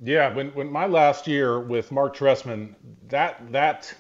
Yeah, 0.01 0.33
when, 0.33 0.51
when 0.51 0.71
my 0.71 0.87
last 0.87 1.27
year 1.27 1.59
with 1.59 1.91
Mark 1.91 2.17
Trestman, 2.17 2.75
that 3.09 3.51
that 3.51 3.93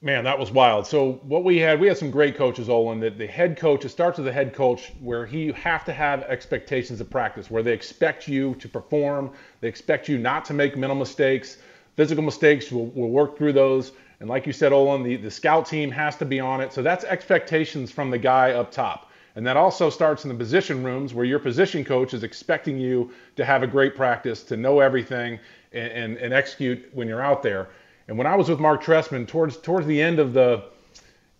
Man, 0.00 0.22
that 0.24 0.38
was 0.38 0.52
wild. 0.52 0.86
So 0.86 1.14
what 1.24 1.42
we 1.42 1.58
had, 1.58 1.80
we 1.80 1.88
had 1.88 1.98
some 1.98 2.12
great 2.12 2.36
coaches, 2.36 2.68
Olin. 2.68 3.00
That 3.00 3.18
the 3.18 3.26
head 3.26 3.56
coach, 3.56 3.84
it 3.84 3.88
starts 3.88 4.16
with 4.18 4.26
the 4.26 4.32
head 4.32 4.54
coach, 4.54 4.92
where 5.00 5.26
he 5.26 5.50
have 5.50 5.84
to 5.86 5.92
have 5.92 6.22
expectations 6.22 7.00
of 7.00 7.10
practice, 7.10 7.50
where 7.50 7.64
they 7.64 7.72
expect 7.72 8.28
you 8.28 8.54
to 8.56 8.68
perform, 8.68 9.32
they 9.60 9.66
expect 9.66 10.08
you 10.08 10.16
not 10.16 10.44
to 10.44 10.54
make 10.54 10.76
mental 10.76 10.96
mistakes, 10.96 11.58
physical 11.96 12.22
mistakes. 12.22 12.70
We'll, 12.70 12.86
we'll 12.94 13.08
work 13.08 13.36
through 13.36 13.54
those. 13.54 13.90
And 14.20 14.28
like 14.28 14.46
you 14.46 14.52
said, 14.52 14.72
Olin, 14.72 15.02
the, 15.02 15.16
the 15.16 15.32
scout 15.32 15.66
team 15.66 15.90
has 15.90 16.14
to 16.18 16.24
be 16.24 16.38
on 16.38 16.60
it. 16.60 16.72
So 16.72 16.80
that's 16.80 17.04
expectations 17.04 17.90
from 17.90 18.10
the 18.10 18.18
guy 18.18 18.52
up 18.52 18.70
top. 18.70 19.10
And 19.34 19.44
that 19.48 19.56
also 19.56 19.90
starts 19.90 20.24
in 20.24 20.28
the 20.28 20.36
position 20.36 20.84
rooms 20.84 21.12
where 21.12 21.24
your 21.24 21.38
position 21.40 21.84
coach 21.84 22.14
is 22.14 22.22
expecting 22.22 22.78
you 22.78 23.10
to 23.34 23.44
have 23.44 23.64
a 23.64 23.66
great 23.66 23.96
practice, 23.96 24.44
to 24.44 24.56
know 24.56 24.78
everything, 24.78 25.40
and, 25.72 25.92
and, 25.92 26.16
and 26.18 26.32
execute 26.32 26.88
when 26.92 27.08
you're 27.08 27.22
out 27.22 27.42
there. 27.42 27.68
And 28.08 28.16
when 28.16 28.26
I 28.26 28.34
was 28.34 28.48
with 28.48 28.58
Mark 28.58 28.82
Trestman, 28.82 29.28
towards 29.28 29.58
towards 29.58 29.86
the 29.86 30.00
end 30.00 30.18
of 30.18 30.32
the 30.32 30.64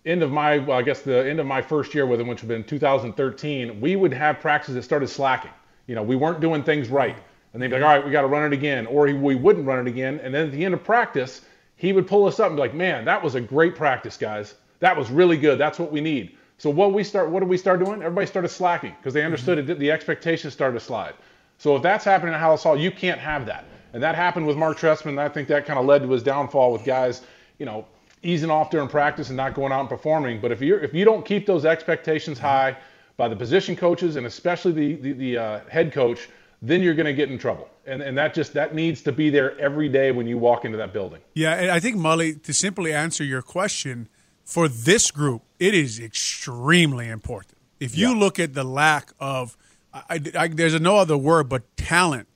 end 0.05 0.23
of 0.23 0.31
my, 0.31 0.59
well, 0.59 0.77
I 0.77 0.81
guess 0.81 1.01
the 1.01 1.27
end 1.27 1.39
of 1.39 1.45
my 1.45 1.61
first 1.61 1.93
year 1.93 2.05
with 2.05 2.21
him, 2.21 2.27
which 2.27 2.41
would 2.41 2.49
have 2.49 2.65
been 2.65 2.67
2013, 2.67 3.81
we 3.81 3.95
would 3.95 4.13
have 4.13 4.39
practices 4.39 4.75
that 4.75 4.83
started 4.83 5.07
slacking. 5.07 5.51
You 5.87 5.95
know, 5.95 6.03
we 6.03 6.15
weren't 6.15 6.39
doing 6.39 6.63
things 6.63 6.87
right, 6.87 7.17
and 7.53 7.61
they'd 7.61 7.67
be 7.67 7.73
like, 7.73 7.83
"All 7.83 7.89
right, 7.89 8.05
we 8.05 8.11
got 8.11 8.21
to 8.21 8.27
run 8.27 8.45
it 8.45 8.53
again," 8.53 8.85
or 8.85 9.07
he, 9.07 9.13
we 9.13 9.35
wouldn't 9.35 9.65
run 9.65 9.79
it 9.79 9.89
again. 9.89 10.19
And 10.23 10.33
then 10.33 10.45
at 10.45 10.51
the 10.51 10.63
end 10.63 10.75
of 10.75 10.83
practice, 10.83 11.41
he 11.75 11.91
would 11.91 12.07
pull 12.07 12.25
us 12.25 12.39
up 12.39 12.47
and 12.47 12.55
be 12.55 12.61
like, 12.61 12.75
"Man, 12.75 13.03
that 13.05 13.21
was 13.21 13.35
a 13.35 13.41
great 13.41 13.75
practice, 13.75 14.15
guys. 14.15 14.55
That 14.79 14.95
was 14.95 15.09
really 15.09 15.37
good. 15.37 15.57
That's 15.57 15.79
what 15.79 15.91
we 15.91 16.01
need." 16.01 16.37
So 16.59 16.69
what 16.69 16.93
we 16.93 17.03
start, 17.03 17.29
what 17.29 17.39
did 17.39 17.49
we 17.49 17.57
start 17.57 17.83
doing? 17.83 18.03
Everybody 18.03 18.27
started 18.27 18.49
slacking 18.49 18.93
because 18.99 19.13
they 19.13 19.23
understood 19.23 19.57
mm-hmm. 19.57 19.71
it. 19.71 19.79
The 19.79 19.91
expectations 19.91 20.53
started 20.53 20.77
to 20.77 20.85
slide. 20.85 21.13
So 21.57 21.75
if 21.75 21.81
that's 21.81 22.05
happening 22.05 22.33
at 22.33 22.41
Halas 22.41 22.63
Hall, 22.63 22.77
you 22.77 22.91
can't 22.91 23.19
have 23.19 23.45
that. 23.47 23.65
And 23.93 24.03
that 24.03 24.15
happened 24.15 24.45
with 24.45 24.57
Mark 24.57 24.77
Trestman. 24.77 25.19
I 25.19 25.29
think 25.29 25.47
that 25.47 25.65
kind 25.65 25.79
of 25.79 25.85
led 25.85 26.03
to 26.03 26.11
his 26.11 26.23
downfall 26.23 26.71
with 26.71 26.83
guys, 26.83 27.21
you 27.57 27.65
know, 27.65 27.85
easing 28.21 28.51
off 28.51 28.69
during 28.69 28.87
practice 28.87 29.29
and 29.29 29.37
not 29.37 29.53
going 29.53 29.71
out 29.71 29.81
and 29.81 29.89
performing. 29.89 30.39
But 30.41 30.51
if 30.51 30.61
you 30.61 30.75
if 30.75 30.93
you 30.93 31.05
don't 31.05 31.25
keep 31.25 31.45
those 31.45 31.65
expectations 31.65 32.37
high 32.37 32.77
by 33.17 33.27
the 33.27 33.35
position 33.35 33.75
coaches 33.75 34.15
and 34.15 34.25
especially 34.25 34.71
the 34.71 34.95
the, 34.95 35.13
the 35.13 35.37
uh, 35.37 35.59
head 35.69 35.91
coach, 35.91 36.29
then 36.61 36.81
you're 36.81 36.93
going 36.93 37.05
to 37.05 37.13
get 37.13 37.29
in 37.29 37.37
trouble. 37.37 37.69
And 37.85 38.01
and 38.01 38.17
that 38.17 38.33
just 38.33 38.53
that 38.53 38.75
needs 38.75 39.01
to 39.03 39.11
be 39.11 39.29
there 39.29 39.59
every 39.59 39.89
day 39.89 40.11
when 40.11 40.27
you 40.27 40.37
walk 40.37 40.65
into 40.65 40.77
that 40.77 40.93
building. 40.93 41.21
Yeah, 41.33 41.53
and 41.53 41.71
I 41.71 41.79
think 41.79 41.97
Mully, 41.97 42.41
to 42.43 42.53
simply 42.53 42.93
answer 42.93 43.23
your 43.23 43.41
question, 43.41 44.07
for 44.43 44.67
this 44.67 45.11
group, 45.11 45.43
it 45.59 45.73
is 45.73 45.99
extremely 45.99 47.07
important. 47.07 47.57
If 47.79 47.97
you 47.97 48.09
yeah. 48.09 48.19
look 48.19 48.39
at 48.39 48.53
the 48.53 48.63
lack 48.63 49.11
of, 49.19 49.55
I, 49.93 50.19
I, 50.37 50.47
there's 50.47 50.79
no 50.81 50.97
other 50.97 51.17
word 51.17 51.49
but 51.49 51.63
talent 51.77 52.27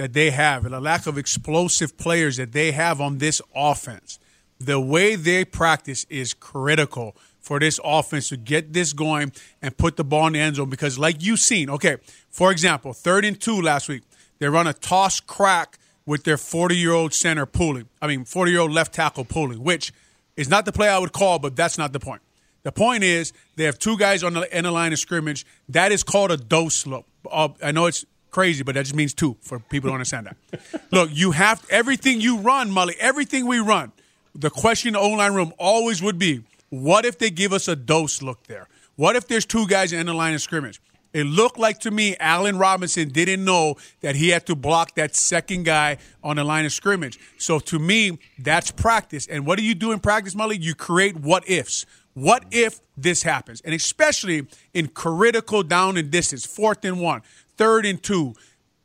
that 0.00 0.14
they 0.14 0.30
have 0.30 0.64
and 0.64 0.74
a 0.74 0.80
lack 0.80 1.06
of 1.06 1.18
explosive 1.18 1.98
players 1.98 2.38
that 2.38 2.52
they 2.52 2.72
have 2.72 3.02
on 3.02 3.18
this 3.18 3.42
offense, 3.54 4.18
the 4.58 4.80
way 4.80 5.14
they 5.14 5.44
practice 5.44 6.06
is 6.08 6.32
critical 6.32 7.14
for 7.38 7.60
this 7.60 7.78
offense 7.84 8.30
to 8.30 8.38
get 8.38 8.72
this 8.72 8.94
going 8.94 9.30
and 9.60 9.76
put 9.76 9.98
the 9.98 10.04
ball 10.04 10.28
in 10.28 10.32
the 10.32 10.38
end 10.38 10.56
zone. 10.56 10.70
Because, 10.70 10.98
like 10.98 11.22
you've 11.22 11.38
seen, 11.38 11.68
okay, 11.68 11.98
for 12.30 12.50
example, 12.50 12.94
third 12.94 13.26
and 13.26 13.38
two 13.38 13.60
last 13.60 13.90
week, 13.90 14.02
they 14.38 14.48
run 14.48 14.66
a 14.66 14.72
toss 14.72 15.20
crack 15.20 15.78
with 16.06 16.24
their 16.24 16.38
40 16.38 16.74
year 16.74 16.92
old 16.92 17.12
center 17.12 17.44
pulling. 17.44 17.86
I 18.00 18.06
mean, 18.06 18.24
40 18.24 18.52
year 18.52 18.60
old 18.60 18.72
left 18.72 18.94
tackle 18.94 19.26
pulling, 19.26 19.62
which 19.62 19.92
is 20.34 20.48
not 20.48 20.64
the 20.64 20.72
play 20.72 20.88
I 20.88 20.98
would 20.98 21.12
call, 21.12 21.38
but 21.38 21.56
that's 21.56 21.76
not 21.76 21.92
the 21.92 22.00
point. 22.00 22.22
The 22.62 22.72
point 22.72 23.04
is, 23.04 23.34
they 23.56 23.64
have 23.64 23.78
two 23.78 23.98
guys 23.98 24.24
on 24.24 24.32
the 24.32 24.50
end 24.50 24.66
of 24.66 24.72
line 24.72 24.94
of 24.94 24.98
scrimmage. 24.98 25.44
That 25.68 25.92
is 25.92 26.02
called 26.02 26.30
a 26.30 26.38
dose 26.38 26.86
look. 26.86 27.04
Uh, 27.30 27.50
I 27.62 27.72
know 27.72 27.84
it's 27.84 28.06
crazy, 28.30 28.62
but 28.62 28.74
that 28.74 28.82
just 28.82 28.94
means 28.94 29.14
two 29.14 29.36
for 29.40 29.58
people 29.58 29.90
to 29.90 29.94
understand 29.94 30.26
that. 30.26 30.82
look, 30.90 31.10
you 31.12 31.32
have 31.32 31.64
everything 31.70 32.20
you 32.20 32.38
run, 32.38 32.70
Mully, 32.70 32.96
everything 32.98 33.46
we 33.46 33.58
run. 33.58 33.92
The 34.34 34.50
question 34.50 34.88
in 34.88 34.92
the 34.94 35.00
O 35.00 35.10
line 35.10 35.34
room 35.34 35.52
always 35.58 36.02
would 36.02 36.18
be, 36.18 36.44
what 36.68 37.04
if 37.04 37.18
they 37.18 37.30
give 37.30 37.52
us 37.52 37.66
a 37.68 37.74
dose 37.74 38.22
look 38.22 38.46
there? 38.46 38.68
What 38.96 39.16
if 39.16 39.26
there's 39.26 39.44
two 39.44 39.66
guys 39.66 39.92
in 39.92 40.06
the 40.06 40.14
line 40.14 40.34
of 40.34 40.40
scrimmage? 40.40 40.80
It 41.12 41.24
looked 41.24 41.58
like 41.58 41.80
to 41.80 41.90
me 41.90 42.16
Allen 42.20 42.56
Robinson 42.56 43.08
didn't 43.08 43.44
know 43.44 43.76
that 44.00 44.14
he 44.14 44.28
had 44.28 44.46
to 44.46 44.54
block 44.54 44.94
that 44.94 45.16
second 45.16 45.64
guy 45.64 45.98
on 46.22 46.36
the 46.36 46.44
line 46.44 46.64
of 46.64 46.72
scrimmage. 46.72 47.18
So 47.36 47.58
to 47.58 47.78
me, 47.78 48.18
that's 48.38 48.70
practice. 48.70 49.26
And 49.26 49.44
what 49.44 49.58
do 49.58 49.64
you 49.64 49.74
do 49.74 49.90
in 49.90 49.98
practice, 49.98 50.34
Mully? 50.34 50.60
You 50.60 50.74
create 50.74 51.16
what 51.16 51.48
ifs. 51.50 51.84
What 52.14 52.44
if 52.50 52.80
this 52.96 53.22
happens? 53.22 53.60
And 53.62 53.74
especially 53.74 54.46
in 54.74 54.88
critical 54.88 55.62
down 55.62 55.96
and 55.96 56.10
distance, 56.10 56.44
fourth 56.44 56.84
and 56.84 57.00
one, 57.00 57.22
third 57.60 57.84
and 57.84 58.02
two, 58.02 58.34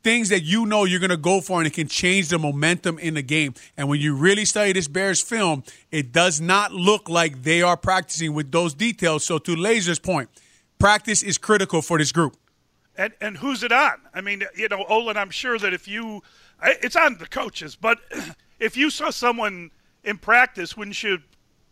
things 0.02 0.28
that 0.28 0.42
you 0.42 0.66
know 0.66 0.84
you're 0.84 1.00
going 1.00 1.08
to 1.08 1.16
go 1.16 1.40
for 1.40 1.58
and 1.58 1.66
it 1.66 1.72
can 1.72 1.88
change 1.88 2.28
the 2.28 2.38
momentum 2.38 2.98
in 2.98 3.14
the 3.14 3.22
game. 3.22 3.54
And 3.74 3.88
when 3.88 4.02
you 4.02 4.14
really 4.14 4.44
study 4.44 4.74
this 4.74 4.86
Bears 4.86 5.22
film, 5.22 5.64
it 5.90 6.12
does 6.12 6.42
not 6.42 6.72
look 6.72 7.08
like 7.08 7.42
they 7.42 7.62
are 7.62 7.78
practicing 7.78 8.34
with 8.34 8.52
those 8.52 8.74
details. 8.74 9.24
So 9.24 9.38
to 9.38 9.56
Lazor's 9.56 9.98
point, 9.98 10.28
practice 10.78 11.22
is 11.22 11.38
critical 11.38 11.80
for 11.80 11.96
this 11.96 12.12
group. 12.12 12.36
And 12.98 13.14
and 13.20 13.38
who's 13.38 13.62
it 13.62 13.72
on? 13.72 13.94
I 14.12 14.20
mean, 14.20 14.42
you 14.54 14.68
know, 14.68 14.84
Olin, 14.88 15.16
I'm 15.16 15.30
sure 15.30 15.58
that 15.58 15.72
if 15.72 15.88
you, 15.88 16.22
it's 16.62 16.96
on 16.96 17.16
the 17.16 17.26
coaches, 17.26 17.76
but 17.76 17.98
if 18.60 18.76
you 18.76 18.90
saw 18.90 19.08
someone 19.08 19.70
in 20.04 20.18
practice, 20.18 20.76
wouldn't 20.76 21.02
you 21.02 21.18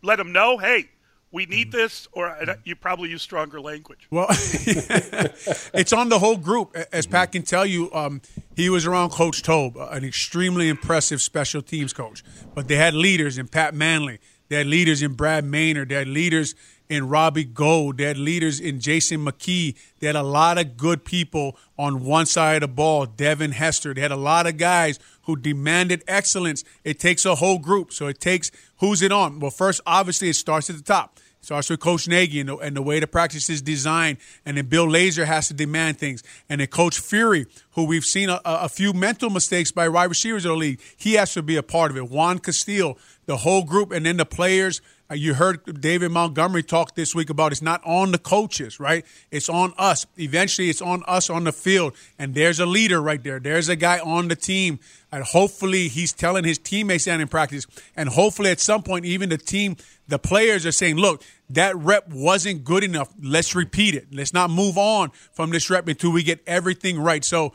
let 0.01 0.17
them 0.17 0.31
know, 0.31 0.57
hey, 0.57 0.89
we 1.35 1.45
need 1.45 1.69
this, 1.69 2.07
or 2.13 2.33
you 2.63 2.77
probably 2.77 3.09
use 3.09 3.21
stronger 3.21 3.59
language. 3.59 4.07
Well, 4.09 4.27
it's 4.29 5.91
on 5.91 6.07
the 6.07 6.17
whole 6.17 6.37
group. 6.37 6.73
As 6.93 7.05
Pat 7.05 7.33
can 7.33 7.43
tell 7.43 7.65
you, 7.65 7.91
um, 7.93 8.21
he 8.55 8.69
was 8.69 8.85
around 8.85 9.09
Coach 9.09 9.43
Toub, 9.43 9.75
an 9.75 10.05
extremely 10.05 10.69
impressive 10.69 11.21
special 11.21 11.61
teams 11.61 11.91
coach. 11.91 12.23
But 12.53 12.69
they 12.69 12.77
had 12.77 12.93
leaders 12.93 13.37
in 13.37 13.49
Pat 13.49 13.73
Mannelly. 13.73 14.19
They 14.47 14.59
had 14.59 14.67
leaders 14.67 15.01
in 15.01 15.15
Brad 15.15 15.43
Maynard. 15.43 15.89
They 15.89 15.95
had 15.95 16.07
leaders 16.07 16.55
in 16.87 17.09
Robbie 17.09 17.43
Gould, 17.43 17.97
They 17.97 18.05
had 18.05 18.17
leaders 18.17 18.61
in 18.61 18.79
Jason 18.79 19.25
McKie. 19.25 19.75
They 19.99 20.07
had 20.07 20.15
a 20.15 20.23
lot 20.23 20.57
of 20.57 20.77
good 20.77 21.03
people 21.03 21.57
on 21.77 22.05
one 22.05 22.27
side 22.27 22.63
of 22.63 22.69
the 22.69 22.73
ball. 22.73 23.07
Devin 23.07 23.51
Hester. 23.51 23.93
They 23.93 24.01
had 24.01 24.11
a 24.11 24.15
lot 24.15 24.47
of 24.47 24.55
guys 24.55 24.99
who 25.23 25.35
demanded 25.35 26.01
excellence. 26.07 26.63
It 26.85 26.97
takes 26.97 27.25
a 27.25 27.35
whole 27.35 27.59
group. 27.59 27.91
So 27.91 28.07
it 28.07 28.21
takes 28.21 28.51
who's 28.77 29.01
it 29.01 29.11
on? 29.11 29.41
Well, 29.41 29.51
first, 29.51 29.81
obviously, 29.85 30.29
it 30.29 30.35
starts 30.35 30.69
at 30.69 30.77
the 30.77 30.83
top 30.83 31.19
starts 31.45 31.69
with 31.69 31.79
Coach 31.79 32.07
Nagy 32.07 32.39
and 32.39 32.49
the, 32.49 32.57
and 32.57 32.75
the, 32.75 32.81
way 32.81 32.99
the 32.99 33.07
practice 33.07 33.49
is 33.49 33.61
designed. 33.61 34.17
And 34.45 34.57
then 34.57 34.65
Bill 34.65 34.87
Lazor 34.87 35.25
has 35.25 35.47
to 35.49 35.53
demand 35.53 35.99
things. 35.99 36.23
And 36.49 36.59
then 36.59 36.67
Coach 36.67 36.99
Furrey, 36.99 37.45
who 37.71 37.85
we've 37.85 38.03
seen 38.03 38.29
a, 38.29 38.41
a 38.43 38.67
few 38.67 38.93
mental 38.93 39.29
mistakes 39.29 39.71
by 39.71 39.87
wide 39.87 40.05
receivers 40.05 40.45
in 40.45 40.51
the 40.51 40.57
league, 40.57 40.81
he 40.97 41.13
has 41.13 41.33
to 41.33 41.43
be 41.43 41.55
a 41.55 41.63
part 41.63 41.91
of 41.91 41.97
it. 41.97 42.09
Juan 42.09 42.39
Castillo, 42.39 42.97
the 43.27 43.37
whole 43.37 43.63
group, 43.63 43.91
and 43.91 44.05
then 44.05 44.17
the 44.17 44.25
players. 44.25 44.81
Uh, 45.09 45.13
you 45.13 45.35
heard 45.35 45.81
David 45.81 46.11
Montgomery 46.11 46.63
talk 46.63 46.95
this 46.95 47.13
week 47.13 47.29
about 47.29 47.51
it's 47.51 47.61
not 47.61 47.79
on 47.85 48.11
the 48.11 48.17
coaches, 48.17 48.79
right? 48.79 49.05
It's 49.29 49.49
on 49.49 49.71
us. 49.77 50.07
Eventually, 50.17 50.71
it's 50.71 50.81
on 50.81 51.03
us 51.05 51.29
on 51.29 51.43
the 51.43 51.51
field. 51.51 51.93
And 52.17 52.33
there's 52.33 52.59
a 52.59 52.65
leader 52.65 52.99
right 52.99 53.23
there. 53.23 53.39
There's 53.39 53.69
a 53.69 53.75
guy 53.75 53.99
on 53.99 54.29
the 54.29 54.35
team. 54.35 54.79
And 55.11 55.23
hopefully, 55.23 55.89
he's 55.89 56.11
telling 56.11 56.43
his 56.43 56.57
teammates 56.57 57.05
that 57.05 57.19
in 57.19 57.27
practice. 57.27 57.67
And 57.95 58.09
hopefully, 58.09 58.49
at 58.49 58.59
some 58.59 58.81
point, 58.81 59.05
even 59.05 59.29
the 59.29 59.37
team, 59.37 59.77
the 60.07 60.17
players 60.17 60.65
are 60.65 60.71
saying, 60.71 60.95
look, 60.95 61.21
that 61.49 61.75
rep 61.75 62.09
wasn't 62.09 62.63
good 62.63 62.83
enough. 62.83 63.13
Let's 63.21 63.55
repeat 63.55 63.95
it. 63.95 64.07
Let's 64.11 64.33
not 64.33 64.49
move 64.49 64.77
on 64.77 65.11
from 65.33 65.51
this 65.51 65.69
rep 65.69 65.87
until 65.87 66.11
we 66.11 66.23
get 66.23 66.41
everything 66.47 66.99
right. 66.99 67.23
So, 67.23 67.53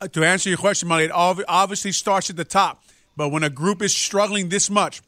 uh, 0.00 0.08
to 0.08 0.24
answer 0.24 0.48
your 0.48 0.58
question, 0.58 0.88
Mully, 0.88 1.06
it 1.06 1.12
obviously 1.48 1.92
starts 1.92 2.30
at 2.30 2.36
the 2.36 2.44
top. 2.44 2.82
But 3.16 3.28
when 3.28 3.42
a 3.42 3.50
group 3.50 3.82
is 3.82 3.94
struggling 3.94 4.48
this 4.48 4.70
much, 4.70 5.02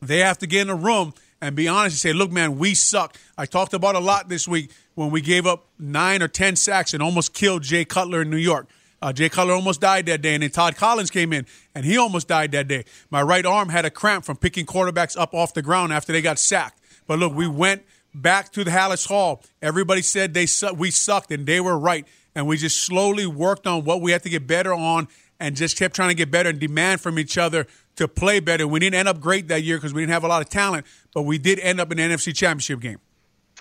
they 0.00 0.18
have 0.18 0.38
to 0.38 0.46
get 0.46 0.62
in 0.62 0.70
a 0.70 0.74
room 0.74 1.14
and 1.40 1.54
be 1.54 1.68
honest 1.68 1.94
and 1.94 2.00
say, 2.00 2.12
look, 2.12 2.30
man, 2.30 2.58
we 2.58 2.74
suck. 2.74 3.16
I 3.36 3.46
talked 3.46 3.74
about 3.74 3.94
a 3.94 4.00
lot 4.00 4.28
this 4.28 4.48
week 4.48 4.72
when 4.94 5.10
we 5.10 5.20
gave 5.20 5.46
up 5.46 5.66
nine 5.78 6.22
or 6.22 6.28
10 6.28 6.56
sacks 6.56 6.94
and 6.94 7.02
almost 7.02 7.32
killed 7.32 7.62
Jay 7.62 7.84
Cutler 7.84 8.22
in 8.22 8.30
New 8.30 8.36
York. 8.36 8.68
Uh, 9.00 9.12
Jay 9.12 9.28
Cutler 9.28 9.54
almost 9.54 9.80
died 9.80 10.06
that 10.06 10.22
day, 10.22 10.34
and 10.34 10.42
then 10.42 10.50
Todd 10.50 10.74
Collins 10.74 11.10
came 11.10 11.32
in, 11.32 11.46
and 11.72 11.84
he 11.84 11.96
almost 11.96 12.26
died 12.26 12.50
that 12.50 12.66
day. 12.66 12.84
My 13.10 13.22
right 13.22 13.46
arm 13.46 13.68
had 13.68 13.84
a 13.84 13.90
cramp 13.90 14.24
from 14.24 14.36
picking 14.36 14.66
quarterbacks 14.66 15.16
up 15.16 15.34
off 15.34 15.54
the 15.54 15.62
ground 15.62 15.92
after 15.92 16.12
they 16.12 16.20
got 16.20 16.38
sacked. 16.40 16.77
But 17.08 17.18
look, 17.18 17.34
we 17.34 17.48
went 17.48 17.82
back 18.14 18.52
to 18.52 18.62
the 18.62 18.70
Halas 18.70 19.08
Hall. 19.08 19.42
Everybody 19.60 20.02
said 20.02 20.34
they 20.34 20.46
su- 20.46 20.74
we 20.74 20.92
sucked, 20.92 21.32
and 21.32 21.44
they 21.44 21.60
were 21.60 21.76
right. 21.76 22.06
And 22.36 22.46
we 22.46 22.56
just 22.56 22.84
slowly 22.84 23.26
worked 23.26 23.66
on 23.66 23.82
what 23.82 24.00
we 24.00 24.12
had 24.12 24.22
to 24.22 24.28
get 24.28 24.46
better 24.46 24.72
on 24.72 25.08
and 25.40 25.56
just 25.56 25.76
kept 25.76 25.96
trying 25.96 26.10
to 26.10 26.14
get 26.14 26.30
better 26.30 26.50
and 26.50 26.60
demand 26.60 27.00
from 27.00 27.18
each 27.18 27.36
other 27.36 27.66
to 27.96 28.06
play 28.06 28.38
better. 28.38 28.68
We 28.68 28.78
didn't 28.78 28.94
end 28.94 29.08
up 29.08 29.20
great 29.20 29.48
that 29.48 29.62
year 29.62 29.76
because 29.76 29.92
we 29.92 30.02
didn't 30.02 30.12
have 30.12 30.22
a 30.22 30.28
lot 30.28 30.42
of 30.42 30.48
talent, 30.48 30.86
but 31.14 31.22
we 31.22 31.38
did 31.38 31.58
end 31.58 31.80
up 31.80 31.90
in 31.90 31.96
the 31.96 32.04
NFC 32.04 32.34
Championship 32.34 32.80
game. 32.80 32.98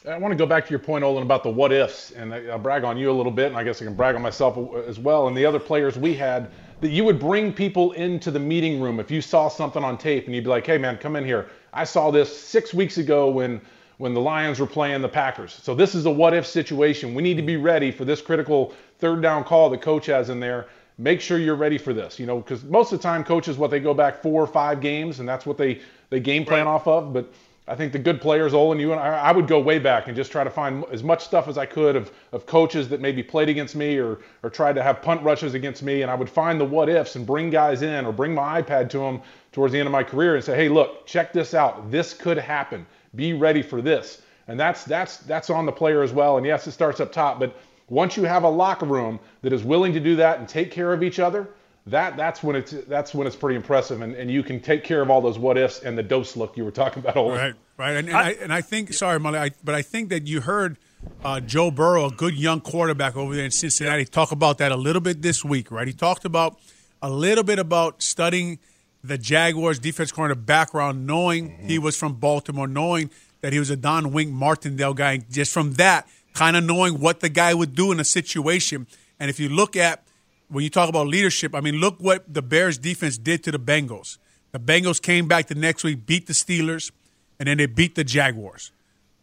I 0.08 0.18
want 0.18 0.32
to 0.32 0.38
go 0.38 0.46
back 0.46 0.66
to 0.66 0.70
your 0.70 0.80
point, 0.80 1.04
Olin, 1.04 1.24
about 1.24 1.44
the 1.44 1.50
what 1.50 1.72
ifs, 1.72 2.12
and 2.12 2.34
I'll 2.34 2.60
brag 2.60 2.84
on 2.84 2.98
you 2.98 3.10
a 3.10 3.14
little 3.14 3.32
bit, 3.32 3.48
and 3.48 3.58
I 3.58 3.64
guess 3.64 3.82
I 3.82 3.86
can 3.86 3.96
brag 3.96 4.16
on 4.16 4.22
myself 4.22 4.58
uh, 4.58 4.78
as 4.82 5.00
well, 5.00 5.28
and 5.28 5.36
the 5.36 5.46
other 5.46 5.60
players 5.60 5.98
we 5.98 6.14
had. 6.14 6.52
That 6.82 6.90
you 6.90 7.04
would 7.06 7.20
bring 7.20 7.54
people 7.54 7.94
into 7.94 8.30
the 8.30 8.40
meeting 8.40 8.80
room 8.80 9.00
if 9.00 9.10
you 9.10 9.22
saw 9.22 9.48
something 9.48 9.84
on 9.84 9.98
tape, 9.98 10.26
and 10.26 10.36
you'd 10.36 10.44
be 10.44 10.50
like, 10.50 10.66
"Hey, 10.66 10.78
man, 10.78 10.98
come 10.98 11.16
in 11.16 11.26
here. 11.26 11.48
I 11.74 11.84
saw 11.84 12.12
this 12.12 12.36
six 12.36 12.74
weeks 12.74 12.98
ago 12.98 13.30
when 13.30 13.62
when 13.98 14.14
the 14.14 14.22
Lions 14.22 14.60
were 14.60 14.68
playing 14.68 15.02
the 15.02 15.10
Packers. 15.10 15.60
So 15.64 15.74
this 15.74 15.96
is 15.96 16.06
a 16.06 16.12
what 16.12 16.36
if 16.36 16.46
situation. 16.46 17.16
We 17.16 17.24
need 17.24 17.38
to 17.38 17.42
be 17.42 17.58
ready 17.58 17.90
for 17.92 18.06
this 18.06 18.22
critical 18.22 18.74
third 19.00 19.24
down 19.24 19.44
call 19.44 19.72
the 19.72 19.78
coach 19.78 20.06
has 20.06 20.30
in 20.30 20.40
there 20.40 20.68
make 20.98 21.22
sure 21.22 21.38
you're 21.38 21.56
ready 21.56 21.78
for 21.78 21.94
this. 21.94 22.20
You 22.20 22.26
know, 22.26 22.38
because 22.40 22.64
most 22.64 22.92
of 22.92 23.00
the 23.00 23.04
time 23.04 23.24
coaches 23.24 23.58
what 23.58 23.72
they 23.72 23.80
go 23.80 23.94
back 23.94 24.22
four 24.22 24.42
or 24.42 24.48
five 24.48 24.82
games, 24.82 25.20
and 25.20 25.28
that's 25.28 25.46
what 25.46 25.58
they 25.58 25.82
they 26.10 26.20
game 26.20 26.46
plan 26.46 26.66
right. 26.66 26.72
off 26.72 26.88
of. 26.88 27.14
But 27.14 27.32
I 27.70 27.76
think 27.76 27.92
the 27.92 28.00
good 28.00 28.22
players, 28.22 28.54
Olin, 28.54 28.80
you 28.80 28.94
and 28.94 29.02
I, 29.02 29.18
I 29.18 29.32
would 29.34 29.46
go 29.46 29.60
way 29.60 29.78
back 29.78 30.08
and 30.08 30.16
just 30.16 30.32
try 30.32 30.44
to 30.46 30.50
find 30.50 30.86
as 30.90 31.04
much 31.04 31.26
stuff 31.26 31.50
as 31.50 31.58
I 31.58 31.66
could 31.66 31.98
of, 31.98 32.12
of 32.32 32.46
coaches 32.46 32.88
that 32.90 33.02
maybe 33.02 33.22
played 33.22 33.50
against 33.50 33.76
me 33.76 33.98
or 33.98 34.20
or 34.42 34.50
tried 34.50 34.74
to 34.76 34.84
have 34.84 35.02
punt 35.02 35.22
rushes 35.22 35.54
against 35.54 35.84
me, 35.84 36.02
and 36.02 36.10
I 36.10 36.16
would 36.16 36.30
find 36.30 36.60
the 36.60 36.66
what 36.66 36.88
ifs 36.88 37.18
and 37.18 37.26
bring 37.26 37.50
guys 37.50 37.82
in 37.82 38.06
or 38.06 38.14
bring 38.14 38.34
my 38.34 38.62
iPad 38.62 38.90
to 38.92 39.00
them 39.00 39.22
towards 39.52 39.74
the 39.74 39.80
end 39.80 39.88
of 39.88 39.92
my 39.92 40.04
career 40.04 40.36
and 40.36 40.44
say, 40.44 40.56
hey, 40.56 40.70
look, 40.70 41.06
check 41.06 41.34
this 41.34 41.54
out. 41.54 41.92
This 41.92 42.14
could 42.14 42.38
happen. 42.38 42.86
Be 43.16 43.34
ready 43.34 43.62
for 43.62 43.82
this. 43.82 44.22
And 44.48 44.58
that's 44.58 44.86
that's 44.86 45.18
that's 45.18 45.50
on 45.50 45.66
the 45.66 45.72
player 45.72 46.04
as 46.04 46.14
well. 46.14 46.38
And 46.38 46.46
yes, 46.46 46.68
it 46.68 46.72
starts 46.72 47.02
up 47.02 47.12
top, 47.12 47.38
but 47.38 47.54
once 47.90 48.16
you 48.16 48.24
have 48.24 48.44
a 48.44 48.50
locker 48.50 48.86
room 48.86 49.20
that 49.42 49.52
is 49.52 49.64
willing 49.64 49.92
to 49.94 50.00
do 50.00 50.16
that 50.16 50.40
and 50.40 50.48
take 50.48 50.72
care 50.72 50.94
of 50.94 51.04
each 51.04 51.20
other, 51.20 51.50
that 51.88 52.18
that's 52.18 52.44
when 52.44 52.56
it's 52.56 52.72
that's 52.72 53.14
when 53.14 53.28
it's 53.28 53.36
pretty 53.36 53.56
impressive, 53.56 54.02
and, 54.02 54.14
and 54.16 54.30
you 54.30 54.44
can 54.44 54.60
take 54.60 54.84
care 54.84 55.02
of 55.02 55.10
all 55.10 55.22
those 55.22 55.40
what 55.40 55.58
ifs 55.58 55.80
and 55.80 55.98
the 55.98 56.04
dose 56.04 56.36
look 56.36 56.58
you 56.58 56.66
were 56.66 56.72
talking 56.72 57.02
about. 57.02 57.16
Olin. 57.16 57.38
Right, 57.38 57.54
right, 57.78 57.96
and, 57.96 58.10
and 58.10 58.18
I, 58.18 58.22
I, 58.22 58.30
and 58.42 58.54
I 58.54 58.62
think 58.62 58.94
sorry, 58.94 59.20
Mully, 59.20 59.40
I, 59.40 59.52
but 59.64 59.74
I 59.74 59.82
think 59.82 60.10
that 60.10 60.28
you 60.28 60.42
heard 60.42 60.78
uh, 61.24 61.40
Joe 61.40 61.72
Burrow, 61.72 62.06
a 62.06 62.12
good 62.12 62.36
young 62.36 62.60
quarterback 62.62 63.16
over 63.16 63.36
there 63.36 63.46
in 63.46 63.52
Cincinnati, 63.52 64.06
talk 64.06 64.32
about 64.32 64.58
that 64.58 64.72
a 64.72 64.76
little 64.76 65.02
bit 65.02 65.22
this 65.22 65.46
week. 65.46 65.72
Right, 65.72 65.88
he 65.88 65.94
talked 65.94 66.26
about 66.26 66.60
a 67.02 67.10
little 67.10 67.44
bit 67.44 67.60
about 67.60 68.02
studying 68.02 68.60
the 69.04 69.18
Jaguars 69.18 69.80
defense 69.80 70.12
corner 70.12 70.36
background, 70.36 71.08
knowing 71.08 71.52
mm-hmm. 71.52 71.68
he 71.68 71.80
was 71.80 71.96
from 71.96 72.16
Baltimore, 72.16 72.68
knowing 72.68 73.10
that 73.42 73.54
he 73.54 73.60
was 73.60 73.70
a 73.70 73.78
Don 73.78 74.12
Wink 74.12 74.32
Martindale 74.32 74.94
guy. 74.94 75.20
Just 75.30 75.54
from 75.54 75.74
that, 75.74 76.08
kind 76.34 76.58
of 76.58 76.64
knowing 76.64 77.00
what 77.00 77.22
the 77.22 77.30
guy 77.30 77.54
would 77.54 77.76
do 77.76 77.92
in 77.92 78.00
a 78.00 78.06
situation. 78.06 78.88
And 79.20 79.30
if 79.30 79.40
you 79.40 79.50
look 79.50 79.76
at 79.76 80.07
when 80.50 80.64
you 80.64 80.70
talk 80.70 80.90
about 80.90 81.08
leadership, 81.08 81.54
I 81.54 81.62
mean, 81.62 81.76
look 81.76 81.98
what 82.00 82.34
the 82.34 82.42
Bears 82.42 82.78
defense 82.78 83.18
did 83.18 83.44
to 83.44 83.52
the 83.52 83.60
Bengals. 83.60 84.18
The 84.52 84.60
Bengals 84.60 85.02
came 85.02 85.28
back 85.28 85.48
the 85.48 85.56
next 85.56 85.84
week, 85.84 86.06
beat 86.06 86.28
the 86.28 86.34
Steelers, 86.34 86.92
and 87.40 87.48
then 87.48 87.58
they 87.58 87.66
beat 87.66 87.96
the 87.96 88.04
Jaguars. 88.04 88.72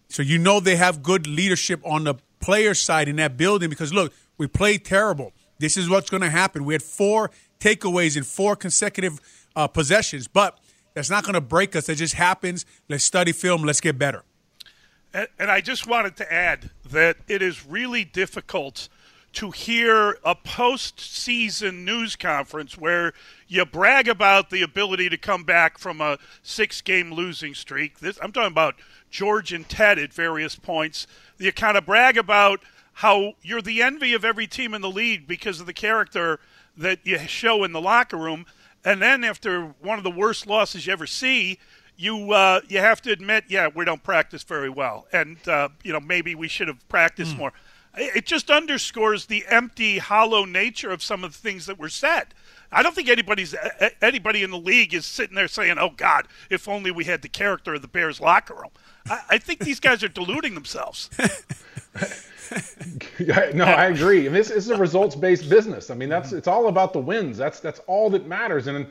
So 0.08 0.22
you 0.22 0.38
know 0.38 0.60
they 0.60 0.76
have 0.76 1.02
good 1.02 1.26
leadership 1.26 1.80
on 1.84 2.04
the 2.04 2.14
player 2.40 2.74
side 2.74 3.08
in 3.08 3.16
that 3.16 3.36
building 3.36 3.70
because 3.70 3.92
look, 3.92 4.12
we 4.36 4.46
played 4.46 4.84
terrible. 4.84 5.32
This 5.58 5.76
is 5.76 5.88
what's 5.88 6.10
going 6.10 6.22
to 6.22 6.30
happen. 6.30 6.64
We 6.64 6.74
had 6.74 6.82
four 6.82 7.30
takeaways 7.58 8.16
in 8.16 8.22
four 8.22 8.54
consecutive 8.54 9.20
uh, 9.56 9.66
possessions, 9.66 10.28
but 10.28 10.58
that's 10.92 11.10
not 11.10 11.24
going 11.24 11.34
to 11.34 11.40
break 11.40 11.74
us. 11.74 11.88
It 11.88 11.96
just 11.96 12.14
happens. 12.14 12.66
Let's 12.88 13.04
study 13.04 13.32
film. 13.32 13.62
Let's 13.62 13.80
get 13.80 13.98
better. 13.98 14.22
And, 15.12 15.28
and 15.38 15.50
I 15.50 15.60
just 15.60 15.86
wanted 15.86 16.16
to 16.16 16.32
add 16.32 16.70
that 16.90 17.16
it 17.28 17.40
is 17.40 17.64
really 17.64 18.04
difficult 18.04 18.88
to 19.34 19.50
hear 19.50 20.18
a 20.24 20.34
postseason 20.34 21.84
news 21.84 22.16
conference 22.16 22.78
where 22.78 23.12
you 23.48 23.64
brag 23.64 24.08
about 24.08 24.50
the 24.50 24.62
ability 24.62 25.08
to 25.08 25.16
come 25.16 25.44
back 25.44 25.78
from 25.78 26.00
a 26.00 26.18
six-game 26.42 27.12
losing 27.12 27.54
streak. 27.54 27.98
This, 27.98 28.18
I'm 28.22 28.32
talking 28.32 28.52
about 28.52 28.76
George 29.10 29.52
and 29.52 29.68
Ted 29.68 29.98
at 29.98 30.12
various 30.12 30.56
points. 30.56 31.06
You 31.38 31.52
kind 31.52 31.76
of 31.76 31.84
brag 31.86 32.16
about 32.16 32.60
how 32.94 33.34
you're 33.42 33.62
the 33.62 33.82
envy 33.82 34.14
of 34.14 34.24
every 34.24 34.46
team 34.46 34.72
in 34.72 34.82
the 34.82 34.90
league 34.90 35.26
because 35.26 35.60
of 35.60 35.66
the 35.66 35.72
character 35.72 36.38
that 36.76 37.00
you 37.04 37.18
show 37.18 37.64
in 37.64 37.72
the 37.72 37.80
locker 37.80 38.16
room. 38.16 38.46
And 38.84 39.02
then 39.02 39.24
after 39.24 39.74
one 39.80 39.98
of 39.98 40.04
the 40.04 40.10
worst 40.10 40.46
losses 40.46 40.86
you 40.86 40.92
ever 40.92 41.06
see, 41.06 41.58
you 41.96 42.32
uh, 42.32 42.60
you 42.68 42.78
have 42.78 43.00
to 43.02 43.12
admit, 43.12 43.44
yeah, 43.48 43.68
we 43.72 43.84
don't 43.84 44.02
practice 44.02 44.42
very 44.42 44.68
well, 44.68 45.06
and 45.12 45.36
uh, 45.48 45.68
you 45.82 45.92
know 45.92 46.00
maybe 46.00 46.34
we 46.34 46.48
should 46.48 46.68
have 46.68 46.86
practiced 46.88 47.34
mm. 47.34 47.38
more. 47.38 47.52
It 47.96 48.26
just 48.26 48.50
underscores 48.50 49.26
the 49.26 49.44
empty, 49.48 49.98
hollow 49.98 50.44
nature 50.44 50.90
of 50.90 51.02
some 51.02 51.22
of 51.22 51.32
the 51.32 51.38
things 51.38 51.66
that 51.66 51.78
were 51.78 51.88
said. 51.88 52.34
I 52.72 52.82
don't 52.82 52.94
think 52.94 53.08
anybody's 53.08 53.54
anybody 54.02 54.42
in 54.42 54.50
the 54.50 54.58
league 54.58 54.94
is 54.94 55.06
sitting 55.06 55.36
there 55.36 55.48
saying, 55.48 55.76
"Oh 55.78 55.90
God, 55.90 56.26
if 56.50 56.68
only 56.68 56.90
we 56.90 57.04
had 57.04 57.22
the 57.22 57.28
character 57.28 57.74
of 57.74 57.82
the 57.82 57.88
Bears 57.88 58.20
locker 58.20 58.54
room." 58.54 58.70
I, 59.08 59.20
I 59.30 59.38
think 59.38 59.60
these 59.60 59.80
guys 59.80 60.02
are 60.02 60.08
deluding 60.08 60.54
themselves. 60.54 61.10
no, 63.54 63.64
I 63.64 63.86
agree. 63.86 64.26
And 64.26 64.34
this, 64.34 64.48
this 64.48 64.64
is 64.64 64.70
a 64.70 64.76
results-based 64.76 65.48
business. 65.48 65.90
I 65.90 65.94
mean, 65.94 66.08
that's 66.08 66.28
mm-hmm. 66.28 66.38
it's 66.38 66.48
all 66.48 66.68
about 66.68 66.92
the 66.92 67.00
wins. 67.00 67.36
That's 67.36 67.60
that's 67.60 67.80
all 67.86 68.10
that 68.10 68.26
matters. 68.26 68.66
And 68.66 68.86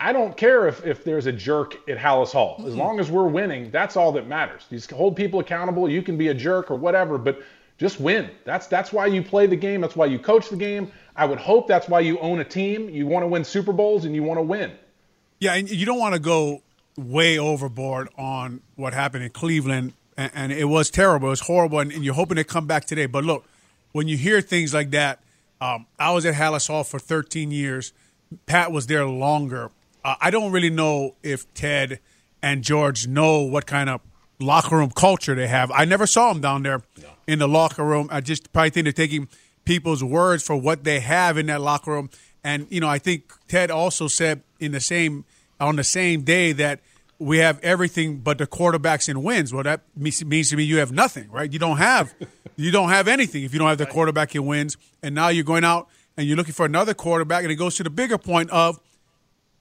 I 0.00 0.12
don't 0.12 0.36
care 0.36 0.68
if, 0.68 0.86
if 0.86 1.04
there's 1.04 1.26
a 1.26 1.32
jerk 1.32 1.76
at 1.88 1.98
Halas 1.98 2.30
Hall. 2.30 2.62
As 2.66 2.76
long 2.76 3.00
as 3.00 3.10
we're 3.10 3.26
winning, 3.26 3.70
that's 3.70 3.96
all 3.96 4.12
that 4.12 4.28
matters. 4.28 4.64
You 4.70 4.80
hold 4.96 5.16
people 5.16 5.40
accountable. 5.40 5.90
You 5.90 6.02
can 6.02 6.16
be 6.16 6.28
a 6.28 6.34
jerk 6.34 6.70
or 6.70 6.76
whatever, 6.76 7.18
but 7.18 7.42
just 7.78 8.00
win. 8.00 8.30
That's 8.44 8.66
that's 8.66 8.92
why 8.92 9.06
you 9.06 9.22
play 9.22 9.46
the 9.46 9.56
game. 9.56 9.80
That's 9.80 9.96
why 9.96 10.06
you 10.06 10.18
coach 10.18 10.50
the 10.50 10.56
game. 10.56 10.90
I 11.16 11.24
would 11.24 11.38
hope 11.38 11.68
that's 11.68 11.88
why 11.88 12.00
you 12.00 12.18
own 12.18 12.40
a 12.40 12.44
team. 12.44 12.90
You 12.90 13.06
want 13.06 13.22
to 13.22 13.28
win 13.28 13.44
Super 13.44 13.72
Bowls 13.72 14.04
and 14.04 14.14
you 14.14 14.22
want 14.22 14.38
to 14.38 14.42
win. 14.42 14.72
Yeah, 15.38 15.54
and 15.54 15.70
you 15.70 15.86
don't 15.86 15.98
want 15.98 16.14
to 16.14 16.20
go 16.20 16.62
way 16.96 17.38
overboard 17.38 18.08
on 18.18 18.60
what 18.74 18.92
happened 18.92 19.22
in 19.22 19.30
Cleveland, 19.30 19.94
and, 20.16 20.32
and 20.34 20.52
it 20.52 20.64
was 20.64 20.90
terrible. 20.90 21.28
It 21.28 21.30
was 21.30 21.40
horrible, 21.40 21.78
and, 21.78 21.92
and, 21.92 22.04
you're 22.04 22.14
hoping 22.14 22.36
to 22.36 22.44
come 22.44 22.66
back 22.66 22.86
today. 22.86 23.06
But 23.06 23.24
look, 23.24 23.44
when 23.92 24.08
you 24.08 24.16
hear 24.16 24.40
things 24.40 24.74
like 24.74 24.90
that, 24.90 25.20
um, 25.60 25.86
I 25.96 26.10
was 26.12 26.26
at 26.26 26.34
Halas 26.34 26.66
Hall 26.66 26.82
for 26.82 26.98
13 26.98 27.52
years. 27.52 27.92
Pat 28.46 28.72
was 28.72 28.88
there 28.88 29.06
longer. 29.06 29.70
Uh, 30.04 30.16
I 30.20 30.30
don't 30.30 30.50
really 30.50 30.70
know 30.70 31.14
if 31.22 31.52
Ted 31.54 32.00
and 32.42 32.64
George 32.64 33.06
know 33.06 33.42
what 33.42 33.66
kind 33.66 33.88
of 33.88 34.00
locker 34.40 34.76
room 34.76 34.90
culture 34.90 35.36
they 35.36 35.46
have. 35.46 35.70
I 35.70 35.84
never 35.84 36.06
saw 36.06 36.32
them 36.32 36.40
down 36.40 36.64
there 36.64 36.82
no. 37.00 37.10
In 37.28 37.38
the 37.38 37.46
locker 37.46 37.84
room. 37.84 38.08
I 38.10 38.20
just 38.20 38.52
probably 38.52 38.70
think 38.70 38.84
they're 38.84 38.92
taking 38.92 39.28
people's 39.64 40.02
words 40.02 40.42
for 40.42 40.56
what 40.56 40.82
they 40.82 40.98
have 40.98 41.36
in 41.36 41.46
that 41.46 41.60
locker 41.60 41.92
room. 41.92 42.10
And 42.42 42.66
you 42.70 42.80
know, 42.80 42.88
I 42.88 42.98
think 42.98 43.30
Ted 43.46 43.70
also 43.70 44.08
said 44.08 44.42
in 44.58 44.72
the 44.72 44.80
same 44.80 45.24
on 45.60 45.76
the 45.76 45.84
same 45.84 46.22
day 46.22 46.52
that 46.52 46.80
we 47.18 47.38
have 47.38 47.60
everything 47.62 48.18
but 48.18 48.38
the 48.38 48.46
quarterbacks 48.46 49.08
and 49.08 49.22
wins. 49.22 49.52
Well, 49.52 49.64
that 49.64 49.82
means 49.94 50.18
to 50.20 50.56
me 50.56 50.62
you 50.62 50.78
have 50.78 50.90
nothing, 50.90 51.30
right? 51.30 51.52
You 51.52 51.58
don't 51.58 51.76
have 51.76 52.14
you 52.56 52.70
don't 52.70 52.88
have 52.88 53.06
anything 53.06 53.44
if 53.44 53.52
you 53.52 53.58
don't 53.58 53.68
have 53.68 53.78
the 53.78 53.86
quarterback 53.86 54.34
and 54.34 54.46
wins. 54.46 54.76
And 55.02 55.14
now 55.14 55.28
you're 55.28 55.44
going 55.44 55.64
out 55.64 55.88
and 56.16 56.26
you're 56.26 56.36
looking 56.36 56.54
for 56.54 56.66
another 56.66 56.94
quarterback, 56.94 57.44
and 57.44 57.52
it 57.52 57.56
goes 57.56 57.76
to 57.76 57.84
the 57.84 57.90
bigger 57.90 58.18
point 58.18 58.50
of 58.50 58.80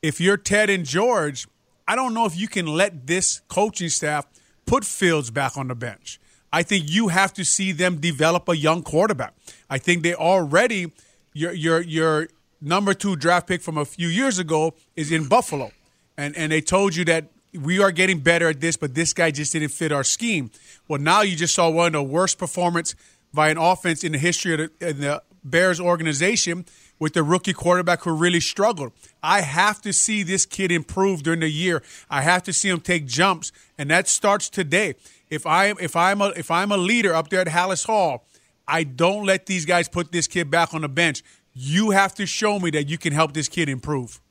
if 0.02 0.22
you're 0.22 0.38
Ted 0.38 0.70
and 0.70 0.86
George, 0.86 1.48
I 1.88 1.96
don't 1.96 2.14
know 2.14 2.26
if 2.26 2.36
you 2.36 2.48
can 2.48 2.66
let 2.66 3.08
this 3.08 3.42
coaching 3.48 3.90
staff 3.90 4.26
put 4.66 4.86
Fields 4.86 5.30
back 5.32 5.58
on 5.58 5.68
the 5.68 5.76
bench. 5.76 6.20
I 6.58 6.64
think 6.64 6.90
you 6.90 7.10
have 7.10 7.34
to 7.34 7.46
see 7.46 7.72
them 7.72 7.98
develop 7.98 8.50
a 8.50 8.58
young 8.58 8.82
quarterback. 8.82 9.36
I 9.70 9.78
think 9.78 10.02
they 10.02 10.16
already 10.16 10.92
your 11.34 11.54
your 11.54 11.82
your 11.82 12.30
number 12.60 12.96
two 12.96 13.16
draft 13.16 13.46
pick 13.46 13.62
from 13.62 13.78
a 13.78 13.86
few 13.86 14.08
years 14.08 14.40
ago 14.40 14.74
is 14.96 15.12
in 15.12 15.28
Buffalo, 15.28 15.70
and 16.18 16.36
and 16.36 16.52
they 16.52 16.62
told 16.62 16.96
you 16.96 17.06
that 17.06 17.26
we 17.54 17.80
are 17.80 17.92
getting 17.92 18.22
better 18.22 18.48
at 18.50 18.60
this, 18.60 18.76
but 18.76 18.96
this 18.96 19.14
guy 19.14 19.30
just 19.30 19.54
didn't 19.54 19.70
fit 19.70 19.92
our 19.92 20.04
scheme. 20.04 20.50
Well, 20.88 21.00
now 21.00 21.22
you 21.22 21.36
just 21.36 21.54
saw 21.54 21.70
one 21.70 21.88
of 21.88 21.94
the 21.94 22.02
worst 22.02 22.40
performance 22.40 22.96
by 23.32 23.50
an 23.50 23.60
offense 23.60 24.04
in 24.04 24.14
the 24.14 24.18
history 24.18 24.54
of 24.56 24.72
the, 24.80 24.94
the 24.94 25.24
Bears 25.44 25.80
organization 25.80 26.66
with 27.00 27.14
the 27.14 27.24
rookie 27.24 27.54
quarterback 27.54 28.02
who 28.02 28.12
really 28.12 28.40
struggled. 28.40 28.92
I 29.22 29.42
have 29.42 29.82
to 29.82 29.94
see 29.94 30.24
this 30.24 30.46
kid 30.46 30.72
improve 30.72 31.22
during 31.22 31.42
the 31.42 31.50
year. 31.50 31.84
I 32.10 32.22
have 32.22 32.42
to 32.44 32.54
see 32.54 32.70
him 32.70 32.82
take 32.82 33.06
jumps, 33.06 33.52
and 33.78 33.92
that 33.92 34.08
starts 34.08 34.50
today. 34.50 34.96
If 35.30 35.46
I 35.46 35.74
if 35.80 35.96
I'm 35.96 36.22
a 36.22 36.30
if 36.30 36.50
I'm 36.50 36.72
a 36.72 36.78
leader 36.78 37.14
up 37.14 37.30
there 37.30 37.42
at 37.42 37.48
Halas 37.48 37.86
Hall, 37.86 38.26
I 38.68 38.84
don't 38.84 39.26
let 39.26 39.46
these 39.46 39.66
guys 39.66 39.88
put 39.90 40.12
this 40.12 40.28
kid 40.28 40.50
back 40.50 40.74
on 40.74 40.82
the 40.82 40.90
bench. 40.90 41.24
You 41.54 41.92
have 41.92 42.14
to 42.16 42.26
show 42.26 42.60
me 42.60 42.70
that 42.72 42.88
you 42.88 42.98
can 42.98 43.14
help 43.14 43.34
this 43.34 43.48
kid 43.48 43.70
improve. 43.70 44.22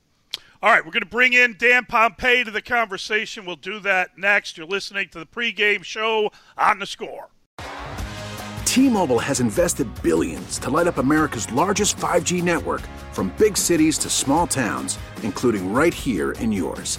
All 0.63 0.71
right, 0.71 0.85
we're 0.85 0.93
going 0.93 1.03
to 1.03 1.09
bring 1.09 1.33
in 1.35 1.57
Dan 1.59 1.85
Pompei 1.85 2.45
to 2.45 2.51
the 2.51 2.63
conversation. 2.63 3.45
We'll 3.45 3.57
do 3.57 3.79
that 3.81 4.17
next. 4.17 4.57
You're 4.57 4.67
listening 4.67 5.09
to 5.11 5.19
the 5.19 5.27
pregame 5.27 5.85
show 5.85 6.31
on 6.57 6.79
the 6.79 6.87
score. 6.87 7.29
T-Mobile 8.65 9.19
has 9.19 9.41
invested 9.41 9.87
billions 10.03 10.59
to 10.59 10.71
light 10.71 10.87
up 10.87 10.99
America's 10.99 11.51
largest 11.53 11.97
5G 11.97 12.43
network 12.43 12.83
from 13.13 13.33
big 13.39 13.57
cities 13.57 13.97
to 13.99 14.11
small 14.11 14.47
towns, 14.47 14.99
including 15.23 15.73
right 15.73 15.95
here 15.95 16.33
in 16.33 16.53
yours. 16.53 16.99